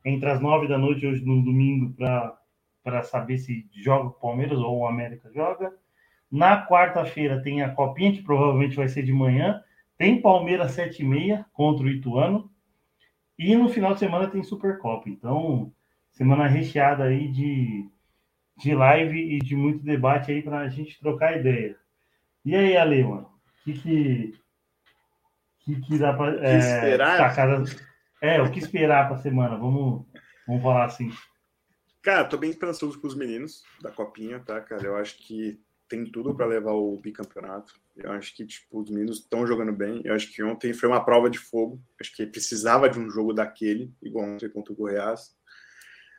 entre 0.04 0.30
as 0.30 0.40
9 0.40 0.66
da 0.68 0.78
noite, 0.78 1.06
hoje 1.06 1.24
no 1.24 1.42
domingo, 1.44 1.94
para 2.82 3.02
saber 3.02 3.38
se 3.38 3.68
joga 3.72 4.08
o 4.08 4.12
Palmeiras 4.12 4.58
ou 4.58 4.78
o 4.78 4.86
América 4.86 5.30
joga. 5.34 5.72
Na 6.30 6.66
quarta-feira 6.66 7.42
tem 7.42 7.62
a 7.62 7.68
Copinha, 7.74 8.12
que 8.12 8.22
provavelmente 8.22 8.76
vai 8.76 8.88
ser 8.88 9.02
de 9.02 9.12
manhã. 9.12 9.62
Tem 9.98 10.20
Palmeiras 10.20 10.76
7h30 10.76 11.44
contra 11.52 11.84
o 11.84 11.90
Ituano. 11.90 12.50
E 13.38 13.54
no 13.54 13.68
final 13.68 13.92
de 13.92 14.00
semana 14.00 14.28
tem 14.28 14.42
Supercopa. 14.42 15.08
Então, 15.08 15.72
semana 16.12 16.46
recheada 16.46 17.04
aí 17.04 17.28
de, 17.28 17.88
de 18.58 18.74
live 18.74 19.18
e 19.18 19.38
de 19.38 19.56
muito 19.56 19.84
debate 19.84 20.30
aí 20.30 20.42
para 20.42 20.60
a 20.60 20.68
gente 20.68 20.98
trocar 21.00 21.38
ideia. 21.38 21.76
E 22.44 22.54
aí, 22.54 22.76
Ale, 22.76 23.04
mano? 23.04 23.30
O 23.60 23.64
que, 23.64 23.72
que, 23.74 24.34
que, 25.60 25.80
que 25.80 25.98
dá 25.98 26.12
para. 26.12 26.44
É, 26.46 26.58
esperar? 26.58 27.68
é, 28.20 28.42
o 28.42 28.50
que 28.50 28.58
esperar 28.58 29.06
para 29.08 29.16
a 29.16 29.22
semana? 29.22 29.56
Vamos, 29.56 30.04
vamos 30.46 30.62
falar 30.62 30.86
assim. 30.86 31.10
Cara, 32.02 32.24
tô 32.24 32.36
bem 32.36 32.50
esperançoso 32.50 33.00
com 33.00 33.06
os 33.06 33.14
meninos 33.14 33.62
da 33.80 33.92
Copinha, 33.92 34.40
tá, 34.40 34.60
cara? 34.60 34.84
Eu 34.84 34.96
acho 34.96 35.16
que 35.18 35.60
tem 35.88 36.04
tudo 36.04 36.34
para 36.34 36.46
levar 36.46 36.72
o 36.72 36.96
bicampeonato. 36.96 37.74
Eu 37.94 38.10
acho 38.12 38.34
que 38.34 38.44
tipo, 38.44 38.80
os 38.80 38.90
meninos 38.90 39.18
estão 39.18 39.46
jogando 39.46 39.72
bem. 39.72 40.00
Eu 40.04 40.14
acho 40.14 40.32
que 40.32 40.42
ontem 40.42 40.72
foi 40.72 40.88
uma 40.88 41.04
prova 41.04 41.30
de 41.30 41.38
fogo. 41.38 41.74
Eu 41.90 41.96
acho 42.00 42.16
que 42.16 42.26
precisava 42.26 42.88
de 42.88 42.98
um 42.98 43.08
jogo 43.08 43.32
daquele, 43.32 43.94
igual 44.02 44.24
ontem 44.24 44.48
contra 44.48 44.72
o 44.72 44.76
Goiás. 44.76 45.36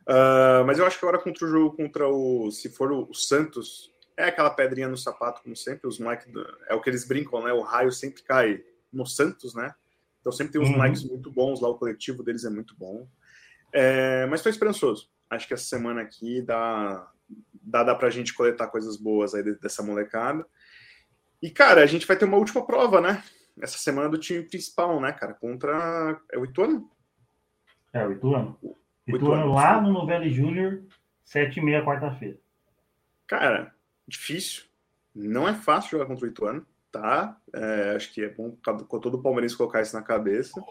Uh, 0.07 0.65
mas 0.65 0.79
eu 0.79 0.85
acho 0.85 0.99
que 0.99 1.05
agora 1.05 1.21
contra 1.21 1.45
o 1.45 1.49
jogo 1.49 1.75
contra 1.75 2.07
o. 2.07 2.51
Se 2.51 2.69
for 2.69 2.91
o, 2.91 3.09
o 3.09 3.13
Santos, 3.13 3.93
é 4.17 4.25
aquela 4.25 4.49
pedrinha 4.49 4.87
no 4.87 4.97
sapato, 4.97 5.41
como 5.41 5.55
sempre. 5.55 5.87
Os 5.87 5.99
moleques. 5.99 6.27
É 6.67 6.75
o 6.75 6.81
que 6.81 6.89
eles 6.89 7.07
brincam, 7.07 7.43
né? 7.43 7.53
O 7.53 7.61
raio 7.61 7.91
sempre 7.91 8.23
cai 8.23 8.63
no 8.91 9.05
Santos, 9.05 9.55
né? 9.55 9.73
Então 10.19 10.31
sempre 10.31 10.53
tem 10.53 10.61
uns 10.61 10.69
uhum. 10.69 10.77
moleques 10.77 11.03
muito 11.03 11.31
bons 11.31 11.61
lá. 11.61 11.69
O 11.69 11.77
coletivo 11.77 12.23
deles 12.23 12.45
é 12.45 12.49
muito 12.49 12.75
bom. 12.77 13.07
É, 13.71 14.25
mas 14.27 14.39
estou 14.39 14.49
esperançoso. 14.49 15.09
Acho 15.29 15.47
que 15.47 15.53
essa 15.53 15.65
semana 15.65 16.01
aqui 16.01 16.41
dá, 16.41 17.11
dá, 17.53 17.83
dá 17.83 17.95
pra 17.95 18.09
gente 18.09 18.33
coletar 18.33 18.67
coisas 18.67 18.97
boas 18.97 19.33
aí 19.33 19.43
dessa 19.59 19.81
molecada. 19.81 20.45
E, 21.41 21.49
cara, 21.49 21.81
a 21.81 21.85
gente 21.85 22.05
vai 22.05 22.15
ter 22.15 22.25
uma 22.25 22.37
última 22.37 22.65
prova, 22.65 23.01
né? 23.01 23.23
Essa 23.59 23.77
semana 23.77 24.09
do 24.09 24.17
time 24.17 24.43
principal, 24.43 25.01
né, 25.01 25.11
cara? 25.11 25.33
Contra. 25.33 26.21
É 26.31 26.37
o 26.37 26.45
Ituano? 26.45 26.89
É, 27.91 28.05
o 28.05 28.11
Ituano. 28.11 28.57
Ituano 29.07 29.53
lá 29.53 29.81
no 29.81 29.91
Novelli 29.91 30.29
Júnior, 30.31 30.83
7 31.23 31.59
e 31.59 31.63
meia, 31.63 31.83
quarta-feira. 31.83 32.37
Cara, 33.27 33.73
difícil. 34.07 34.63
Não 35.13 35.47
é 35.47 35.53
fácil 35.53 35.91
jogar 35.91 36.05
contra 36.05 36.25
o 36.25 36.29
Ituano, 36.29 36.65
tá? 36.91 37.37
É, 37.53 37.93
acho 37.95 38.13
que 38.13 38.23
é 38.23 38.29
bom 38.29 38.57
com 38.87 38.99
todo 38.99 39.15
o 39.15 39.21
palmeirense 39.21 39.57
colocar 39.57 39.81
isso 39.81 39.95
na 39.95 40.01
cabeça. 40.01 40.61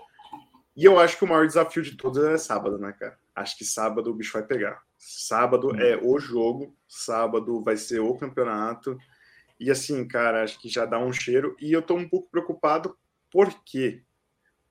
E 0.74 0.84
eu 0.84 0.98
acho 0.98 1.18
que 1.18 1.24
o 1.24 1.28
maior 1.28 1.46
desafio 1.46 1.82
de 1.82 1.96
todos 1.96 2.22
é 2.24 2.38
sábado, 2.38 2.78
né, 2.78 2.92
cara? 2.92 3.18
Acho 3.34 3.56
que 3.56 3.64
sábado 3.64 4.10
o 4.10 4.14
bicho 4.14 4.32
vai 4.32 4.42
pegar. 4.42 4.82
Sábado 4.96 5.76
é 5.76 5.98
o 6.02 6.18
jogo, 6.18 6.74
sábado 6.88 7.62
vai 7.62 7.76
ser 7.76 8.00
o 8.00 8.16
campeonato. 8.16 8.96
E 9.60 9.70
assim, 9.70 10.06
cara, 10.06 10.42
acho 10.42 10.60
que 10.60 10.68
já 10.68 10.84
dá 10.86 10.98
um 10.98 11.12
cheiro. 11.12 11.56
E 11.60 11.72
eu 11.72 11.82
tô 11.82 11.94
um 11.94 12.08
pouco 12.08 12.30
preocupado 12.30 12.96
porque 13.30 14.02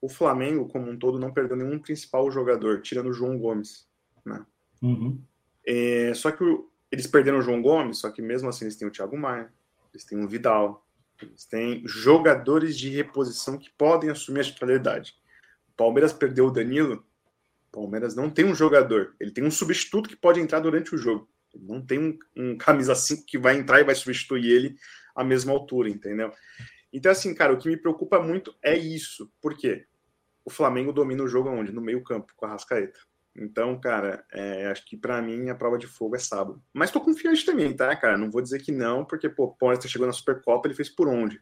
o 0.02 0.10
Flamengo, 0.10 0.68
como 0.68 0.90
um 0.90 0.98
todo, 0.98 1.20
não 1.20 1.32
perdeu 1.32 1.56
nenhum 1.56 1.80
principal 1.80 2.30
jogador, 2.32 2.82
tirando 2.82 3.10
o 3.10 3.14
João 3.14 3.38
Gomes. 3.38 3.88
Né? 4.26 4.44
Uhum. 4.82 5.22
É, 5.66 6.12
só 6.16 6.32
que 6.32 6.44
o, 6.44 6.70
eles 6.92 7.06
perderam 7.06 7.38
o 7.38 7.42
João 7.42 7.62
Gomes, 7.62 8.00
só 8.00 8.10
que 8.10 8.22
mesmo 8.22 8.50
assim 8.50 8.66
eles 8.66 8.76
têm 8.76 8.88
o 8.88 8.92
Thiago 8.92 9.16
Maia, 9.16 9.52
eles 9.94 10.04
têm 10.04 10.24
o 10.24 10.28
Vidal, 10.28 10.86
eles 11.22 11.46
têm 11.46 11.84
jogadores 11.86 12.78
de 12.78 12.90
reposição 12.90 13.58
que 13.58 13.70
podem 13.70 14.10
assumir 14.10 14.40
a 14.40 14.44
titularidade. 14.44 15.16
O 15.70 15.78
Palmeiras 15.78 16.12
perdeu 16.12 16.48
o 16.48 16.52
Danilo, 16.52 17.06
Palmeiras 17.72 18.16
não 18.16 18.30
tem 18.30 18.46
um 18.46 18.54
jogador, 18.54 19.16
ele 19.20 19.32
tem 19.32 19.44
um 19.44 19.52
substituto 19.52 20.10
que 20.10 20.16
pode 20.16 20.40
entrar 20.40 20.60
durante 20.60 20.94
o 20.94 20.98
jogo. 20.98 21.30
Ele 21.54 21.66
não 21.66 21.82
tem 21.86 22.00
um, 22.00 22.20
um 22.36 22.58
camisa 22.58 22.94
5 22.96 23.26
que 23.26 23.38
vai 23.38 23.58
entrar 23.58 23.80
e 23.80 23.84
vai 23.84 23.96
substituir 23.96 24.50
ele 24.50 24.76
à 25.16 25.24
mesma 25.24 25.54
altura, 25.54 25.90
entendeu? 25.90 26.32
Então, 26.92 27.12
assim, 27.12 27.34
cara, 27.34 27.54
o 27.54 27.58
que 27.58 27.70
me 27.70 27.78
preocupa 27.78 28.22
muito 28.22 28.54
é 28.62 28.78
isso. 28.78 29.32
Por 29.42 29.56
quê? 29.56 29.86
O 30.44 30.50
Flamengo 30.50 30.92
domina 30.92 31.24
o 31.24 31.28
jogo 31.28 31.50
onde? 31.50 31.72
No 31.72 31.82
meio-campo, 31.82 32.34
com 32.36 32.46
a 32.46 32.50
Rascaeta. 32.50 33.00
Então, 33.36 33.80
cara, 33.80 34.26
é, 34.34 34.68
acho 34.68 34.86
que 34.86 34.98
para 34.98 35.22
mim 35.22 35.50
a 35.50 35.56
prova 35.56 35.78
de 35.78 35.88
fogo 35.88 36.16
é 36.16 36.20
sábado. 36.20 36.62
Mas 36.74 36.92
tô 36.92 37.00
confiante 37.00 37.46
também, 37.46 37.74
tá, 37.74 37.96
cara? 37.96 38.18
Não 38.18 38.30
vou 38.30 38.42
dizer 38.42 38.60
que 38.60 38.72
não, 38.72 39.06
porque, 39.06 39.30
pô, 39.30 39.46
o 39.46 39.56
Palmeiras 39.56 39.90
chegou 39.90 40.06
na 40.06 40.14
Supercopa, 40.14 40.68
ele 40.68 40.76
fez 40.76 40.90
por 40.90 41.08
onde? 41.08 41.42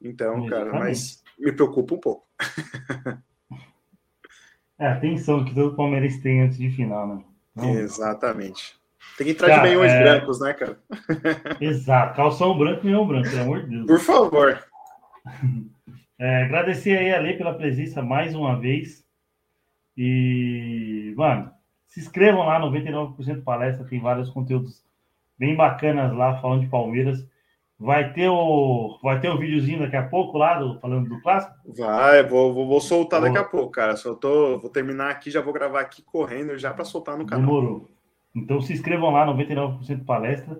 Então, 0.00 0.46
cara, 0.46 0.72
mas 0.72 1.22
me 1.38 1.52
preocupa 1.52 1.94
um 1.94 2.00
pouco. 2.00 2.26
É, 4.78 4.88
a 4.88 5.00
tensão 5.00 5.42
que 5.42 5.54
todo 5.54 5.74
Palmeiras 5.74 6.18
tem 6.18 6.42
antes 6.42 6.58
de 6.58 6.70
final, 6.70 7.08
né? 7.08 7.24
Então... 7.56 7.74
Exatamente. 7.78 8.78
Tem 9.16 9.26
que 9.26 9.32
entrar 9.32 9.48
cara, 9.48 9.62
de 9.62 9.68
meiões 9.68 9.90
é... 9.90 10.02
brancos, 10.02 10.38
né, 10.38 10.52
cara? 10.52 10.78
Exato. 11.58 12.14
Calção 12.14 12.58
branco 12.58 12.82
e 12.82 12.86
meião 12.86 13.06
branco, 13.06 13.30
pelo 13.30 13.40
amor 13.40 13.62
de 13.62 13.70
Deus. 13.70 13.86
Por 13.86 14.00
favor. 14.00 14.62
É, 16.18 16.44
agradecer 16.44 16.96
aí 16.96 17.14
a 17.14 17.20
Lei 17.20 17.36
pela 17.36 17.54
presença 17.54 18.02
mais 18.02 18.34
uma 18.34 18.58
vez. 18.58 19.04
E, 19.96 21.14
mano, 21.16 21.50
se 21.86 22.00
inscrevam 22.00 22.44
lá, 22.44 22.60
99% 22.60 23.42
Palestra, 23.42 23.86
tem 23.86 24.00
vários 24.00 24.30
conteúdos 24.30 24.84
bem 25.38 25.54
bacanas 25.54 26.12
lá, 26.12 26.40
falando 26.40 26.62
de 26.62 26.68
Palmeiras. 26.68 27.26
Vai 27.78 28.12
ter 28.14 28.28
o, 28.28 28.98
vai 29.02 29.20
ter 29.20 29.28
o 29.28 29.38
videozinho 29.38 29.80
daqui 29.80 29.96
a 29.96 30.06
pouco 30.06 30.38
lá, 30.38 30.58
do, 30.58 30.80
falando 30.80 31.10
do 31.10 31.20
clássico? 31.20 31.54
Vai, 31.76 32.22
vou, 32.22 32.54
vou, 32.54 32.66
vou 32.66 32.80
soltar 32.80 33.20
daqui 33.20 33.36
a 33.36 33.44
pouco, 33.44 33.70
cara. 33.70 33.96
Só 33.96 34.14
tô, 34.14 34.58
vou 34.58 34.70
terminar 34.70 35.10
aqui, 35.10 35.30
já 35.30 35.42
vou 35.42 35.52
gravar 35.52 35.80
aqui 35.80 36.02
correndo 36.02 36.56
já 36.56 36.72
para 36.72 36.86
soltar 36.86 37.18
no 37.18 37.26
canal. 37.26 37.44
Demorou. 37.44 37.90
Então 38.34 38.62
se 38.62 38.72
inscrevam 38.72 39.10
lá, 39.10 39.26
99% 39.26 40.04
palestra. 40.06 40.58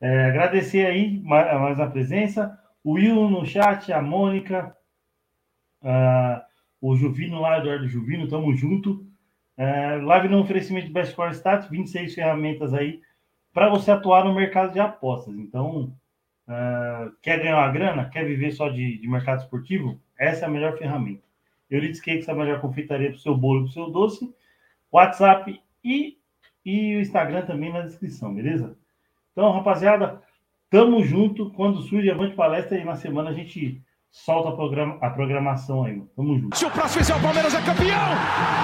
É, 0.00 0.26
agradecer 0.26 0.86
aí 0.86 1.20
mais, 1.22 1.60
mais 1.60 1.80
a 1.80 1.86
presença. 1.86 2.58
O 2.82 2.94
Will 2.94 3.28
no 3.28 3.46
chat, 3.46 3.92
a 3.92 4.02
Mônica, 4.02 4.74
uh, 5.82 6.42
o 6.80 6.96
Juvino 6.96 7.40
lá, 7.40 7.58
Eduardo 7.58 7.88
Juvino, 7.88 8.28
tamo 8.28 8.54
junto. 8.54 9.06
Uh, 9.58 10.04
live 10.04 10.28
no 10.28 10.40
oferecimento 10.40 10.86
de 10.86 10.92
Best 10.92 11.14
Core 11.14 11.34
Stats, 11.34 11.68
26 11.68 12.14
ferramentas 12.14 12.72
aí 12.72 13.00
para 13.52 13.68
você 13.68 13.90
atuar 13.90 14.24
no 14.24 14.34
mercado 14.34 14.72
de 14.72 14.80
apostas. 14.80 15.36
Então, 15.36 15.92
Uh, 16.50 17.12
quer 17.22 17.38
ganhar 17.38 17.58
uma 17.58 17.70
grana? 17.70 18.08
Quer 18.08 18.24
viver 18.24 18.50
só 18.50 18.68
de, 18.68 18.98
de 18.98 19.08
mercado 19.08 19.38
esportivo? 19.38 20.00
Essa 20.18 20.46
é 20.46 20.48
a 20.48 20.50
melhor 20.50 20.76
ferramenta. 20.76 21.22
Euridice 21.70 22.02
Cakes 22.02 22.26
é 22.26 22.32
a 22.32 22.34
melhor 22.34 22.60
confeitaria 22.60 23.10
para 23.10 23.16
o 23.16 23.20
seu 23.20 23.36
bolo 23.36 23.60
para 23.60 23.70
o 23.70 23.72
seu 23.72 23.88
doce. 23.88 24.34
WhatsApp 24.90 25.62
e, 25.84 26.18
e 26.66 26.96
o 26.96 27.00
Instagram 27.00 27.46
também 27.46 27.72
na 27.72 27.82
descrição, 27.82 28.34
beleza? 28.34 28.76
Então, 29.30 29.52
rapaziada, 29.52 30.20
tamo 30.68 31.04
junto. 31.04 31.50
Quando 31.50 31.82
surge 31.82 32.10
Avante 32.10 32.34
Palestra 32.34 32.76
e 32.76 32.84
na 32.84 32.96
semana 32.96 33.30
a 33.30 33.34
gente 33.34 33.80
solta 34.10 34.50
a, 34.50 34.52
programa, 34.52 34.98
a 35.00 35.10
programação 35.10 35.84
aí. 35.84 36.02
Tamo 36.16 36.38
junto. 36.38 36.56
Se 36.56 36.64
o 36.64 36.70
próximo 36.70 37.00
fizer 37.00 37.16
o 37.16 37.20
Palmeiras 37.20 37.54
é 37.54 37.60
campeão! 37.62 38.16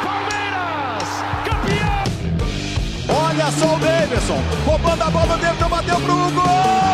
Palmeiras! 0.05 1.09
Campeão! 1.45 2.07
Olha 3.09 3.51
só 3.53 3.77
o 3.77 3.79
Davidson, 3.79 4.39
roubando 4.65 5.03
a 5.03 5.11
bola 5.11 5.39
dentro, 5.39 5.69
bateu 5.69 5.97
pro 6.01 6.15
gol! 6.33 6.86